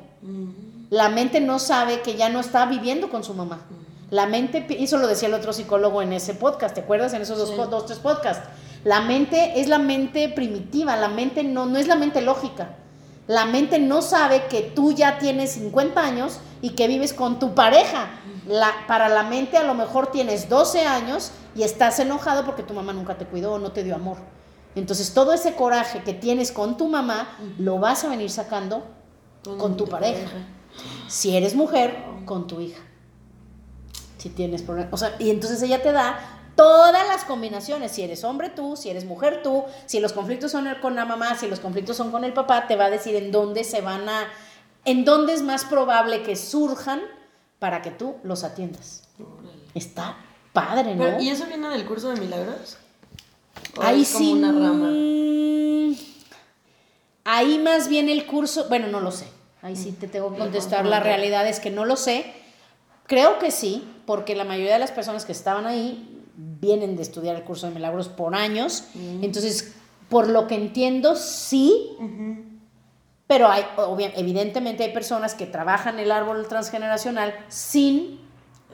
La 0.91 1.09
mente 1.09 1.41
no 1.41 1.59
sabe 1.59 2.03
que 2.03 2.15
ya 2.17 2.29
no 2.29 2.41
está 2.41 2.67
viviendo 2.67 3.09
con 3.09 3.25
su 3.25 3.33
mamá. 3.33 3.61
La 4.11 4.27
mente, 4.27 4.67
eso 4.83 4.97
lo 4.97 5.07
decía 5.07 5.29
el 5.29 5.35
otro 5.35 5.53
psicólogo 5.53 6.01
en 6.01 6.13
ese 6.13 6.35
podcast, 6.35 6.75
¿te 6.75 6.81
acuerdas? 6.81 7.13
En 7.13 7.23
esos 7.23 7.39
dos, 7.39 7.71
dos, 7.71 7.87
tres 7.87 7.99
podcasts. 7.99 8.49
La 8.85 9.03
mente 9.03 9.61
es 9.61 9.69
la 9.69 9.79
mente 9.79 10.29
primitiva, 10.29 10.97
la 10.97 11.09
mente 11.09 11.43
no, 11.43 11.67
no 11.67 11.79
es 11.79 11.87
la 11.87 11.97
mente 11.97 12.23
lógica. 12.23 12.77
La 13.27 13.45
mente 13.45 13.79
no 13.79 14.01
sabe 14.01 14.47
que 14.47 14.63
tú 14.63 14.93
ya 14.93 15.19
tienes 15.19 15.53
50 15.53 16.01
años 16.03 16.39
y 16.63 16.71
que 16.71 16.89
vives 16.89 17.13
con 17.13 17.39
tu 17.39 17.55
pareja. 17.55 18.09
La, 18.47 18.73
para 18.87 19.11
la 19.11 19.25
mente 19.25 19.59
a 19.59 19.63
lo 19.63 19.75
mejor 19.75 20.07
tienes 20.07 20.49
12 20.49 20.87
años 20.87 21.33
y 21.55 21.63
estás 21.63 21.99
enojado 21.99 22.47
porque 22.47 22.63
tu 22.63 22.73
mamá 22.73 22.95
nunca 22.95 23.19
te 23.19 23.27
cuidó 23.27 23.55
o 23.55 23.59
no 23.59 23.73
te 23.73 23.85
dio 23.85 23.95
amor. 23.95 24.17
Entonces 24.75 25.13
todo 25.13 25.35
ese 25.35 25.55
coraje 25.55 26.03
que 26.03 26.15
tienes 26.15 26.53
con 26.53 26.79
tu 26.79 26.89
mamá 26.89 27.37
lo 27.59 27.79
vas 27.79 28.05
a 28.05 28.09
venir 28.09 28.31
sacando 28.31 28.87
con, 29.43 29.77
tu, 29.77 29.87
pareja. 29.87 30.31
Si 31.09 31.37
eres 31.37 31.55
mujer, 31.55 31.99
con 32.25 32.47
tu 32.47 32.61
hija. 32.61 32.81
Si 34.19 34.29
tienes 34.31 34.63
problemas. 34.63 34.93
O 34.93 34.97
sea, 34.97 35.17
y 35.19 35.31
entonces 35.31 35.63
ella 35.63 35.83
te 35.83 35.93
da 35.93 36.39
todas 36.59 37.07
las 37.07 37.25
combinaciones, 37.25 37.93
si 37.93 38.03
eres 38.03 38.25
hombre 38.25 38.49
tú, 38.49 38.77
si 38.77 38.91
eres 38.91 39.05
mujer 39.05 39.43
tú, 39.45 39.65
si 39.87 40.01
los 40.01 40.13
conflictos 40.13 40.51
son 40.51 40.67
con 40.83 40.97
la 40.97 41.05
mamá, 41.05 41.37
si 41.39 41.47
los 41.47 41.61
conflictos 41.61 41.97
son 41.97 42.11
con 42.11 42.25
el 42.25 42.33
papá, 42.33 42.67
te 42.67 42.75
va 42.75 42.87
a 42.87 42.91
decir 42.91 43.15
en 43.15 43.31
dónde 43.31 43.63
se 43.63 43.81
van 43.81 44.09
a, 44.09 44.29
en 44.85 45.05
dónde 45.05 45.35
es 45.35 45.43
más 45.43 45.65
probable 45.65 46.25
que 46.25 46.35
surjan 46.35 47.01
para 47.61 47.81
que 47.81 47.93
tú 47.93 48.17
los 48.25 48.43
atiendas. 48.43 49.05
Está 49.75 50.17
padre, 50.53 50.97
¿no? 50.97 51.21
¿Y 51.21 51.29
eso 51.29 51.47
viene 51.47 51.69
del 51.69 51.87
curso 51.87 52.11
de 52.11 52.21
milagros? 52.21 52.77
Ahí 53.81 54.05
sí. 54.05 54.33
Una 54.33 54.51
rama? 54.51 54.89
Ahí 57.25 57.59
más 57.59 57.89
bien 57.89 58.09
el 58.09 58.27
curso, 58.27 58.67
bueno, 58.69 58.89
no 58.89 59.01
lo 59.01 59.13
sé. 59.13 59.29
Ahí 59.63 59.77
sí 59.77 59.93
te 59.93 60.09
tengo 60.09 60.33
que 60.33 60.39
contestar. 60.39 60.87
La 60.87 60.99
realidad 60.99 61.47
es 61.47 61.61
que 61.61 61.71
no 61.71 61.85
lo 61.85 61.97
sé. 61.97 62.33
Creo 63.07 63.39
que 63.39 63.51
sí, 63.51 63.87
porque 64.09 64.35
la 64.35 64.45
mayoría 64.45 64.73
de 64.73 64.79
las 64.79 64.91
personas 64.91 65.27
que 65.27 65.33
estaban 65.33 65.67
ahí 65.67 66.25
vienen 66.35 66.97
de 66.97 67.03
estudiar 67.03 67.37
el 67.37 67.45
curso 67.45 67.67
de 67.67 67.75
milagros 67.75 68.09
por 68.09 68.35
años. 68.35 68.85
Mm. 68.95 69.23
Entonces, 69.23 69.75
por 70.09 70.31
lo 70.31 70.47
que 70.47 70.55
entiendo, 70.55 71.15
sí. 71.15 71.91
Pero 73.27 73.51
hay, 73.51 73.67
evidentemente 74.17 74.85
hay 74.85 74.95
personas 74.95 75.35
que 75.35 75.45
trabajan 75.45 75.99
el 75.99 76.11
árbol 76.11 76.49
transgeneracional 76.49 77.35
sin 77.49 78.19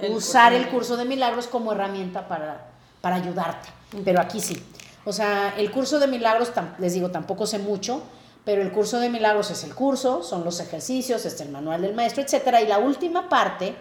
usar 0.09 0.53
el 0.53 0.69
curso 0.69 0.97
de 0.97 1.05
milagros 1.05 1.49
como 1.49 1.73
herramienta 1.73 2.29
para, 2.29 2.69
para 3.01 3.17
ayudarte. 3.17 3.71
Pero 4.05 4.21
aquí 4.21 4.39
sí. 4.39 4.63
O 5.05 5.13
sea, 5.13 5.53
el 5.59 5.73
curso 5.73 5.99
de 5.99 6.07
milagros, 6.07 6.53
les 6.79 6.95
digo, 6.95 7.11
tampoco 7.11 7.49
sé 7.49 7.59
mucho, 7.59 8.05
pero 8.45 8.63
el 8.63 8.71
curso 8.71 9.01
de 9.01 9.11
milagros 9.11 9.51
es 9.51 9.65
el 9.65 9.75
curso, 9.75 10.23
son 10.23 10.45
los 10.45 10.61
ejercicios, 10.61 11.27
es 11.27 11.41
el 11.41 11.49
manual 11.49 11.83
del 11.83 11.93
maestro, 11.93 12.23
etc. 12.23 12.59
Y 12.63 12.69
la 12.69 12.79
última 12.79 13.29
parte 13.29 13.75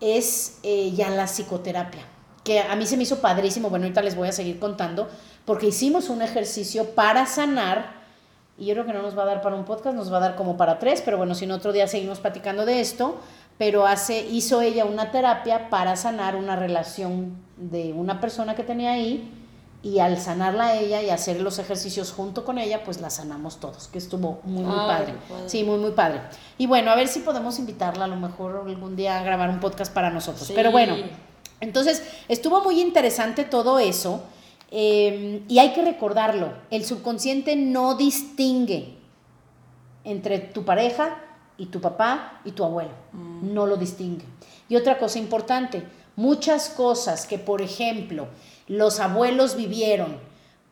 es 0.00 0.58
eh, 0.62 0.92
ya 0.92 1.10
la 1.10 1.24
psicoterapia 1.26 2.14
que 2.44 2.60
a 2.60 2.76
mí 2.76 2.86
se 2.86 2.96
me 2.96 3.02
hizo 3.02 3.20
padrísimo, 3.20 3.70
bueno, 3.70 3.86
ahorita 3.86 4.02
les 4.02 4.14
voy 4.14 4.28
a 4.28 4.32
seguir 4.32 4.58
contando, 4.58 5.08
porque 5.46 5.68
hicimos 5.68 6.10
un 6.10 6.20
ejercicio 6.20 6.90
para 6.90 7.26
sanar, 7.26 8.04
y 8.58 8.66
yo 8.66 8.74
creo 8.74 8.86
que 8.86 8.92
no 8.92 9.02
nos 9.02 9.18
va 9.18 9.22
a 9.22 9.26
dar 9.26 9.42
para 9.42 9.56
un 9.56 9.64
podcast, 9.64 9.96
nos 9.96 10.12
va 10.12 10.18
a 10.18 10.20
dar 10.20 10.36
como 10.36 10.56
para 10.56 10.78
tres, 10.78 11.02
pero 11.02 11.16
bueno, 11.16 11.34
si 11.34 11.46
en 11.46 11.52
otro 11.52 11.72
día 11.72 11.88
seguimos 11.88 12.20
platicando 12.20 12.66
de 12.66 12.80
esto, 12.80 13.18
pero 13.56 13.86
hace, 13.86 14.26
hizo 14.26 14.60
ella 14.60 14.84
una 14.84 15.10
terapia 15.10 15.70
para 15.70 15.96
sanar 15.96 16.36
una 16.36 16.54
relación 16.54 17.36
de 17.56 17.92
una 17.94 18.20
persona 18.20 18.54
que 18.54 18.62
tenía 18.62 18.92
ahí 18.92 19.43
y 19.84 19.98
al 19.98 20.18
sanarla 20.18 20.68
a 20.68 20.80
ella 20.80 21.02
y 21.02 21.10
hacer 21.10 21.42
los 21.42 21.58
ejercicios 21.58 22.10
junto 22.10 22.46
con 22.46 22.56
ella, 22.56 22.82
pues 22.84 23.02
la 23.02 23.10
sanamos 23.10 23.60
todos, 23.60 23.88
que 23.88 23.98
estuvo 23.98 24.40
muy, 24.44 24.64
muy 24.64 24.74
padre. 24.74 25.14
Sí, 25.46 25.62
muy, 25.62 25.76
muy 25.76 25.90
padre. 25.90 26.22
Y 26.56 26.66
bueno, 26.66 26.90
a 26.90 26.96
ver 26.96 27.06
si 27.06 27.20
podemos 27.20 27.58
invitarla 27.58 28.06
a 28.06 28.08
lo 28.08 28.16
mejor 28.16 28.64
algún 28.66 28.96
día 28.96 29.18
a 29.18 29.22
grabar 29.22 29.50
un 29.50 29.60
podcast 29.60 29.92
para 29.92 30.08
nosotros. 30.08 30.50
Pero 30.54 30.72
bueno, 30.72 30.96
entonces 31.60 32.02
estuvo 32.28 32.64
muy 32.64 32.80
interesante 32.80 33.44
todo 33.44 33.78
eso 33.78 34.22
eh, 34.70 35.42
y 35.48 35.58
hay 35.58 35.74
que 35.74 35.84
recordarlo, 35.84 36.54
el 36.70 36.86
subconsciente 36.86 37.54
no 37.54 37.94
distingue 37.94 38.96
entre 40.02 40.38
tu 40.38 40.64
pareja 40.64 41.18
y 41.58 41.66
tu 41.66 41.82
papá 41.82 42.40
y 42.46 42.52
tu 42.52 42.64
abuelo, 42.64 42.92
mm. 43.12 43.52
no 43.52 43.66
lo 43.66 43.76
distingue. 43.76 44.24
Y 44.66 44.76
otra 44.76 44.96
cosa 44.96 45.18
importante, 45.18 45.82
muchas 46.16 46.70
cosas 46.70 47.26
que, 47.26 47.38
por 47.38 47.60
ejemplo, 47.60 48.28
los 48.66 49.00
abuelos 49.00 49.56
vivieron, 49.56 50.18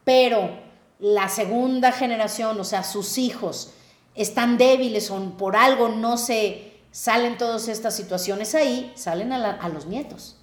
pero 0.04 0.50
la 0.98 1.28
segunda 1.28 1.92
generación, 1.92 2.58
o 2.60 2.64
sea, 2.64 2.84
sus 2.84 3.18
hijos, 3.18 3.72
están 4.14 4.58
débiles 4.58 5.10
o 5.10 5.18
por 5.36 5.56
algo 5.56 5.88
no 5.88 6.16
se 6.16 6.72
salen 6.90 7.38
todas 7.38 7.68
estas 7.68 7.96
situaciones 7.96 8.54
ahí, 8.54 8.92
salen 8.94 9.32
a, 9.32 9.68
los 9.68 9.86
nietos. 9.86 10.36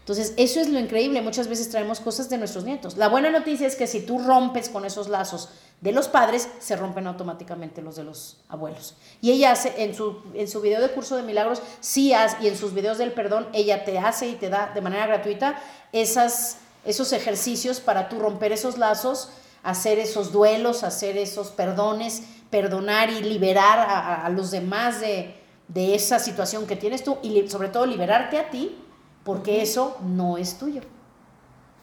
Entonces, 0.00 0.34
eso 0.36 0.60
es 0.60 0.68
lo 0.68 0.78
increíble. 0.78 1.20
Muchas 1.22 1.48
veces 1.48 1.68
traemos 1.68 2.00
cosas 2.00 2.28
de 2.28 2.38
nuestros 2.38 2.64
nietos. 2.64 2.96
La 2.96 3.08
buena 3.08 3.30
noticia 3.30 3.66
es 3.66 3.74
que 3.74 3.86
si 3.86 4.00
tú 4.02 4.18
rompes 4.18 4.68
con 4.68 4.84
esos 4.84 5.08
lazos 5.08 5.48
de 5.80 5.92
los 5.92 6.08
padres, 6.08 6.48
se 6.60 6.76
rompen 6.76 7.06
automáticamente 7.06 7.82
los 7.82 7.96
de 7.96 8.04
los 8.04 8.36
abuelos. 8.48 8.94
Y 9.20 9.32
ella 9.32 9.52
hace, 9.52 9.82
en 9.82 9.94
su, 9.94 10.22
en 10.34 10.48
su 10.48 10.60
video 10.60 10.80
de 10.80 10.90
curso 10.90 11.16
de 11.16 11.22
milagros, 11.22 11.60
sí 11.80 12.12
hace, 12.12 12.36
y 12.44 12.48
en 12.48 12.56
sus 12.56 12.72
videos 12.72 12.98
del 12.98 13.12
perdón, 13.12 13.48
ella 13.52 13.84
te 13.84 13.98
hace 13.98 14.28
y 14.28 14.34
te 14.34 14.48
da 14.48 14.70
de 14.74 14.80
manera 14.80 15.06
gratuita 15.06 15.60
esas 15.92 16.58
esos 16.86 17.12
ejercicios 17.12 17.80
para 17.80 18.08
tú 18.08 18.18
romper 18.18 18.52
esos 18.52 18.78
lazos, 18.78 19.30
hacer 19.62 19.98
esos 19.98 20.32
duelos, 20.32 20.84
hacer 20.84 21.16
esos 21.16 21.48
perdones, 21.48 22.22
perdonar 22.50 23.10
y 23.10 23.22
liberar 23.22 23.78
a, 24.24 24.28
los 24.30 24.50
demás 24.50 25.00
de, 25.00 25.34
esa 25.74 26.18
situación 26.18 26.66
que 26.66 26.76
tienes 26.76 27.02
tú 27.02 27.18
y 27.22 27.48
sobre 27.48 27.68
todo 27.68 27.86
liberarte 27.86 28.38
a 28.38 28.50
ti, 28.50 28.76
porque 29.24 29.62
eso 29.62 29.96
no 30.02 30.38
es 30.38 30.58
tuyo. 30.58 30.82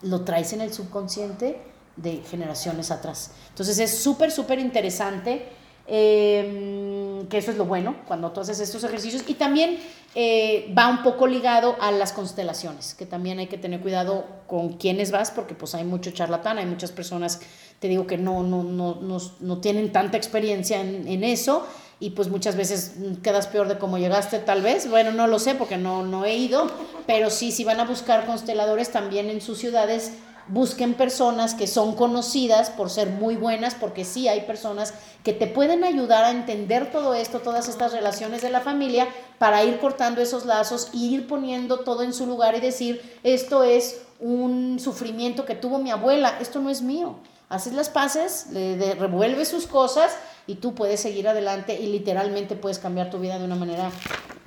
Lo 0.01 0.22
traes 0.22 0.54
en 0.54 0.62
el 0.62 0.74
subconsciente 0.74 1.62
de 1.97 2.24
generaciones 2.30 2.91
atrás. 2.91 3.32
Entonces 3.49 3.80
es 3.80 3.97
súper, 3.99 4.32
súper 4.32 4.60
interesante 4.60 5.51
Em, 5.86 7.03
que 7.30 7.38
eso 7.38 7.51
es 7.51 7.57
lo 7.57 7.65
bueno 7.65 7.95
cuando 8.07 8.32
tú 8.32 8.41
haces 8.41 8.59
estos 8.59 8.84
ejercicios. 8.84 9.24
Y 9.28 9.36
también 9.36 9.78
eh, 10.15 10.74
va 10.78 10.89
un 10.89 11.03
poco 11.03 11.28
ligado 11.28 11.76
a 11.80 11.91
las 11.91 12.13
constelaciones, 12.13 12.93
que 12.93 13.05
también 13.05 13.39
hay 13.39 13.47
que 13.47 13.57
tener 13.57 13.82
cuidado 13.82 14.26
con 14.47 14.74
quiénes 14.74 15.11
vas, 15.11 15.32
porque 15.32 15.55
pues 15.55 15.76
hay 15.76 15.84
mucho 15.84 16.11
charlatán, 16.11 16.57
hay 16.57 16.65
muchas 16.65 16.91
personas, 16.91 17.41
te 17.80 17.88
digo, 17.88 18.07
que 18.07 18.17
no, 18.17 18.43
no, 18.43 18.63
no, 18.63 18.95
no, 19.01 19.17
no 19.39 19.57
tienen 19.59 19.91
tanta 19.91 20.17
experiencia 20.17 20.82
en, 20.82 21.24
eso. 21.24 21.67
Y 21.99 22.09
pues 22.11 22.28
muchas 22.28 22.57
veces 22.57 22.95
quedas 23.21 23.47
peor 23.47 23.67
de 23.67 23.78
cómo 23.78 23.97
llegaste, 23.97 24.39
tal 24.39 24.61
vez. 24.61 24.89
Bueno, 24.89 25.11
no 25.11 25.28
lo 25.28 25.39
sé 25.39 25.55
porque 25.55 25.78
no, 25.78 26.03
no 26.05 26.26
he 26.26 26.36
ido, 26.36 26.69
pero 27.07 27.30
sí, 27.30 27.51
si 27.51 27.63
van 27.63 27.80
a 27.80 27.86
buscar 27.86 28.26
consteladores 28.26 28.91
también 28.91 29.30
en 29.30 29.39
sus 29.39 29.59
ciudades, 29.59 30.11
busquen 30.48 30.94
personas 30.94 31.54
que 31.54 31.68
son 31.68 31.96
conocidas 31.96 32.70
por 32.70 32.89
ser 32.89 33.10
muy 33.10 33.36
buenas, 33.36 33.76
porque 33.76 34.06
sí 34.06 34.28
hay 34.28 34.41
personas 34.41 34.94
que 35.24 35.34
te 35.34 35.48
pueden 35.48 35.84
ayudar 35.84 36.26
a 36.26 36.32
entender 36.32 36.91
todo 36.91 37.14
esto, 37.14 37.39
todas 37.39 37.70
estas 37.70 37.94
relaciones 37.94 38.41
de 38.41 38.50
la 38.50 38.62
familia, 38.62 39.08
para 39.39 39.64
ir 39.64 39.80
cortando 39.80 40.22
esos 40.22 40.46
lazos 40.46 40.89
y 40.94 41.14
ir 41.14 41.28
poniendo 41.28 41.80
todo 41.80 42.04
en 42.04 42.14
su 42.14 42.26
lugar 42.26 42.56
y 42.56 42.60
decir, 42.60 43.20
esto 43.24 43.64
es 43.64 44.02
un 44.20 44.80
sufrimiento 44.80 45.46
que 45.46 45.56
tuvo 45.56 45.80
mi 45.80 45.91
abuela, 45.91 46.38
esto 46.39 46.60
no 46.60 46.70
es 46.70 46.82
mío. 46.82 47.16
Haces 47.50 47.74
las 47.74 47.89
paces, 47.89 48.48
le, 48.52 48.96
revuelves 48.96 49.48
sus 49.48 49.68
cosas 49.68 50.16
y 50.48 50.56
tú 50.56 50.74
puedes 50.74 51.00
seguir 51.00 51.28
adelante 51.28 51.80
y 51.80 51.88
literalmente 51.88 52.56
puedes 52.56 52.80
cambiar 52.80 53.10
tu 53.10 53.20
vida 53.20 53.38
de 53.38 53.46
una 53.46 53.56
manera 53.56 53.91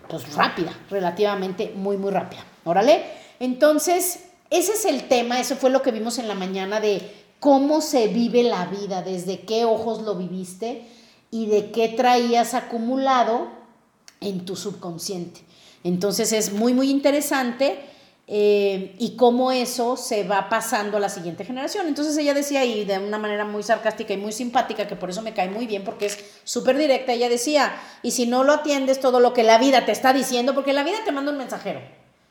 pues 0.08 0.34
rápida, 0.34 0.72
relativamente 0.90 1.72
muy, 1.74 1.96
muy 1.96 2.10
rápida. 2.10 2.44
Órale. 2.64 3.04
Entonces, 3.38 4.24
ese 4.50 4.72
es 4.72 4.84
el 4.84 5.08
tema, 5.08 5.40
eso 5.40 5.56
fue 5.56 5.70
lo 5.70 5.82
que 5.82 5.90
vimos 5.90 6.18
en 6.18 6.28
la 6.28 6.34
mañana 6.34 6.80
de 6.80 7.02
cómo 7.40 7.80
se 7.80 8.08
vive 8.08 8.42
la 8.42 8.66
vida, 8.66 9.02
desde 9.02 9.40
qué 9.40 9.64
ojos 9.64 10.02
lo 10.02 10.14
viviste 10.14 10.86
y 11.30 11.46
de 11.46 11.70
qué 11.70 11.88
traías 11.88 12.54
acumulado 12.54 13.48
en 14.20 14.44
tu 14.44 14.56
subconsciente. 14.56 15.40
Entonces 15.84 16.32
es 16.32 16.52
muy, 16.52 16.72
muy 16.74 16.90
interesante 16.90 17.78
eh, 18.28 18.96
y 18.98 19.14
cómo 19.14 19.52
eso 19.52 19.96
se 19.96 20.24
va 20.24 20.48
pasando 20.48 20.96
a 20.96 21.00
la 21.00 21.08
siguiente 21.08 21.44
generación. 21.44 21.86
Entonces 21.86 22.16
ella 22.16 22.34
decía, 22.34 22.64
y 22.64 22.84
de 22.84 22.98
una 22.98 23.18
manera 23.18 23.44
muy 23.44 23.62
sarcástica 23.62 24.14
y 24.14 24.16
muy 24.16 24.32
simpática, 24.32 24.88
que 24.88 24.96
por 24.96 25.10
eso 25.10 25.22
me 25.22 25.34
cae 25.34 25.48
muy 25.48 25.66
bien, 25.66 25.84
porque 25.84 26.06
es 26.06 26.18
súper 26.42 26.76
directa, 26.76 27.12
ella 27.12 27.28
decía, 27.28 27.76
y 28.02 28.12
si 28.12 28.26
no 28.26 28.42
lo 28.42 28.54
atiendes 28.54 28.98
todo 28.98 29.20
lo 29.20 29.32
que 29.32 29.44
la 29.44 29.58
vida 29.58 29.84
te 29.84 29.92
está 29.92 30.12
diciendo, 30.12 30.54
porque 30.54 30.72
la 30.72 30.82
vida 30.82 30.98
te 31.04 31.12
manda 31.12 31.30
un 31.30 31.38
mensajero 31.38 31.80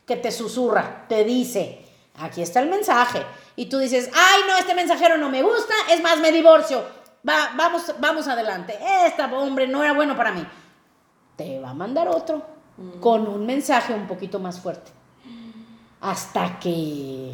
que 0.06 0.18
te 0.18 0.32
susurra, 0.32 1.06
te 1.08 1.24
dice, 1.24 1.85
Aquí 2.20 2.42
está 2.42 2.62
el 2.62 2.70
mensaje. 2.70 3.22
Y 3.56 3.68
tú 3.68 3.78
dices, 3.80 4.10
ay, 4.14 4.42
no, 4.48 4.58
este 4.58 4.74
mensajero 4.74 5.18
no 5.18 5.30
me 5.30 5.42
gusta, 5.42 5.74
es 5.92 6.02
más, 6.02 6.20
me 6.20 6.32
divorcio. 6.32 6.84
Va, 7.28 7.54
vamos, 7.56 7.94
vamos 8.00 8.28
adelante. 8.28 8.78
Este 9.06 9.24
hombre 9.24 9.68
no 9.68 9.84
era 9.84 9.94
bueno 9.94 10.16
para 10.16 10.32
mí. 10.32 10.46
Te 11.36 11.60
va 11.60 11.72
a 11.72 11.74
mandar 11.74 12.08
otro 12.08 12.46
mm. 12.78 13.00
con 13.00 13.28
un 13.28 13.46
mensaje 13.46 13.94
un 13.94 14.08
poquito 14.08 14.40
más 14.40 14.60
fuerte. 14.60 14.92
Hasta 16.02 16.60
que 16.60 17.32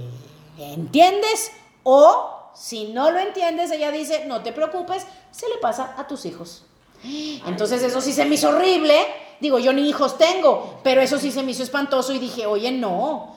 entiendes 0.58 1.52
o 1.84 2.42
si 2.54 2.90
no 2.90 3.12
lo 3.12 3.20
entiendes, 3.20 3.72
ella 3.72 3.92
dice, 3.92 4.26
no 4.26 4.42
te 4.42 4.52
preocupes, 4.52 5.06
se 5.32 5.48
le 5.50 5.58
pasa 5.58 5.96
a 5.98 6.08
tus 6.08 6.26
hijos. 6.26 6.66
Entonces 7.04 7.82
eso 7.82 8.02
sí 8.02 8.14
se 8.14 8.26
me 8.26 8.36
hizo 8.36 8.50
horrible. 8.50 8.96
Digo, 9.40 9.58
yo 9.58 9.74
ni 9.74 9.90
hijos 9.90 10.18
tengo, 10.18 10.80
pero 10.84 11.02
eso 11.02 11.18
sí 11.18 11.32
se 11.32 11.42
me 11.44 11.52
hizo 11.52 11.64
espantoso 11.64 12.14
y 12.14 12.20
dije, 12.20 12.46
oye, 12.46 12.72
no, 12.72 13.36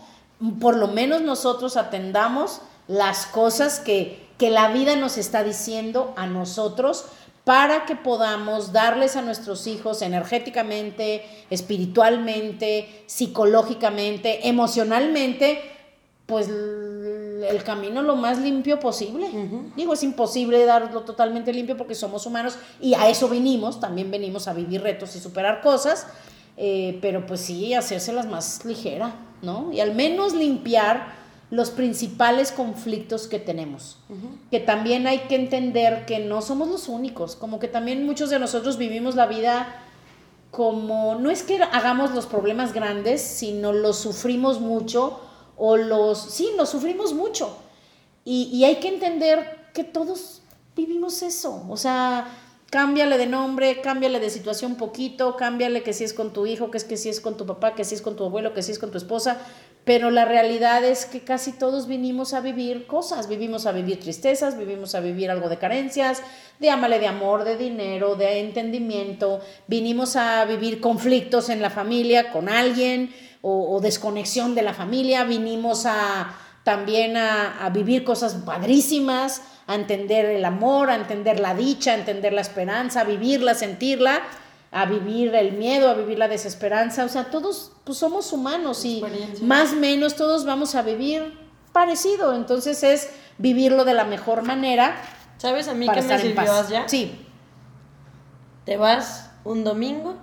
por 0.61 0.76
lo 0.76 0.88
menos 0.88 1.22
nosotros 1.22 1.76
atendamos 1.76 2.61
las 2.88 3.26
cosas 3.26 3.80
que, 3.80 4.26
que 4.38 4.51
la 4.51 4.68
vida 4.72 4.97
nos 4.97 5.18
está 5.18 5.42
diciendo 5.42 6.12
a 6.16 6.26
nosotros 6.26 7.07
para 7.45 7.84
que 7.84 7.95
podamos 7.95 8.72
darles 8.72 9.16
a 9.16 9.22
nuestros 9.22 9.66
hijos 9.66 10.01
energéticamente, 10.01 11.22
espiritualmente, 11.51 13.05
psicológicamente, 13.07 14.49
emocionalmente, 14.49 15.61
pues 16.26 16.49
el 16.49 17.62
camino 17.64 18.01
lo 18.01 18.16
más 18.16 18.38
limpio 18.38 18.80
posible. 18.80 19.28
Digo, 19.76 19.92
es 19.92 20.03
imposible 20.03 20.64
darlo 20.64 21.03
totalmente 21.03 21.53
limpio 21.53 21.76
porque 21.76 21.95
somos 21.95 22.24
humanos 22.24 22.57
y 22.80 22.95
a 22.95 23.11
eso 23.11 23.28
venimos, 23.28 23.78
también 23.78 24.11
venimos 24.11 24.49
a 24.49 24.55
vivir 24.55 24.80
retos 24.80 25.14
y 25.14 25.20
superar 25.20 25.61
cosas, 25.61 26.07
eh, 26.57 26.99
pero 27.03 27.26
pues 27.26 27.40
sí, 27.40 27.74
hacérselas 27.74 28.26
más 28.26 28.64
ligera. 28.64 29.14
¿No? 29.45 29.72
Y 29.72 29.80
al 29.80 29.95
menos 29.95 30.34
limpiar 30.34 31.14
los 31.51 31.70
principales 31.70 32.51
conflictos 32.51 33.28
que 33.28 33.38
tenemos. 33.38 33.99
Que 34.51 34.61
también 34.61 35.07
hay 35.07 35.20
que 35.20 35.36
entender 35.36 36.05
que 36.07 36.18
no 36.18 36.42
somos 36.42 36.68
los 36.68 36.88
únicos, 36.88 37.36
como 37.36 37.59
que 37.59 37.68
también 37.68 38.05
muchos 38.05 38.30
de 38.30 38.38
nosotros 38.38 38.76
vivimos 38.76 39.14
la 39.14 39.26
vida 39.26 39.68
como, 40.51 41.16
no 41.16 41.30
es 41.30 41.42
que 41.42 41.61
hagamos 41.62 42.12
los 42.12 42.26
problemas 42.26 42.72
grandes, 42.72 43.22
sino 43.22 43.72
los 43.72 43.99
sufrimos 43.99 44.61
mucho 44.61 45.20
o 45.57 45.76
los, 45.76 46.18
sí, 46.18 46.51
los 46.57 46.70
sufrimos 46.70 47.12
mucho. 47.12 47.57
Y, 48.24 48.45
y 48.53 48.64
hay 48.64 48.76
que 48.76 48.88
entender 48.88 49.68
que 49.72 49.84
todos 49.84 50.42
vivimos 50.74 51.22
eso, 51.22 51.64
o 51.68 51.76
sea, 51.76 52.26
cámbiale 52.74 53.18
de 53.18 53.26
nombre, 53.26 53.80
cámbiale 53.80 54.18
de 54.18 54.30
situación 54.30 54.74
poquito, 54.74 55.36
cámbiale 55.36 55.84
que 55.84 55.92
si 55.92 56.02
es 56.02 56.12
con 56.12 56.32
tu 56.32 56.44
hijo, 56.44 56.72
que 56.72 56.78
es 56.78 56.82
que 56.82 56.96
si 56.96 57.08
es 57.08 57.20
con 57.20 57.36
tu 57.36 57.46
papá, 57.46 57.76
que 57.76 57.84
si 57.84 57.94
es 57.94 58.02
con 58.02 58.16
tu 58.16 58.24
abuelo, 58.24 58.52
que 58.52 58.64
si 58.64 58.72
es 58.72 58.80
con 58.80 58.90
tu 58.90 58.98
esposa, 58.98 59.38
pero 59.84 60.10
la 60.10 60.24
realidad 60.24 60.82
es 60.82 61.06
que 61.06 61.20
casi 61.20 61.52
todos 61.52 61.86
vinimos 61.86 62.34
a 62.34 62.40
vivir 62.40 62.88
cosas, 62.88 63.28
vivimos 63.28 63.66
a 63.66 63.70
vivir 63.70 64.00
tristezas, 64.00 64.58
vivimos 64.58 64.96
a 64.96 65.00
vivir 65.00 65.30
algo 65.30 65.48
de 65.48 65.56
carencias, 65.56 66.20
de 66.58 66.68
ámale 66.68 66.98
de 66.98 67.06
amor, 67.06 67.44
de 67.44 67.56
dinero, 67.56 68.16
de 68.16 68.40
entendimiento, 68.40 69.40
vinimos 69.68 70.16
a 70.16 70.44
vivir 70.44 70.80
conflictos 70.80 71.50
en 71.50 71.62
la 71.62 71.70
familia 71.70 72.32
con 72.32 72.48
alguien 72.48 73.14
o, 73.40 73.78
desconexión 73.80 74.56
de 74.56 74.62
la 74.62 74.74
familia, 74.74 75.22
vinimos 75.22 75.86
a 75.86 76.40
también 76.64 77.16
a, 77.16 77.64
a 77.64 77.70
vivir 77.70 78.02
cosas 78.02 78.34
padrísimas, 78.34 79.42
a 79.66 79.74
entender 79.74 80.26
el 80.26 80.44
amor, 80.44 80.90
a 80.90 80.96
entender 80.96 81.40
la 81.40 81.54
dicha, 81.54 81.92
a 81.92 81.94
entender 81.94 82.32
la 82.32 82.40
esperanza, 82.40 83.00
a 83.00 83.04
vivirla, 83.04 83.54
sentirla, 83.54 84.22
a 84.70 84.86
vivir 84.86 85.34
el 85.34 85.52
miedo, 85.52 85.88
a 85.88 85.94
vivir 85.94 86.18
la 86.18 86.28
desesperanza. 86.28 87.04
O 87.04 87.08
sea, 87.08 87.30
todos 87.30 87.72
pues, 87.84 87.98
somos 87.98 88.32
humanos 88.32 88.84
y 88.84 89.02
más 89.42 89.72
o 89.72 89.76
menos 89.76 90.16
todos 90.16 90.44
vamos 90.44 90.74
a 90.74 90.82
vivir 90.82 91.38
parecido. 91.72 92.34
Entonces 92.34 92.82
es 92.82 93.10
vivirlo 93.38 93.84
de 93.84 93.94
la 93.94 94.04
mejor 94.04 94.42
manera. 94.42 94.96
¿Sabes 95.38 95.68
a 95.68 95.74
mí 95.74 95.88
qué 95.88 96.02
me 96.02 96.18
sirvió 96.18 96.68
ya? 96.68 96.88
Sí. 96.88 97.20
Te 98.64 98.76
vas 98.76 99.30
un 99.44 99.64
domingo 99.64 100.16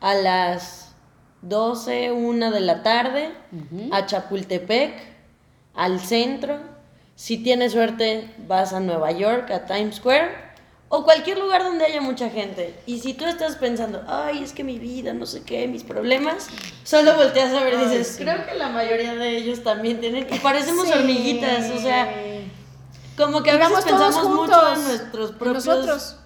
a 0.00 0.14
las 0.14 0.94
12, 1.42 2.12
1 2.12 2.50
de 2.50 2.60
la 2.60 2.82
tarde 2.82 3.32
a 3.92 4.06
Chapultepec, 4.06 4.94
al 5.74 6.00
centro 6.00 6.77
Si 7.18 7.36
tienes 7.36 7.72
suerte, 7.72 8.32
vas 8.46 8.72
a 8.72 8.78
Nueva 8.78 9.10
York, 9.10 9.50
a 9.50 9.66
Times 9.66 9.96
Square 9.96 10.30
o 10.88 11.02
cualquier 11.02 11.40
lugar 11.40 11.64
donde 11.64 11.84
haya 11.84 12.00
mucha 12.00 12.30
gente. 12.30 12.78
Y 12.86 13.00
si 13.00 13.12
tú 13.12 13.24
estás 13.24 13.56
pensando, 13.56 14.04
ay, 14.06 14.44
es 14.44 14.52
que 14.52 14.62
mi 14.62 14.78
vida, 14.78 15.12
no 15.14 15.26
sé 15.26 15.42
qué, 15.42 15.66
mis 15.66 15.82
problemas, 15.82 16.46
solo 16.84 17.16
volteas 17.16 17.52
a 17.54 17.64
ver 17.64 17.74
y 17.74 17.76
dices, 17.78 18.18
creo 18.20 18.46
que 18.46 18.54
la 18.54 18.68
mayoría 18.68 19.16
de 19.16 19.36
ellos 19.36 19.64
también 19.64 19.98
tienen. 19.98 20.28
Y 20.32 20.38
parecemos 20.38 20.88
hormiguitas, 20.88 21.72
o 21.72 21.80
sea, 21.80 22.08
como 23.16 23.42
que 23.42 23.50
a 23.50 23.56
veces 23.56 23.84
pensamos 23.84 24.30
mucho 24.30 24.74
en 24.74 24.84
nuestros 24.84 25.32
propios 25.32 25.66
nosotros. 25.66 26.16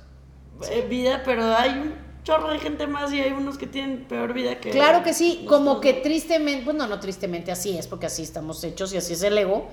Eh, 0.71 0.87
vida, 0.91 1.23
pero 1.25 1.57
hay 1.57 1.71
un 1.71 1.95
chorro 2.23 2.51
de 2.51 2.59
gente 2.59 2.87
más 2.87 3.11
y 3.15 3.21
hay 3.23 3.33
unos 3.33 3.57
que 3.57 3.67
tienen 3.67 4.05
peor 4.05 4.35
vida 4.35 4.61
que. 4.61 4.69
Claro 4.69 5.03
que 5.03 5.15
sí, 5.15 5.47
como 5.49 5.81
que 5.81 5.95
tristemente, 5.95 6.67
bueno, 6.67 6.87
no 6.87 7.01
tristemente, 7.01 7.51
así 7.51 7.79
es, 7.79 7.87
porque 7.87 8.05
así 8.05 8.23
estamos 8.23 8.63
hechos 8.63 8.93
y 8.93 8.99
así 8.99 9.15
es 9.15 9.23
el 9.23 9.39
ego. 9.39 9.71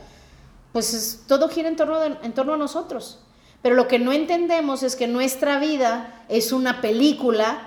Pues 0.71 1.23
todo 1.27 1.49
gira 1.49 1.67
en 1.67 1.75
torno, 1.75 2.03
en 2.03 2.33
torno 2.33 2.53
a 2.53 2.57
nosotros. 2.57 3.19
Pero 3.61 3.75
lo 3.75 3.87
que 3.87 3.99
no 3.99 4.11
entendemos 4.13 4.83
es 4.83 4.95
que 4.95 5.07
nuestra 5.07 5.59
vida 5.59 6.23
es 6.29 6.51
una 6.51 6.81
película, 6.81 7.65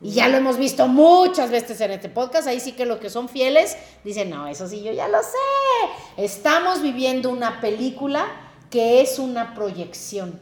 y 0.00 0.12
ya 0.12 0.28
lo 0.28 0.36
hemos 0.36 0.56
visto 0.56 0.86
muchas 0.86 1.50
veces 1.50 1.80
en 1.80 1.90
este 1.92 2.08
podcast, 2.08 2.46
ahí 2.48 2.60
sí 2.60 2.72
que 2.72 2.86
los 2.86 2.98
que 2.98 3.10
son 3.10 3.28
fieles 3.28 3.76
dicen, 4.04 4.30
no, 4.30 4.46
eso 4.46 4.68
sí, 4.68 4.82
yo 4.82 4.92
ya 4.92 5.08
lo 5.08 5.18
sé. 5.22 5.38
Estamos 6.16 6.82
viviendo 6.82 7.30
una 7.30 7.60
película 7.60 8.26
que 8.70 9.00
es 9.00 9.18
una 9.18 9.54
proyección. 9.54 10.40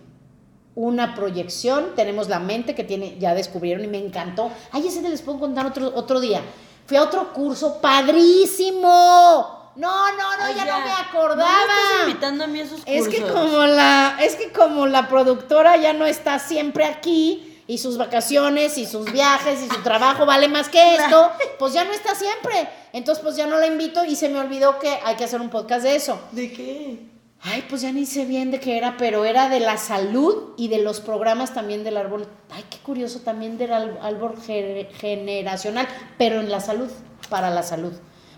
Una 0.74 1.14
proyección, 1.14 1.94
tenemos 1.94 2.28
la 2.28 2.38
mente 2.38 2.74
que 2.74 2.82
tiene, 2.82 3.18
ya 3.18 3.34
descubrieron 3.34 3.84
y 3.84 3.88
me 3.88 3.98
encantó. 3.98 4.50
Ay, 4.70 4.86
ese 4.86 5.02
les 5.02 5.22
puedo 5.22 5.38
contar 5.38 5.66
otro, 5.66 5.92
otro 5.94 6.18
día. 6.18 6.40
Fui 6.86 6.96
a 6.96 7.02
otro 7.02 7.32
curso 7.32 7.80
padrísimo 7.80 9.61
no, 9.76 10.12
no, 10.12 10.36
no, 10.36 10.54
ya, 10.54 10.64
no 10.64 10.80
me 10.84 10.92
acordaba. 10.92 11.66
No 11.98 12.08
invitando 12.08 12.44
a 12.44 12.46
mí 12.46 12.60
a 12.60 12.64
esos 12.64 12.84
cursos. 12.84 12.94
Es 12.94 13.08
que 13.08 13.22
como 13.22 13.66
la, 13.66 14.16
es 14.20 14.36
que 14.36 14.52
como 14.52 14.86
la 14.86 15.08
productora 15.08 15.76
ya 15.76 15.92
no 15.92 16.06
está 16.06 16.38
siempre 16.38 16.84
aquí 16.84 17.62
y 17.66 17.78
sus 17.78 17.96
vacaciones 17.96 18.76
y 18.76 18.86
sus 18.86 19.10
viajes 19.10 19.62
y 19.62 19.68
su 19.68 19.82
trabajo 19.82 20.26
vale 20.26 20.48
más 20.48 20.68
que 20.68 20.94
esto, 20.96 21.30
pues 21.58 21.72
ya 21.72 21.84
no 21.84 21.92
está 21.92 22.14
siempre. 22.14 22.68
Entonces, 22.92 23.22
pues 23.22 23.36
ya 23.36 23.46
no 23.46 23.58
la 23.58 23.66
invito 23.66 24.04
y 24.04 24.16
se 24.16 24.28
me 24.28 24.38
olvidó 24.38 24.78
que 24.78 24.98
hay 25.04 25.16
que 25.16 25.24
hacer 25.24 25.40
un 25.40 25.48
podcast 25.48 25.84
de 25.84 25.96
eso. 25.96 26.20
¿De 26.32 26.52
qué? 26.52 27.12
Ay, 27.44 27.64
pues 27.68 27.82
ya 27.82 27.90
ni 27.90 28.06
sé 28.06 28.24
bien 28.24 28.52
de 28.52 28.60
qué 28.60 28.76
era, 28.76 28.96
pero 28.96 29.24
era 29.24 29.48
de 29.48 29.58
la 29.58 29.76
salud 29.76 30.54
y 30.56 30.68
de 30.68 30.78
los 30.78 31.00
programas 31.00 31.52
también 31.52 31.82
del 31.82 31.96
árbol. 31.96 32.28
Ay, 32.50 32.64
qué 32.70 32.78
curioso, 32.78 33.20
también 33.20 33.58
del 33.58 33.72
árbol 33.72 34.36
generacional, 34.40 35.88
pero 36.18 36.40
en 36.40 36.50
la 36.50 36.60
salud, 36.60 36.88
para 37.28 37.50
la 37.50 37.64
salud. 37.64 37.92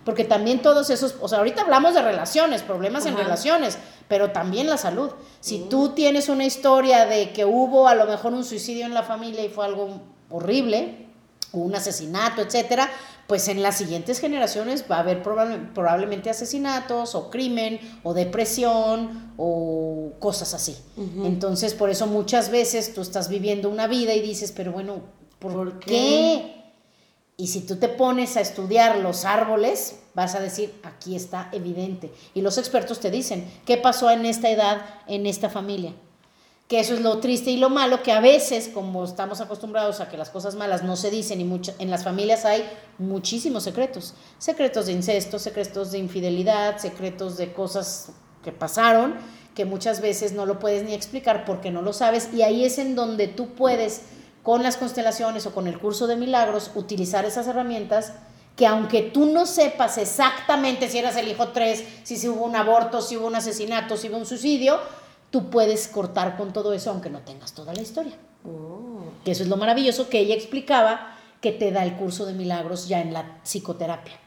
Porque 0.05 0.25
también 0.25 0.61
todos 0.61 0.91
esos, 0.91 1.17
o 1.21 1.29
sea, 1.29 1.39
ahorita 1.39 1.63
hablamos 1.63 1.95
de 1.95 2.03
relaciones, 2.03 2.63
problemas 2.63 3.07
en 3.07 3.17
relaciones, 3.17 3.79
pero 4.07 4.33
también 4.33 4.69
la 4.69 4.77
salud. 4.77 5.11
Si 5.41 5.67
tú 5.71 5.91
tienes 5.91 6.29
una 6.29 6.45
historia 6.45 7.07
de 7.07 7.33
que 7.33 7.45
hubo 7.45 7.89
a 7.89 7.95
lo 7.95 8.07
mejor 8.07 8.35
un 8.35 8.45
suicidio 8.45 8.85
en 8.85 8.93
la 8.93 9.03
familia 9.03 9.45
y 9.45 9.49
fue 9.49 9.65
algo 9.65 10.03
horrible, 10.31 11.07
o 11.53 11.59
un 11.59 11.75
asesinato, 11.75 12.43
etcétera, 12.43 12.91
pues 13.27 13.49
en 13.49 13.63
las 13.63 13.79
siguientes 13.79 14.19
generaciones 14.19 14.85
va 14.91 14.97
a 14.97 15.01
haber 15.01 15.23
probablemente 15.23 16.29
asesinatos 16.29 17.15
o 17.15 17.31
crimen 17.31 17.81
o 18.03 18.13
depresión 18.13 19.33
o 19.39 20.13
cosas 20.19 20.53
así. 20.53 20.77
Entonces, 21.25 21.75
por 21.75 21.89
eso 21.89 22.07
muchas 22.07 22.51
veces 22.51 22.93
tú 22.93 23.01
estás 23.01 23.29
viviendo 23.29 23.71
una 23.71 23.87
vida 23.87 24.15
y 24.15 24.21
dices, 24.21 24.53
pero 24.53 24.73
bueno, 24.73 25.01
¿por, 25.39 25.79
qué? 25.79 26.64
Y 27.37 27.49
si 27.49 27.61
tú 27.61 27.76
te 27.76 27.89
pones 27.89 28.37
a 28.37 28.41
estudiar 28.41 28.99
los 28.99 29.24
árboles, 29.24 29.97
vas 30.14 30.37
a 30.37 30.41
decir, 30.41 30.72
aquí 30.85 31.16
está 31.16 31.49
evidente. 31.53 32.12
Y 32.32 32.43
los 32.43 32.59
expertos 32.59 33.01
te 33.01 33.11
dicen, 33.11 33.51
¿qué 33.66 33.76
pasó 33.76 34.11
en 34.11 34.24
esta 34.24 34.51
edad, 34.51 34.85
en 35.09 35.26
esta 35.26 35.51
familia? 35.51 35.93
Que 36.68 36.78
eso 36.78 36.95
es 36.95 37.01
lo 37.01 37.18
triste 37.18 37.51
y 37.51 37.57
lo 37.57 37.70
malo, 37.70 38.03
que 38.03 38.12
a 38.12 38.20
veces, 38.20 38.68
como 38.72 39.05
estamos 39.05 39.41
acostumbrados 39.41 40.01
a 40.01 40.09
que 40.09 40.16
las 40.16 40.30
cosas 40.30 40.55
malas 40.55 40.85
no 40.85 40.97
se 40.97 41.11
dicen 41.11 41.41
y 41.41 41.61
en 41.78 41.91
las 41.91 42.05
familias 42.05 42.45
hay 42.45 42.64
muchísimos 42.99 43.64
secretos. 43.64 44.14
Secretos 44.39 44.87
de 44.87 44.93
incesto, 44.93 45.39
secretos 45.39 45.91
de 45.91 45.99
infidelidad, 45.99 46.78
secretos 46.78 47.37
de 47.37 47.53
cosas 47.53 48.12
que 48.45 48.53
pasaron, 48.53 49.16
que 49.55 49.64
muchas 49.64 50.01
veces 50.01 50.32
no 50.32 50.47
lo 50.47 50.59
puedes 50.61 50.85
ni 50.85 50.95
explicar 50.95 51.45
porque 51.45 51.72
no 51.72 51.82
lo 51.82 51.93
sabes. 51.93 52.32
Y 52.32 52.43
ahí 52.43 52.64
es 52.64 52.78
en 52.78 52.95
donde 52.95 53.26
tú 53.26 53.55
puedes 53.55 54.03
con 54.45 54.63
las 54.63 54.77
constelaciones 54.77 55.47
o 55.47 55.55
con 55.55 55.67
el 55.67 55.81
curso 55.81 56.07
de 56.07 56.17
milagros, 56.17 56.71
utilizar 56.77 57.25
esas 57.25 57.49
herramientas 57.49 58.13
que 58.57 58.67
aunque 58.69 59.03
tú 59.03 59.27
no 59.27 59.47
sepas 59.47 59.99
exactamente 59.99 60.89
si 60.89 60.99
eras 60.99 61.17
el 61.17 61.27
hijo 61.27 61.49
3, 61.49 61.85
si, 62.05 62.29
hubo 62.29 62.45
un 62.45 62.55
aborto, 62.55 63.03
si 63.03 63.17
hubo 63.17 63.27
un 63.27 63.35
asesinato, 63.35 63.97
si 63.97 64.09
hubo 64.09 64.19
un 64.19 64.27
suicidio, 64.27 64.79
tú 65.31 65.51
puedes 65.51 65.89
cortar 65.89 66.37
con 66.37 66.53
todo 66.53 66.73
eso 66.75 66.91
aunque 66.91 67.11
no 67.11 67.21
tengas 67.21 67.55
toda 67.55 67.75
la 67.75 67.83
historia. 67.83 68.13
Oh. 68.45 69.01
Que 69.25 69.33
eso 69.33 69.43
es 69.43 69.49
lo 69.49 69.57
maravilloso 69.57 70.09
que 70.09 70.21
ella 70.21 70.35
explicaba 70.35 71.17
que 71.41 71.51
te 71.51 71.73
da 71.73 71.83
el 71.83 71.97
curso 71.97 72.27
de 72.27 72.35
milagros 72.35 72.87
ya 72.87 73.01
en 73.01 73.13
la 73.13 73.41
psicoterapia. 73.43 74.21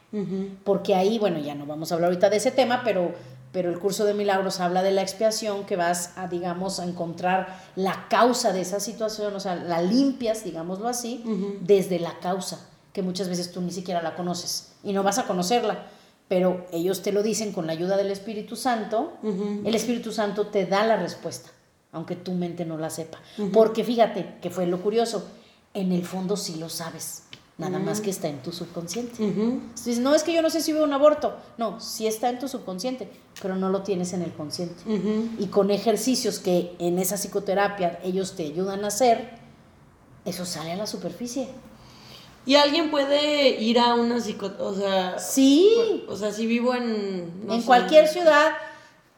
Porque 0.64 0.96
ahí, 0.96 1.20
bueno, 1.20 1.38
ya 1.38 1.54
no 1.54 1.68
vamos 1.68 1.92
a 1.92 1.96
hablar 1.96 2.10
ahorita 2.10 2.32
de 2.32 2.38
ese 2.38 2.50
tema, 2.50 2.82
pero 2.84 3.14
pero 3.58 3.72
el 3.72 3.80
curso 3.80 4.06
de 4.06 4.14
milagros 4.14 4.60
habla 4.60 4.84
de 4.84 4.92
la 4.92 5.02
expiación, 5.02 5.66
que 5.66 5.76
vas 5.76 6.12
a, 6.16 6.28
digamos, 6.28 6.80
a 6.80 6.84
encontrar 6.84 7.60
la 7.76 8.06
causa 8.08 8.54
de 8.54 8.62
esa 8.62 8.80
situación, 8.80 9.36
o 9.36 9.40
sea, 9.40 9.56
la 9.56 9.82
limpias, 9.82 10.44
digámoslo 10.44 10.88
así, 10.88 11.24
desde 11.62 11.98
la 11.98 12.20
causa, 12.20 12.70
que 12.94 13.02
muchas 13.02 13.30
veces 13.30 13.52
tú 13.52 13.60
ni 13.62 13.72
siquiera 13.72 14.04
la 14.04 14.16
conoces 14.16 14.74
y 14.84 14.94
no 14.94 15.02
vas 15.02 15.18
a 15.18 15.26
conocerla, 15.26 15.88
pero 16.28 16.68
ellos 16.72 17.02
te 17.02 17.12
lo 17.12 17.24
dicen 17.24 17.52
con 17.52 17.66
la 17.66 17.74
ayuda 17.74 17.98
del 17.98 18.12
Espíritu 18.12 18.56
Santo, 18.56 19.14
el 19.24 19.74
Espíritu 19.74 20.12
Santo 20.12 20.46
te 20.46 20.68
da 20.68 20.86
la 20.86 20.98
respuesta, 20.98 21.50
aunque 21.92 22.16
tu 22.16 22.34
mente 22.34 22.64
no 22.64 22.78
la 22.78 22.92
sepa. 22.92 23.18
Porque 23.52 23.84
fíjate, 23.84 24.36
que 24.40 24.52
fue 24.52 24.68
lo 24.68 24.84
curioso, 24.84 25.28
en 25.74 25.92
el 25.94 26.06
fondo 26.06 26.38
sí 26.38 26.58
lo 26.58 26.70
sabes 26.70 27.24
nada 27.58 27.80
más 27.80 28.02
que 28.02 28.10
está 28.10 28.28
en 28.28 28.42
tu 28.42 28.52
subconsciente. 28.52 29.34
no 30.00 30.16
es 30.16 30.24
que 30.24 30.34
yo 30.34 30.42
no 30.42 30.50
sé 30.50 30.62
si 30.62 30.74
hubo 30.74 30.84
un 30.84 30.94
aborto, 30.94 31.36
no, 31.58 31.80
sí 31.80 32.06
está 32.06 32.30
en 32.30 32.40
tu 32.40 32.48
subconsciente, 32.48 33.10
pero 33.42 33.56
no 33.56 33.70
lo 33.70 33.82
tienes 33.82 34.14
en 34.14 34.22
el 34.22 34.32
consciente. 34.34 34.84
Y 35.40 35.48
con 35.48 35.72
ejercicios 35.72 36.40
que 36.40 36.76
en 36.80 37.00
esa 37.00 37.18
psicoterapia 37.18 38.00
ellos 38.04 38.36
te 38.36 38.44
ayudan 38.44 38.84
a 38.84 38.88
hacer, 38.88 39.38
eso 40.26 40.46
sale 40.46 40.74
a 40.74 40.76
la 40.76 40.88
superficie. 40.88 41.48
Y 42.46 42.56
alguien 42.56 42.92
puede 42.92 43.62
ir 43.62 43.78
a 43.80 43.96
una 43.96 44.20
psicoterapia, 44.22 44.66
o 44.66 44.74
sea... 44.74 45.20
Sí. 45.20 46.06
O 46.08 46.16
sea, 46.16 46.32
si 46.32 46.46
vivo 46.46 46.74
en... 46.76 47.44
en 47.50 47.62
cualquier 47.64 48.08
ciudad 48.08 48.54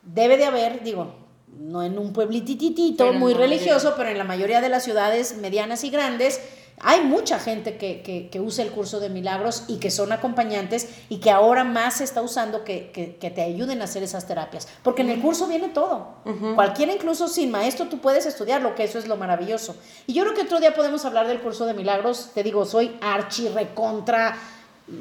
debe 0.01 0.37
de 0.37 0.45
haber, 0.45 0.81
digo, 0.83 1.13
no 1.59 1.83
en 1.83 1.99
un 1.99 2.13
pueblititito 2.13 3.13
muy 3.13 3.33
religioso, 3.33 3.93
pero 3.97 4.09
en 4.09 4.17
la 4.17 4.23
mayoría 4.23 4.61
de 4.61 4.69
las 4.69 4.83
ciudades 4.83 5.37
medianas 5.37 5.83
y 5.83 5.89
grandes, 5.89 6.39
hay 6.82 7.01
mucha 7.01 7.39
gente 7.39 7.77
que, 7.77 8.39
usa 8.39 8.63
el 8.63 8.71
curso 8.71 8.99
de 8.99 9.09
milagros 9.09 9.65
y 9.67 9.77
que 9.77 9.91
son 9.91 10.11
acompañantes 10.11 10.89
y 11.09 11.17
que 11.17 11.30
ahora 11.30 11.63
más 11.63 11.97
se 11.97 12.03
está 12.03 12.21
usando 12.21 12.63
que, 12.63 13.17
te 13.19 13.41
ayuden 13.41 13.82
a 13.82 13.86
hacer 13.86 14.03
esas 14.03 14.27
terapias. 14.27 14.67
Porque 14.84 15.01
en 15.01 15.09
el 15.09 15.21
curso 15.21 15.47
viene 15.47 15.69
todo. 15.69 16.15
Cualquiera, 16.55 16.93
incluso 16.93 17.27
sin 17.27 17.51
maestro, 17.51 17.88
tú 17.88 17.99
puedes 17.99 18.25
estudiarlo, 18.25 18.75
que 18.75 18.84
eso 18.86 18.97
es 18.97 19.07
lo 19.07 19.17
maravilloso. 19.17 19.75
Y 20.07 20.13
yo 20.13 20.23
creo 20.23 20.36
que 20.36 20.41
otro 20.43 20.59
día 20.59 20.73
podemos 20.73 21.03
hablar 21.05 21.27
del 21.27 21.41
curso 21.41 21.65
de 21.65 21.73
milagros. 21.73 22.32
Te 22.34 22.43
digo, 22.43 22.65
soy 22.65 22.97
archi 23.01 23.49
recontra. 23.49 24.38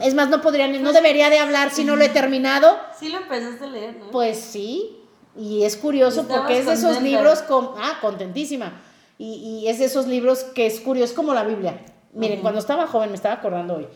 Es 0.02 0.14
más, 0.14 0.28
no 0.28 0.42
podría, 0.42 0.68
no 0.68 0.92
debería 0.92 1.30
de 1.30 1.38
hablar 1.38 1.70
si 1.70 1.84
no 1.84 1.96
lo 1.96 2.04
he 2.04 2.08
terminado. 2.08 2.76
Sí 2.98 3.08
lo 3.08 3.18
empezaste 3.18 3.64
a 3.64 3.68
leer, 3.68 3.96
¿no? 3.96 4.10
Pues 4.10 4.38
sí. 4.38 4.96
Y 5.36 5.62
es 5.62 5.76
curioso 5.76 6.26
porque 6.26 6.58
es 6.58 6.66
de 6.66 6.72
esos 6.72 7.00
libros 7.00 7.42
con... 7.42 7.70
Ah, 7.78 7.98
contentísima 8.00 8.82
y, 9.18 9.66
es 9.66 9.80
de 9.80 9.86
esos 9.86 10.06
libros 10.06 10.44
que 10.44 10.66
es 10.66 10.80
curioso, 10.80 11.10
es 11.10 11.16
como 11.16 11.34
la 11.34 11.42
Biblia. 11.42 11.84
Miren, 12.12 12.40
cuando 12.40 12.60
estaba 12.60 12.86
joven, 12.86 13.10
me 13.10 13.16
estaba 13.16 13.34
acordando 13.34 13.74
hoy, 13.74 13.88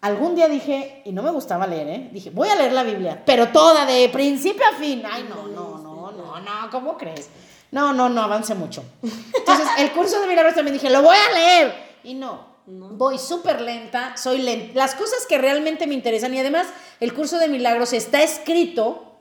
algún 0.00 0.34
día 0.34 0.48
dije, 0.48 1.02
y 1.04 1.12
no 1.12 1.22
me 1.22 1.30
gustaba 1.30 1.66
leer, 1.66 1.88
¿eh? 1.88 2.10
Dije, 2.12 2.30
voy 2.30 2.48
a 2.48 2.56
leer 2.56 2.72
la 2.72 2.82
Biblia, 2.82 3.22
pero 3.24 3.48
toda, 3.48 3.86
de 3.86 4.08
principio 4.08 4.62
a 4.66 4.76
fin. 4.76 5.02
Ay, 5.10 5.26
no, 5.28 5.46
no, 5.46 5.78
no, 5.78 6.12
no, 6.12 6.40
no, 6.40 6.70
¿cómo 6.70 6.96
crees? 6.96 7.28
No, 7.70 7.92
no, 7.92 8.08
no, 8.08 8.22
avance 8.22 8.54
mucho. 8.54 8.82
Entonces, 9.02 9.66
el 9.78 9.92
curso 9.92 10.20
de 10.20 10.26
milagros 10.26 10.54
también 10.54 10.74
dije, 10.74 10.90
lo 10.90 11.02
voy 11.02 11.16
a 11.16 11.34
leer. 11.34 11.74
Y 12.02 12.14
no, 12.14 12.46
voy 12.66 13.18
súper 13.18 13.60
lenta, 13.60 14.16
soy 14.16 14.38
lenta. 14.38 14.72
Las 14.74 14.94
cosas 14.94 15.26
que 15.28 15.38
realmente 15.38 15.86
me 15.86 15.94
interesan, 15.94 16.34
y 16.34 16.40
además, 16.40 16.66
el 16.98 17.14
curso 17.14 17.38
de 17.38 17.48
milagros 17.48 17.92
está 17.92 18.22
escrito 18.22 19.18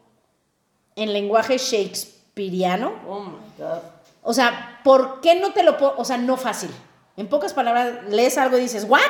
en 0.96 1.14
lenguaje 1.14 1.58
shakespeariano. 1.58 2.94
Oh 3.08 3.20
my 3.22 3.38
God. 3.58 3.82
O 4.24 4.34
sea, 4.34 4.69
¿por 4.84 5.22
qué 5.22 5.40
no 5.40 5.52
te 5.52 5.64
lo 5.64 5.78
puedo? 5.78 5.96
O 5.98 6.06
sea, 6.06 6.18
no 6.18 6.38
fácil. 6.38 6.70
En 7.18 7.28
pocas 7.28 7.54
palabras, 7.54 8.06
lees 8.10 8.38
algo 8.38 8.58
y 8.58 8.62
dices, 8.62 8.86
¿what? 8.88 9.02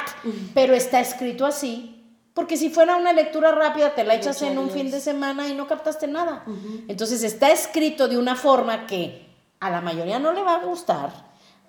Pero 0.54 0.74
está 0.74 1.00
escrito 1.00 1.46
así. 1.46 1.96
Porque 2.34 2.58
si 2.58 2.70
fuera 2.70 2.96
una 2.96 3.14
lectura 3.14 3.52
rápida, 3.52 3.94
te 3.94 4.04
la 4.04 4.16
echas 4.16 4.42
en 4.42 4.58
un 4.58 4.70
fin 4.70 4.90
de 4.92 5.00
semana 5.00 5.48
y 5.48 5.54
no 5.54 5.68
captaste 5.68 6.08
nada. 6.08 6.44
Entonces 6.88 7.24
está 7.24 7.52
escrito 7.52 8.08
de 8.08 8.18
una 8.18 8.36
forma 8.36 8.88
que 8.88 9.28
a 9.60 9.70
la 9.70 9.82
mayoría 9.82 10.20
no 10.20 10.32
le 10.32 10.42
va 10.42 10.56
a 10.56 10.64
gustar, 10.64 11.12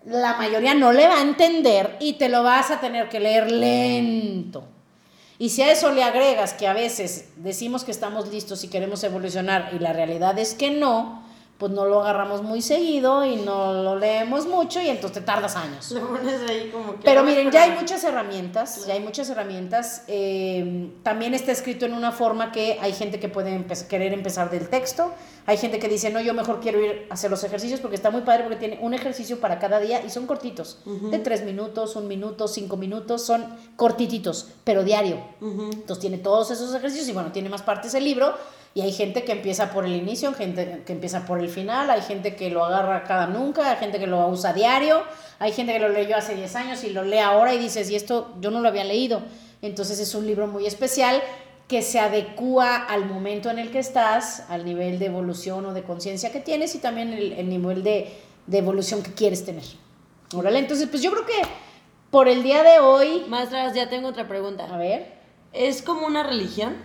la 0.04 0.34
mayoría 0.34 0.74
no 0.74 0.92
le 0.92 1.06
va 1.06 1.18
a 1.18 1.22
entender 1.22 1.96
y 2.00 2.14
te 2.14 2.28
lo 2.28 2.42
vas 2.42 2.70
a 2.70 2.80
tener 2.80 3.08
que 3.08 3.20
leer 3.20 3.50
lento. 3.50 4.64
Y 5.38 5.48
si 5.50 5.62
a 5.62 5.72
eso 5.72 5.90
le 5.90 6.02
agregas 6.02 6.52
que 6.52 6.66
a 6.66 6.72
veces 6.72 7.30
decimos 7.36 7.84
que 7.84 7.90
estamos 7.90 8.28
listos 8.28 8.62
y 8.62 8.68
queremos 8.68 9.02
evolucionar 9.04 9.70
y 9.72 9.78
la 9.78 9.92
realidad 9.92 10.38
es 10.38 10.54
que 10.54 10.70
no, 10.70 11.24
pues 11.60 11.70
no 11.72 11.84
lo 11.84 12.00
agarramos 12.00 12.42
muy 12.42 12.62
seguido 12.62 13.22
y 13.24 13.36
no 13.36 13.72
lo 13.74 13.96
leemos 13.96 14.46
mucho 14.46 14.80
y 14.80 14.88
entonces 14.88 15.20
te 15.20 15.24
tardas 15.26 15.54
años. 15.56 15.90
Lo 15.92 16.08
pones 16.08 16.40
ahí 16.48 16.70
como 16.72 16.94
que... 16.94 17.02
Pero 17.04 17.22
miren, 17.22 17.50
ya 17.50 17.64
hay 17.64 17.72
muchas 17.72 18.02
herramientas, 18.02 18.86
ya 18.86 18.94
hay 18.94 19.00
muchas 19.00 19.28
herramientas. 19.28 20.04
eh, 20.08 20.90
también 21.02 21.34
está 21.34 21.52
escrito 21.52 21.84
en 21.84 21.92
una 21.92 22.12
forma 22.12 22.50
que 22.50 22.78
hay 22.80 22.92
gente 22.94 23.20
que 23.20 23.28
puede 23.28 23.50
empe- 23.56 23.86
querer 23.86 24.14
empezar 24.14 24.50
del 24.50 24.68
texto, 24.70 25.12
hay 25.46 25.58
gente 25.58 25.78
que 25.78 25.88
dice, 25.88 26.08
no, 26.10 26.20
yo 26.20 26.32
mejor 26.32 26.60
quiero 26.60 26.80
ir 26.80 27.06
a 27.10 27.14
hacer 27.14 27.30
los 27.30 27.44
ejercicios 27.44 27.80
porque 27.80 27.96
está 27.96 28.10
muy 28.10 28.22
padre 28.22 28.44
porque 28.44 28.56
tiene 28.56 28.78
un 28.80 28.94
ejercicio 28.94 29.38
para 29.38 29.58
cada 29.58 29.78
día 29.80 30.02
y 30.04 30.08
son 30.08 30.26
cortitos, 30.26 30.78
de 30.86 31.18
tres 31.18 31.44
minutos, 31.44 31.94
un 31.94 32.08
minuto, 32.08 32.48
cinco 32.48 32.78
minutos, 32.78 33.26
son 33.26 33.46
cortititos, 33.76 34.48
pero 34.64 34.82
diario. 34.82 35.18
Entonces 35.42 35.98
tiene 35.98 36.16
todos 36.18 36.50
esos 36.50 36.74
ejercicios 36.74 37.08
y 37.08 37.12
bueno, 37.12 37.32
tiene 37.32 37.48
más 37.50 37.60
partes 37.62 37.92
el 37.94 38.04
libro. 38.04 38.34
Y 38.74 38.82
hay 38.82 38.92
gente 38.92 39.24
que 39.24 39.32
empieza 39.32 39.72
por 39.72 39.84
el 39.84 39.96
inicio, 39.96 40.32
gente 40.32 40.82
que 40.86 40.92
empieza 40.92 41.26
por 41.26 41.40
el 41.40 41.48
final, 41.48 41.90
hay 41.90 42.02
gente 42.02 42.36
que 42.36 42.50
lo 42.50 42.64
agarra 42.64 43.02
cada 43.02 43.26
nunca, 43.26 43.70
hay 43.70 43.76
gente 43.78 43.98
que 43.98 44.06
lo 44.06 44.24
usa 44.28 44.52
diario, 44.52 45.02
hay 45.40 45.52
gente 45.52 45.72
que 45.72 45.80
lo 45.80 45.88
leyó 45.88 46.16
hace 46.16 46.36
10 46.36 46.54
años 46.56 46.84
y 46.84 46.90
lo 46.90 47.02
lee 47.02 47.18
ahora 47.18 47.52
y 47.52 47.58
dices, 47.58 47.90
y 47.90 47.96
esto 47.96 48.32
yo 48.40 48.50
no 48.50 48.60
lo 48.60 48.68
había 48.68 48.84
leído. 48.84 49.22
Entonces 49.60 49.98
es 49.98 50.14
un 50.14 50.26
libro 50.26 50.46
muy 50.46 50.66
especial 50.66 51.20
que 51.66 51.82
se 51.82 51.98
adecua 51.98 52.76
al 52.76 53.06
momento 53.06 53.50
en 53.50 53.58
el 53.58 53.70
que 53.70 53.78
estás, 53.80 54.44
al 54.48 54.64
nivel 54.64 54.98
de 54.98 55.06
evolución 55.06 55.66
o 55.66 55.74
de 55.74 55.82
conciencia 55.82 56.30
que 56.30 56.40
tienes 56.40 56.74
y 56.74 56.78
también 56.78 57.12
el, 57.12 57.32
el 57.32 57.48
nivel 57.48 57.82
de, 57.82 58.12
de 58.46 58.58
evolución 58.58 59.02
que 59.02 59.12
quieres 59.12 59.44
tener. 59.44 59.64
Órale, 60.34 60.60
entonces 60.60 60.88
pues 60.88 61.02
yo 61.02 61.10
creo 61.10 61.26
que 61.26 61.42
por 62.10 62.28
el 62.28 62.42
día 62.42 62.62
de 62.64 62.80
hoy, 62.80 63.24
Maestras, 63.28 63.74
ya 63.74 63.88
tengo 63.88 64.08
otra 64.08 64.24
a 64.24 64.28
pregunta. 64.28 64.64
ver. 64.76 65.12
¿Es 65.52 65.80
como 65.82 66.06
una 66.06 66.22
religión? 66.24 66.76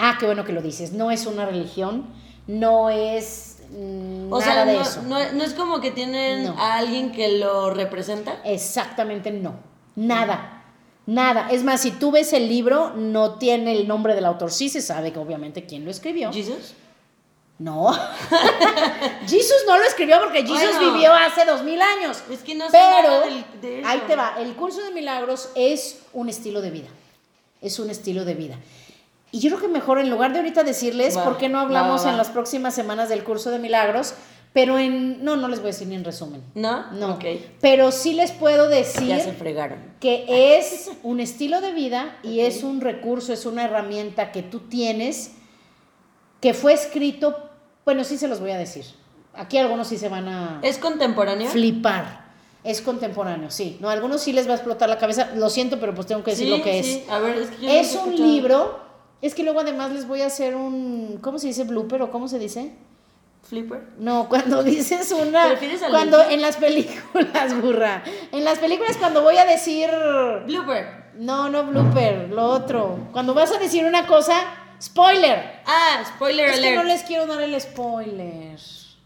Ah, 0.00 0.16
qué 0.18 0.26
bueno 0.26 0.44
que 0.44 0.52
lo 0.52 0.62
dices. 0.62 0.92
No 0.92 1.10
es 1.10 1.26
una 1.26 1.44
religión, 1.46 2.06
no 2.46 2.88
es 2.90 3.58
mm, 3.70 4.32
O 4.32 4.40
nada 4.40 4.52
sea, 4.52 4.64
de 4.64 4.72
no, 4.74 4.80
eso. 4.82 5.02
no, 5.02 5.32
no 5.32 5.44
es 5.44 5.54
como 5.54 5.80
que 5.80 5.90
tienen 5.90 6.44
No. 6.44 6.54
a 6.58 6.76
alguien 6.78 7.12
que 7.12 7.38
lo 7.38 7.70
representa. 7.74 8.40
Exactamente 8.44 9.30
no. 9.30 9.54
Nada. 9.96 10.64
Nada. 11.06 11.48
Es 11.50 11.64
más, 11.64 11.80
si 11.82 11.90
tú 11.90 12.12
ves 12.12 12.32
el 12.32 12.48
libro, 12.48 12.92
no 12.96 13.34
tiene 13.38 13.72
el 13.72 13.88
nombre 13.88 14.14
del 14.14 14.24
autor. 14.26 14.50
Sí 14.52 14.68
se 14.68 14.80
sabe 14.80 15.12
que 15.12 15.18
obviamente 15.18 15.66
quién 15.66 15.84
lo 15.84 15.90
escribió. 15.90 16.32
¿Jesus? 16.32 16.74
No. 17.58 17.92
Jesus 19.26 19.64
no 19.66 19.76
lo 19.76 19.84
escribió 19.84 20.18
porque 20.20 20.42
Jesus 20.42 20.76
Bueno. 20.78 20.92
vivió 20.92 21.12
hace 21.12 21.44
dos 21.44 21.62
mil 21.62 21.80
años. 21.80 22.22
Es 22.30 22.40
que 22.40 22.54
no 22.54 22.66
Pero 22.70 23.20
del- 23.20 23.44
de 23.60 23.82
ahí 23.84 24.02
te 24.06 24.16
va. 24.16 24.36
El 24.38 24.54
curso 24.54 24.82
de 24.82 24.92
milagros 24.92 25.50
es 25.54 26.00
un 26.12 26.28
estilo 26.28 26.60
de 26.62 26.70
vida. 26.70 26.88
Es 27.60 27.78
un 27.78 27.90
estilo 27.90 28.24
de 28.24 28.34
vida. 28.34 28.56
Y 29.32 29.40
yo 29.40 29.50
creo 29.50 29.60
que 29.60 29.68
mejor, 29.68 29.98
en 30.00 30.10
lugar 30.10 30.32
de 30.32 30.38
ahorita 30.40 30.62
decirles, 30.64 31.16
Va, 31.16 31.24
¿por 31.24 31.36
qué 31.38 31.48
no 31.48 31.60
hablamos 31.60 32.00
va, 32.02 32.06
va. 32.06 32.10
en 32.12 32.16
las 32.16 32.28
próximas 32.30 32.74
semanas 32.74 33.08
del 33.08 33.22
curso 33.24 33.50
de 33.50 33.58
milagros? 33.58 34.14
Pero 34.52 34.78
en. 34.78 35.24
No, 35.24 35.36
no 35.36 35.46
les 35.46 35.60
voy 35.60 35.68
a 35.68 35.72
decir 35.72 35.86
ni 35.86 35.94
en 35.94 36.02
resumen. 36.04 36.42
¿No? 36.56 36.90
No. 36.90 37.14
Ok. 37.14 37.24
Pero 37.60 37.92
sí 37.92 38.14
les 38.14 38.32
puedo 38.32 38.68
decir 38.68 39.06
Ya 39.06 39.20
se 39.20 39.32
fregaron. 39.32 39.78
que 40.00 40.58
es 40.58 40.90
un 41.04 41.20
estilo 41.20 41.60
de 41.60 41.70
vida 41.72 42.16
y 42.24 42.40
es 42.40 42.64
un 42.64 42.80
recurso, 42.80 43.32
es 43.32 43.46
una 43.46 43.64
herramienta 43.64 44.32
que 44.32 44.42
tú 44.42 44.58
tienes 44.60 45.32
que 46.40 46.52
fue 46.54 46.72
escrito, 46.72 47.36
bueno, 47.84 48.02
sí 48.02 48.18
se 48.18 48.26
los 48.26 48.40
voy 48.40 48.50
a 48.50 48.58
decir. 48.58 48.84
Aquí 49.34 49.58
algunos 49.58 49.86
sí 49.86 49.98
se 49.98 50.08
van 50.08 50.26
a 50.26 50.58
¿Es 50.62 50.78
contemporáneo? 50.78 51.48
flipar. 51.48 52.24
Es 52.64 52.80
contemporáneo, 52.82 53.50
sí. 53.50 53.78
No, 53.80 53.88
a 53.88 53.92
algunos 53.92 54.20
sí 54.20 54.32
les 54.32 54.48
va 54.48 54.52
a 54.52 54.54
explotar 54.56 54.88
la 54.88 54.98
cabeza. 54.98 55.30
Lo 55.36 55.48
siento, 55.48 55.78
pero 55.78 55.94
pues 55.94 56.06
tengo 56.08 56.24
que 56.24 56.32
decir 56.32 56.46
Sí, 56.46 56.56
lo 56.58 56.62
que 56.64 56.82
sí. 56.82 57.02
es. 57.04 57.10
A 57.10 57.18
ver, 57.20 57.36
es 57.38 57.50
que 57.50 57.66
yo 57.66 57.70
Es 57.70 57.92
un 57.92 57.98
escuchado. 58.10 58.26
libro. 58.28 58.89
Es 59.22 59.34
que 59.34 59.42
luego 59.42 59.60
además 59.60 59.90
les 59.92 60.06
voy 60.08 60.22
a 60.22 60.26
hacer 60.26 60.54
un, 60.56 61.18
¿cómo 61.20 61.38
se 61.38 61.48
dice? 61.48 61.64
Blooper 61.64 62.02
o 62.02 62.10
cómo 62.10 62.26
se 62.28 62.38
dice? 62.38 62.72
¿Flipper? 63.48 63.82
No, 63.98 64.28
cuando 64.28 64.62
dices 64.64 65.12
una. 65.12 65.44
¿Te 65.44 65.48
refieres 65.50 65.82
al 65.82 65.90
Cuando 65.90 66.22
en 66.22 66.40
las 66.42 66.56
películas, 66.56 67.60
burra. 67.60 68.02
En 68.32 68.44
las 68.44 68.58
películas, 68.58 68.96
cuando 68.96 69.22
voy 69.22 69.36
a 69.36 69.44
decir. 69.44 69.90
Blooper. 70.46 71.00
No, 71.16 71.48
no 71.50 71.64
blooper, 71.64 72.30
lo 72.30 72.44
otro. 72.46 72.98
Cuando 73.12 73.34
vas 73.34 73.50
a 73.52 73.58
decir 73.58 73.84
una 73.84 74.06
cosa, 74.06 74.34
spoiler. 74.80 75.60
Ah, 75.66 76.02
spoiler 76.14 76.48
Es 76.50 76.60
que 76.60 76.76
no 76.76 76.84
les 76.84 77.02
quiero 77.02 77.26
dar 77.26 77.42
el 77.42 77.60
spoiler. 77.60 78.58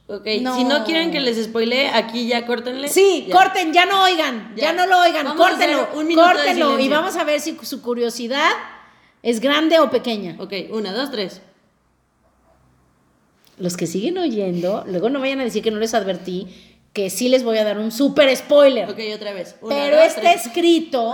Ok, 0.07 0.27
No. 0.43 0.55
si 0.55 0.65
no 0.65 0.85
quieren 0.85 1.11
que 1.11 1.19
les 1.21 1.43
spoilee, 1.43 1.89
aquí 1.89 2.29
ya 2.29 2.45
córtenle. 2.47 2.89
Sí, 2.89 3.25
Ya. 3.27 3.35
corten, 3.35 3.73
ya 3.73 3.87
no 3.87 4.03
oigan, 4.05 4.53
ya, 4.55 4.65
Ya. 4.65 4.73
no 4.75 4.87
lo 4.87 5.01
oigan, 5.01 5.25
Vamos 5.25 5.49
córtenlo, 5.49 5.89
un 5.95 6.15
córtenlo 6.15 6.79
y 6.79 6.89
vamos 6.91 7.17
a 7.17 7.25
ver 7.25 7.41
si 7.41 7.57
su 7.63 7.81
curiosidad 7.81 8.51
es 9.25 9.41
grande 9.41 9.81
o 9.81 9.91
pequeña. 9.91 10.37
Ok, 10.39 10.53
una, 10.71 10.93
dos, 10.93 11.11
tres. 11.11 11.41
Los 13.57 13.77
que 13.77 13.87
siguen 13.87 14.19
oyendo, 14.19 14.85
luego 14.87 15.09
no 15.11 15.19
vayan 15.19 15.41
a 15.41 15.45
decir 15.45 15.63
que 15.63 15.71
no 15.71 15.79
les 15.79 15.95
advertí 15.95 16.49
que 16.93 17.11
sí 17.11 17.29
les 17.29 17.43
voy 17.43 17.59
a 17.59 17.65
dar 17.65 17.79
un 17.79 17.91
super 17.91 18.35
spoiler. 18.37 18.89
Ok, 18.89 19.01
otra 19.15 19.33
vez. 19.33 19.57
Una, 19.61 19.75
Pero 19.75 19.97
dos, 19.97 20.07
está 20.07 20.21
tres. 20.21 20.47
escrito 20.47 21.13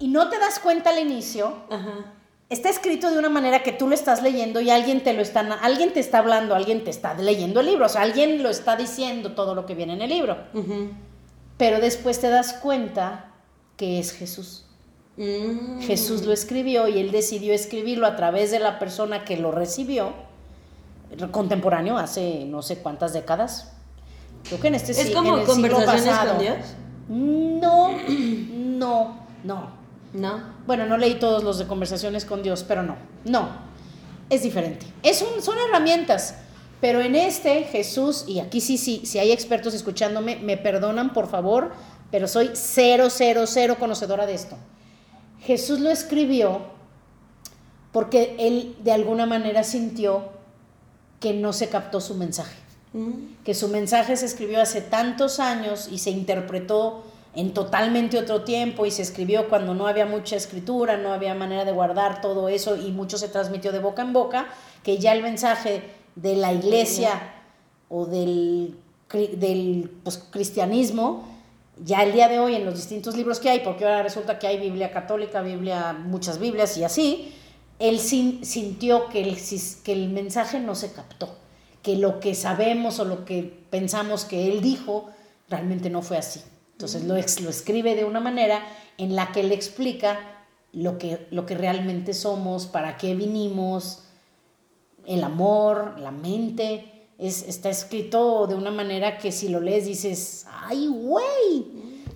y 0.00 0.08
no 0.08 0.28
te 0.28 0.38
das 0.38 0.58
cuenta 0.58 0.90
al 0.90 0.98
inicio. 0.98 1.64
Ajá. 1.70 2.12
Está 2.48 2.68
escrito 2.68 3.10
de 3.10 3.18
una 3.18 3.28
manera 3.28 3.62
que 3.62 3.72
tú 3.72 3.86
lo 3.86 3.94
estás 3.94 4.20
leyendo 4.22 4.60
y 4.60 4.68
alguien 4.68 5.02
te 5.02 5.12
lo 5.12 5.22
está, 5.22 5.40
alguien 5.40 5.92
te 5.92 6.00
está 6.00 6.18
hablando, 6.18 6.54
alguien 6.54 6.82
te 6.84 6.90
está 6.90 7.14
leyendo 7.14 7.60
el 7.60 7.66
libro, 7.66 7.86
o 7.86 7.88
sea, 7.88 8.02
alguien 8.02 8.42
lo 8.42 8.50
está 8.50 8.76
diciendo 8.76 9.32
todo 9.32 9.54
lo 9.54 9.64
que 9.64 9.74
viene 9.74 9.92
en 9.94 10.02
el 10.02 10.10
libro. 10.10 10.36
Pero 11.56 11.80
después 11.80 12.20
te 12.20 12.28
das 12.28 12.54
cuenta 12.54 13.32
que 13.76 14.00
es 14.00 14.12
Jesús. 14.12 14.66
Mm. 15.16 15.80
Jesús 15.80 16.24
lo 16.24 16.32
escribió 16.32 16.88
y 16.88 16.98
él 16.98 17.10
decidió 17.10 17.52
escribirlo 17.52 18.06
a 18.06 18.16
través 18.16 18.50
de 18.50 18.58
la 18.58 18.78
persona 18.78 19.24
que 19.24 19.36
lo 19.36 19.52
recibió, 19.52 20.12
contemporáneo, 21.30 21.98
hace 21.98 22.44
no 22.46 22.62
sé 22.62 22.78
cuántas 22.78 23.12
décadas. 23.12 23.72
Creo 24.44 24.60
que 24.60 24.68
en 24.68 24.74
este 24.74 24.92
¿Es 24.92 25.10
como 25.10 25.34
en 25.34 25.40
el 25.40 25.46
siglo 25.46 25.76
conversaciones 25.76 26.04
pasado. 26.04 26.30
con 26.30 26.38
Dios? 26.40 26.56
No, 27.08 27.98
no, 28.78 29.26
no. 29.44 29.82
No. 30.12 30.42
Bueno, 30.66 30.86
no 30.86 30.98
leí 30.98 31.14
todos 31.14 31.42
los 31.42 31.58
de 31.58 31.66
conversaciones 31.66 32.24
con 32.24 32.42
Dios, 32.42 32.64
pero 32.68 32.82
no, 32.82 32.96
no, 33.24 33.48
es 34.28 34.42
diferente. 34.42 34.86
Es 35.02 35.22
un, 35.22 35.42
son 35.42 35.56
herramientas, 35.58 36.34
pero 36.80 37.00
en 37.00 37.14
este 37.14 37.64
Jesús, 37.64 38.24
y 38.28 38.40
aquí 38.40 38.60
sí, 38.60 38.76
sí, 38.76 39.02
si 39.04 39.18
hay 39.18 39.32
expertos 39.32 39.72
escuchándome, 39.72 40.36
me 40.36 40.58
perdonan 40.58 41.14
por 41.14 41.28
favor, 41.28 41.72
pero 42.10 42.28
soy 42.28 42.50
cero, 42.52 43.08
cero, 43.08 43.44
cero 43.46 43.76
conocedora 43.78 44.26
de 44.26 44.34
esto. 44.34 44.56
Jesús 45.42 45.80
lo 45.80 45.90
escribió 45.90 46.60
porque 47.92 48.36
él 48.38 48.76
de 48.82 48.92
alguna 48.92 49.26
manera 49.26 49.64
sintió 49.64 50.30
que 51.20 51.34
no 51.34 51.52
se 51.52 51.68
captó 51.68 52.00
su 52.00 52.14
mensaje 52.14 52.62
Mm. 52.92 53.36
que 53.42 53.54
su 53.54 53.68
mensaje 53.68 54.16
se 54.16 54.26
escribió 54.26 54.60
hace 54.60 54.82
tantos 54.82 55.40
años 55.40 55.88
y 55.90 55.98
se 55.98 56.10
interpretó 56.10 57.04
en 57.34 57.54
totalmente 57.54 58.18
otro 58.18 58.42
tiempo 58.42 58.84
y 58.84 58.90
se 58.90 59.00
escribió 59.00 59.48
cuando 59.48 59.72
no 59.72 59.86
había 59.86 60.04
mucha 60.04 60.36
escritura, 60.36 60.98
no 60.98 61.14
había 61.14 61.34
manera 61.34 61.64
de 61.64 61.72
guardar 61.72 62.20
todo 62.20 62.50
eso 62.50 62.76
y 62.76 62.92
mucho 62.92 63.16
se 63.16 63.28
transmitió 63.28 63.72
de 63.72 63.78
boca 63.78 64.02
en 64.02 64.12
boca, 64.12 64.48
que 64.82 64.98
ya 64.98 65.12
el 65.12 65.22
mensaje 65.22 65.82
de 66.16 66.36
la 66.36 66.52
iglesia 66.52 67.32
o 67.88 68.04
del, 68.04 68.76
del 69.10 69.90
pues, 70.04 70.18
cristianismo, 70.30 71.26
ya 71.76 72.02
el 72.02 72.12
día 72.12 72.28
de 72.28 72.38
hoy 72.38 72.54
en 72.54 72.64
los 72.64 72.74
distintos 72.76 73.16
libros 73.16 73.40
que 73.40 73.50
hay, 73.50 73.60
porque 73.60 73.84
ahora 73.84 74.02
resulta 74.02 74.38
que 74.38 74.46
hay 74.46 74.58
Biblia 74.58 74.90
católica, 74.92 75.42
Biblia, 75.42 75.92
muchas 75.92 76.38
Biblias 76.38 76.76
y 76.76 76.84
así, 76.84 77.34
él 77.78 77.98
sin- 77.98 78.44
sintió 78.44 79.08
que 79.08 79.22
el, 79.22 79.36
que 79.84 79.92
el 79.92 80.10
mensaje 80.10 80.60
no 80.60 80.74
se 80.74 80.92
captó, 80.92 81.36
que 81.82 81.96
lo 81.96 82.20
que 82.20 82.34
sabemos 82.34 82.98
o 83.00 83.04
lo 83.04 83.24
que 83.24 83.64
pensamos 83.70 84.24
que 84.24 84.52
él 84.52 84.60
dijo 84.60 85.10
realmente 85.48 85.90
no 85.90 86.02
fue 86.02 86.18
así. 86.18 86.42
Entonces 86.72 87.04
lo 87.04 87.16
escribe 87.16 87.94
de 87.94 88.04
una 88.04 88.20
manera 88.20 88.64
en 88.98 89.16
la 89.16 89.32
que 89.32 89.40
él 89.40 89.52
explica 89.52 90.18
lo 90.72 90.98
que, 90.98 91.26
lo 91.30 91.46
que 91.46 91.54
realmente 91.54 92.14
somos, 92.14 92.66
para 92.66 92.96
qué 92.96 93.14
vinimos, 93.14 94.04
el 95.06 95.22
amor, 95.24 95.98
la 95.98 96.10
mente. 96.10 97.01
Es, 97.18 97.42
está 97.42 97.70
escrito 97.70 98.46
de 98.46 98.54
una 98.54 98.70
manera 98.70 99.18
que 99.18 99.32
si 99.32 99.48
lo 99.48 99.60
lees 99.60 99.86
dices, 99.86 100.46
¡ay, 100.50 100.88
güey! 100.88 101.66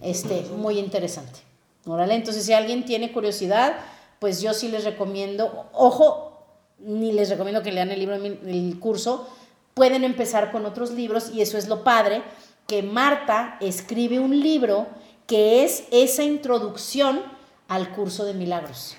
Este, 0.03 0.43
muy 0.57 0.79
interesante. 0.79 1.41
Órale, 1.87 2.15
entonces 2.15 2.45
si 2.45 2.53
alguien 2.53 2.85
tiene 2.85 3.13
curiosidad, 3.13 3.77
pues 4.19 4.41
yo 4.41 4.55
sí 4.55 4.69
les 4.69 4.85
recomiendo, 4.85 5.69
ojo, 5.73 6.33
ni 6.79 7.13
les 7.13 7.29
recomiendo 7.29 7.63
que 7.63 7.73
lean 7.73 7.91
el 7.91 8.01
libro, 8.01 8.17
el 8.17 8.79
curso, 8.81 9.29
pueden 9.75 10.05
empezar 10.05 10.51
con 10.53 10.67
otros 10.67 10.91
libros 10.91 11.31
y 11.33 11.43
eso 11.43 11.59
es 11.59 11.69
lo 11.69 11.85
padre, 11.85 12.23
que 12.67 12.83
Marta 12.83 13.57
escribe 13.61 14.19
un 14.19 14.41
libro 14.41 14.87
que 15.27 15.65
es 15.65 15.85
esa 15.91 16.23
introducción 16.23 17.23
al 17.69 17.93
curso 17.95 18.25
de 18.25 18.35
milagros. 18.35 18.97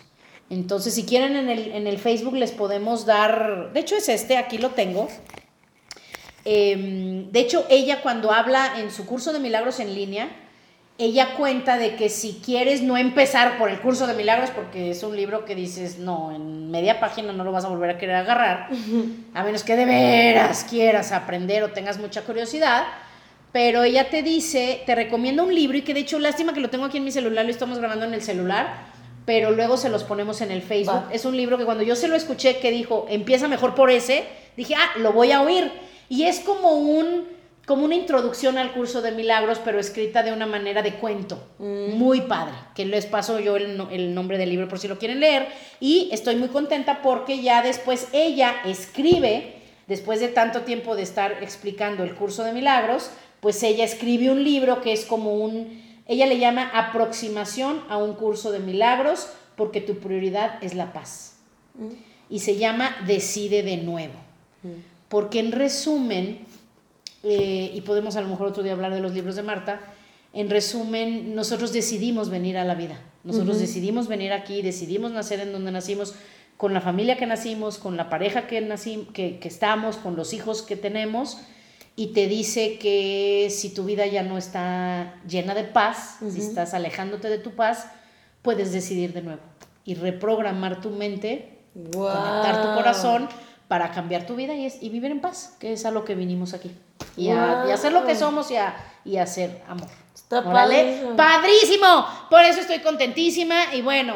Entonces, 0.49 0.93
si 0.93 1.03
quieren 1.03 1.35
en 1.35 1.49
el, 1.49 1.71
en 1.71 1.87
el 1.87 1.97
Facebook 1.97 2.35
les 2.35 2.51
podemos 2.51 3.05
dar, 3.05 3.73
de 3.73 3.79
hecho 3.79 3.95
es 3.95 4.07
este, 4.07 4.37
aquí 4.37 4.57
lo 4.57 4.69
tengo. 4.69 5.09
Eh, 6.49 7.27
de 7.29 7.39
hecho, 7.41 7.65
ella 7.69 8.01
cuando 8.01 8.31
habla 8.31 8.79
en 8.79 8.89
su 8.89 9.05
curso 9.05 9.33
de 9.33 9.39
milagros 9.39 9.81
en 9.81 9.93
línea, 9.93 10.29
ella 10.97 11.35
cuenta 11.35 11.77
de 11.77 11.97
que 11.97 12.07
si 12.07 12.41
quieres 12.43 12.81
no 12.81 12.95
empezar 12.95 13.57
por 13.57 13.69
el 13.69 13.81
curso 13.81 14.07
de 14.07 14.13
milagros, 14.13 14.51
porque 14.51 14.91
es 14.91 15.03
un 15.03 15.17
libro 15.17 15.43
que 15.43 15.55
dices, 15.55 15.99
no, 15.99 16.31
en 16.33 16.71
media 16.71 17.01
página 17.01 17.33
no 17.33 17.43
lo 17.43 17.51
vas 17.51 17.65
a 17.65 17.67
volver 17.67 17.89
a 17.89 17.97
querer 17.97 18.15
agarrar, 18.15 18.69
a 19.33 19.43
menos 19.43 19.63
que 19.63 19.75
de 19.75 19.85
veras 19.85 20.63
quieras 20.63 21.11
aprender 21.11 21.63
o 21.63 21.71
tengas 21.71 21.99
mucha 21.99 22.21
curiosidad. 22.21 22.85
Pero 23.51 23.83
ella 23.83 24.09
te 24.09 24.23
dice, 24.23 24.83
te 24.85 24.95
recomienda 24.95 25.43
un 25.43 25.53
libro 25.53 25.77
y 25.77 25.81
que 25.81 25.93
de 25.93 25.99
hecho, 25.99 26.17
lástima 26.17 26.53
que 26.53 26.61
lo 26.61 26.69
tengo 26.69 26.85
aquí 26.85 26.97
en 26.97 27.03
mi 27.03 27.11
celular, 27.11 27.43
lo 27.43 27.51
estamos 27.51 27.77
grabando 27.77 28.05
en 28.05 28.13
el 28.13 28.21
celular, 28.21 28.85
pero 29.25 29.51
luego 29.51 29.75
se 29.75 29.89
los 29.89 30.05
ponemos 30.05 30.39
en 30.39 30.51
el 30.51 30.61
Facebook. 30.61 31.03
Es 31.11 31.25
un 31.25 31.35
libro 31.35 31.57
que 31.57 31.65
cuando 31.65 31.83
yo 31.83 31.97
se 31.97 32.07
lo 32.07 32.15
escuché 32.15 32.59
que 32.59 32.71
dijo, 32.71 33.05
empieza 33.09 33.49
mejor 33.49 33.75
por 33.75 33.91
ese, 33.91 34.23
dije, 34.55 34.75
ah, 34.75 34.97
lo 34.99 35.11
voy 35.11 35.33
a 35.33 35.41
oír. 35.41 35.69
Y 36.10 36.24
es 36.24 36.39
como 36.39 36.72
un 36.78 37.38
como 37.68 37.84
una 37.84 37.95
introducción 37.95 38.58
al 38.58 38.72
curso 38.72 39.01
de 39.01 39.12
milagros, 39.12 39.60
pero 39.64 39.78
escrita 39.78 40.24
de 40.24 40.32
una 40.32 40.45
manera 40.45 40.82
de 40.82 40.93
cuento. 40.93 41.38
Mm. 41.60 41.97
Muy 41.97 42.22
padre. 42.22 42.53
Que 42.74 42.86
les 42.86 43.05
paso 43.05 43.41
yo 43.41 43.58
el, 43.58 43.86
el, 43.91 44.16
nombre 44.16 44.38
del 44.38 44.49
libro 44.49 44.70
por 44.70 44.80
si 44.80 44.88
lo 44.88 44.97
quieren 44.97 45.20
leer. 45.20 45.49
Y 45.82 46.08
estoy 46.14 46.38
muy 46.38 46.47
contenta 46.47 47.01
porque 47.01 47.41
ya 47.41 47.62
después 47.62 48.08
ella 48.14 48.55
escribe, 48.64 49.55
después 49.86 50.22
de 50.22 50.30
tanto 50.30 50.62
tiempo 50.62 50.95
de 50.95 51.03
estar 51.03 51.43
explicando 51.43 52.05
el 52.05 52.16
curso 52.16 52.45
de 52.45 52.53
milagros, 52.53 53.12
pues 53.41 53.62
ella 53.64 53.84
escribe 53.84 54.32
un 54.32 54.45
libro 54.45 54.82
que 54.82 54.93
es 54.93 55.03
como 55.03 55.34
un, 55.34 55.84
ella 56.08 56.26
le 56.26 56.39
llama 56.39 56.72
aproximación 56.74 57.84
a 57.89 57.97
un 57.97 58.14
curso 58.14 58.53
de 58.53 58.60
milagros 58.60 59.28
porque 59.58 59.82
tu 59.82 59.97
prioridad 59.97 60.64
es 60.64 60.74
la 60.74 60.93
paz. 60.93 61.36
Mm. 61.74 61.89
Y 62.30 62.39
se 62.39 62.55
llama 62.55 62.95
Decide 63.05 63.62
de 63.62 63.76
nuevo. 63.76 64.14
Mm. 64.64 64.96
Porque 65.10 65.39
en 65.39 65.51
resumen, 65.51 66.39
eh, 67.24 67.72
y 67.74 67.82
podemos 67.82 68.16
a 68.16 68.22
lo 68.22 68.28
mejor 68.28 68.47
otro 68.47 68.64
día 68.64 68.74
hablar 68.74 68.93
de 68.93 68.99
los 68.99 69.14
libros 69.14 69.36
de 69.36 69.43
Marta, 69.43 69.82
en 70.34 70.49
resumen, 70.49 71.36
nosotros 71.36 71.74
decidimos 71.74 72.30
venir 72.30 72.58
a 72.58 72.66
la 72.66 72.76
vida, 72.76 72.99
nosotros 73.24 73.60
decidimos 73.60 74.08
venir 74.08 74.34
aquí, 74.34 74.62
decidimos 74.62 75.12
nacer 75.12 75.39
en 75.39 75.51
donde 75.51 75.72
nacimos, 75.72 76.16
con 76.58 76.74
la 76.74 76.82
familia 76.82 77.18
que 77.18 77.26
nacimos, 77.26 77.78
con 77.78 77.97
la 77.97 78.10
pareja 78.10 78.47
que, 78.47 78.62
nací, 78.62 79.08
que, 79.14 79.39
estamos, 79.43 79.95
con 79.95 80.16
los 80.16 80.34
hijos 80.34 80.62
que 80.62 80.76
tenemos, 80.76 81.38
y 81.95 82.08
te 82.08 82.28
dice 82.28 82.78
que 82.78 83.47
si 83.49 83.74
tu 83.74 83.86
vida 83.86 84.05
ya 84.05 84.22
no 84.22 84.38
está 84.38 85.16
llena 85.28 85.55
de 85.55 85.64
paz, 85.64 86.20
si 86.30 86.39
estás 86.39 86.74
alejándote 86.74 87.30
de 87.30 87.39
tu 87.39 87.51
paz, 87.51 87.88
puedes 88.41 88.72
decidir 88.72 89.14
de 89.14 89.24
nuevo 89.24 89.41
y 89.86 89.95
reprogramar 89.95 90.82
tu 90.82 90.89
mente, 90.91 91.58
conectar 91.74 92.62
tu 92.62 92.76
corazón 92.76 93.30
para 93.68 93.91
cambiar 93.91 94.26
tu 94.26 94.36
vida 94.36 94.53
y, 94.53 94.65
es, 94.65 94.82
y 94.82 94.89
vivir 94.89 95.11
en 95.11 95.20
paz, 95.20 95.55
que 95.59 95.74
es 95.74 95.86
a 95.86 95.91
lo 95.91 96.05
que 96.05 96.15
vinimos 96.15 96.53
aquí. 96.53 96.72
Y, 97.15 97.30
a, 97.30 97.63
hacer 97.63 97.91
lo 97.91 98.05
que 98.05 98.15
somos 98.15 98.49
y 98.51 98.55
a, 98.55 98.76
y 99.03 99.18
hacer 99.18 99.61
amor. 99.68 99.89
Está 100.13 100.43
padrísimo. 100.43 102.07
Por 102.30 102.43
eso 102.43 102.59
estoy 102.61 102.80
contentísima 102.80 103.74
y 103.74 103.82
bueno, 103.82 104.15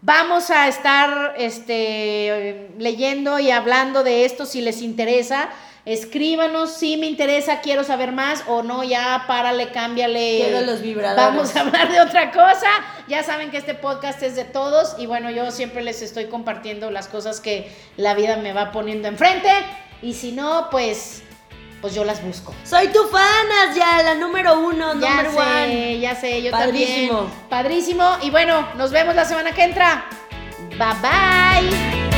vamos 0.00 0.50
a 0.50 0.68
estar 0.68 1.34
este, 1.36 2.70
leyendo 2.78 3.38
y 3.38 3.50
hablando 3.50 4.02
de 4.02 4.24
esto 4.24 4.46
si 4.46 4.60
les 4.60 4.82
interesa. 4.82 5.48
Escríbanos 5.84 6.72
si 6.74 6.96
me 6.96 7.06
interesa, 7.06 7.60
quiero 7.60 7.82
saber 7.82 8.12
más 8.12 8.44
o 8.46 8.62
no, 8.62 8.84
ya 8.84 9.24
párale, 9.26 9.70
cámbiale. 9.72 10.42
Quiero 10.44 10.64
los 10.64 10.80
vibradores. 10.80 11.24
Vamos 11.24 11.56
a 11.56 11.60
hablar 11.60 11.90
de 11.90 12.00
otra 12.00 12.30
cosa. 12.30 12.68
Ya 13.08 13.24
saben 13.24 13.50
que 13.50 13.56
este 13.56 13.74
podcast 13.74 14.22
es 14.22 14.36
de 14.36 14.44
todos 14.44 14.94
y 14.98 15.06
bueno, 15.06 15.30
yo 15.30 15.50
siempre 15.50 15.82
les 15.82 16.00
estoy 16.00 16.26
compartiendo 16.26 16.90
las 16.92 17.08
cosas 17.08 17.40
que 17.40 17.72
la 17.96 18.14
vida 18.14 18.36
me 18.36 18.52
va 18.52 18.70
poniendo 18.70 19.08
enfrente 19.08 19.50
y 20.02 20.14
si 20.14 20.32
no, 20.32 20.68
pues 20.70 21.22
pues 21.80 21.94
yo 21.96 22.04
las 22.04 22.22
busco. 22.22 22.54
Soy 22.64 22.86
tu 22.88 23.02
fan, 23.08 23.74
ya 23.76 24.02
la 24.04 24.14
número 24.14 24.60
uno, 24.60 24.94
ya 25.00 25.22
number 25.24 25.32
sé, 25.32 25.98
Ya 25.98 26.14
sé, 26.14 26.40
yo 26.40 26.52
Padrísimo. 26.52 27.18
también. 27.18 27.48
Padrísimo. 27.50 28.16
Y 28.22 28.30
bueno, 28.30 28.68
nos 28.76 28.92
vemos 28.92 29.16
la 29.16 29.24
semana 29.24 29.52
que 29.52 29.64
entra. 29.64 30.04
Bye 30.78 30.94
bye. 31.02 32.11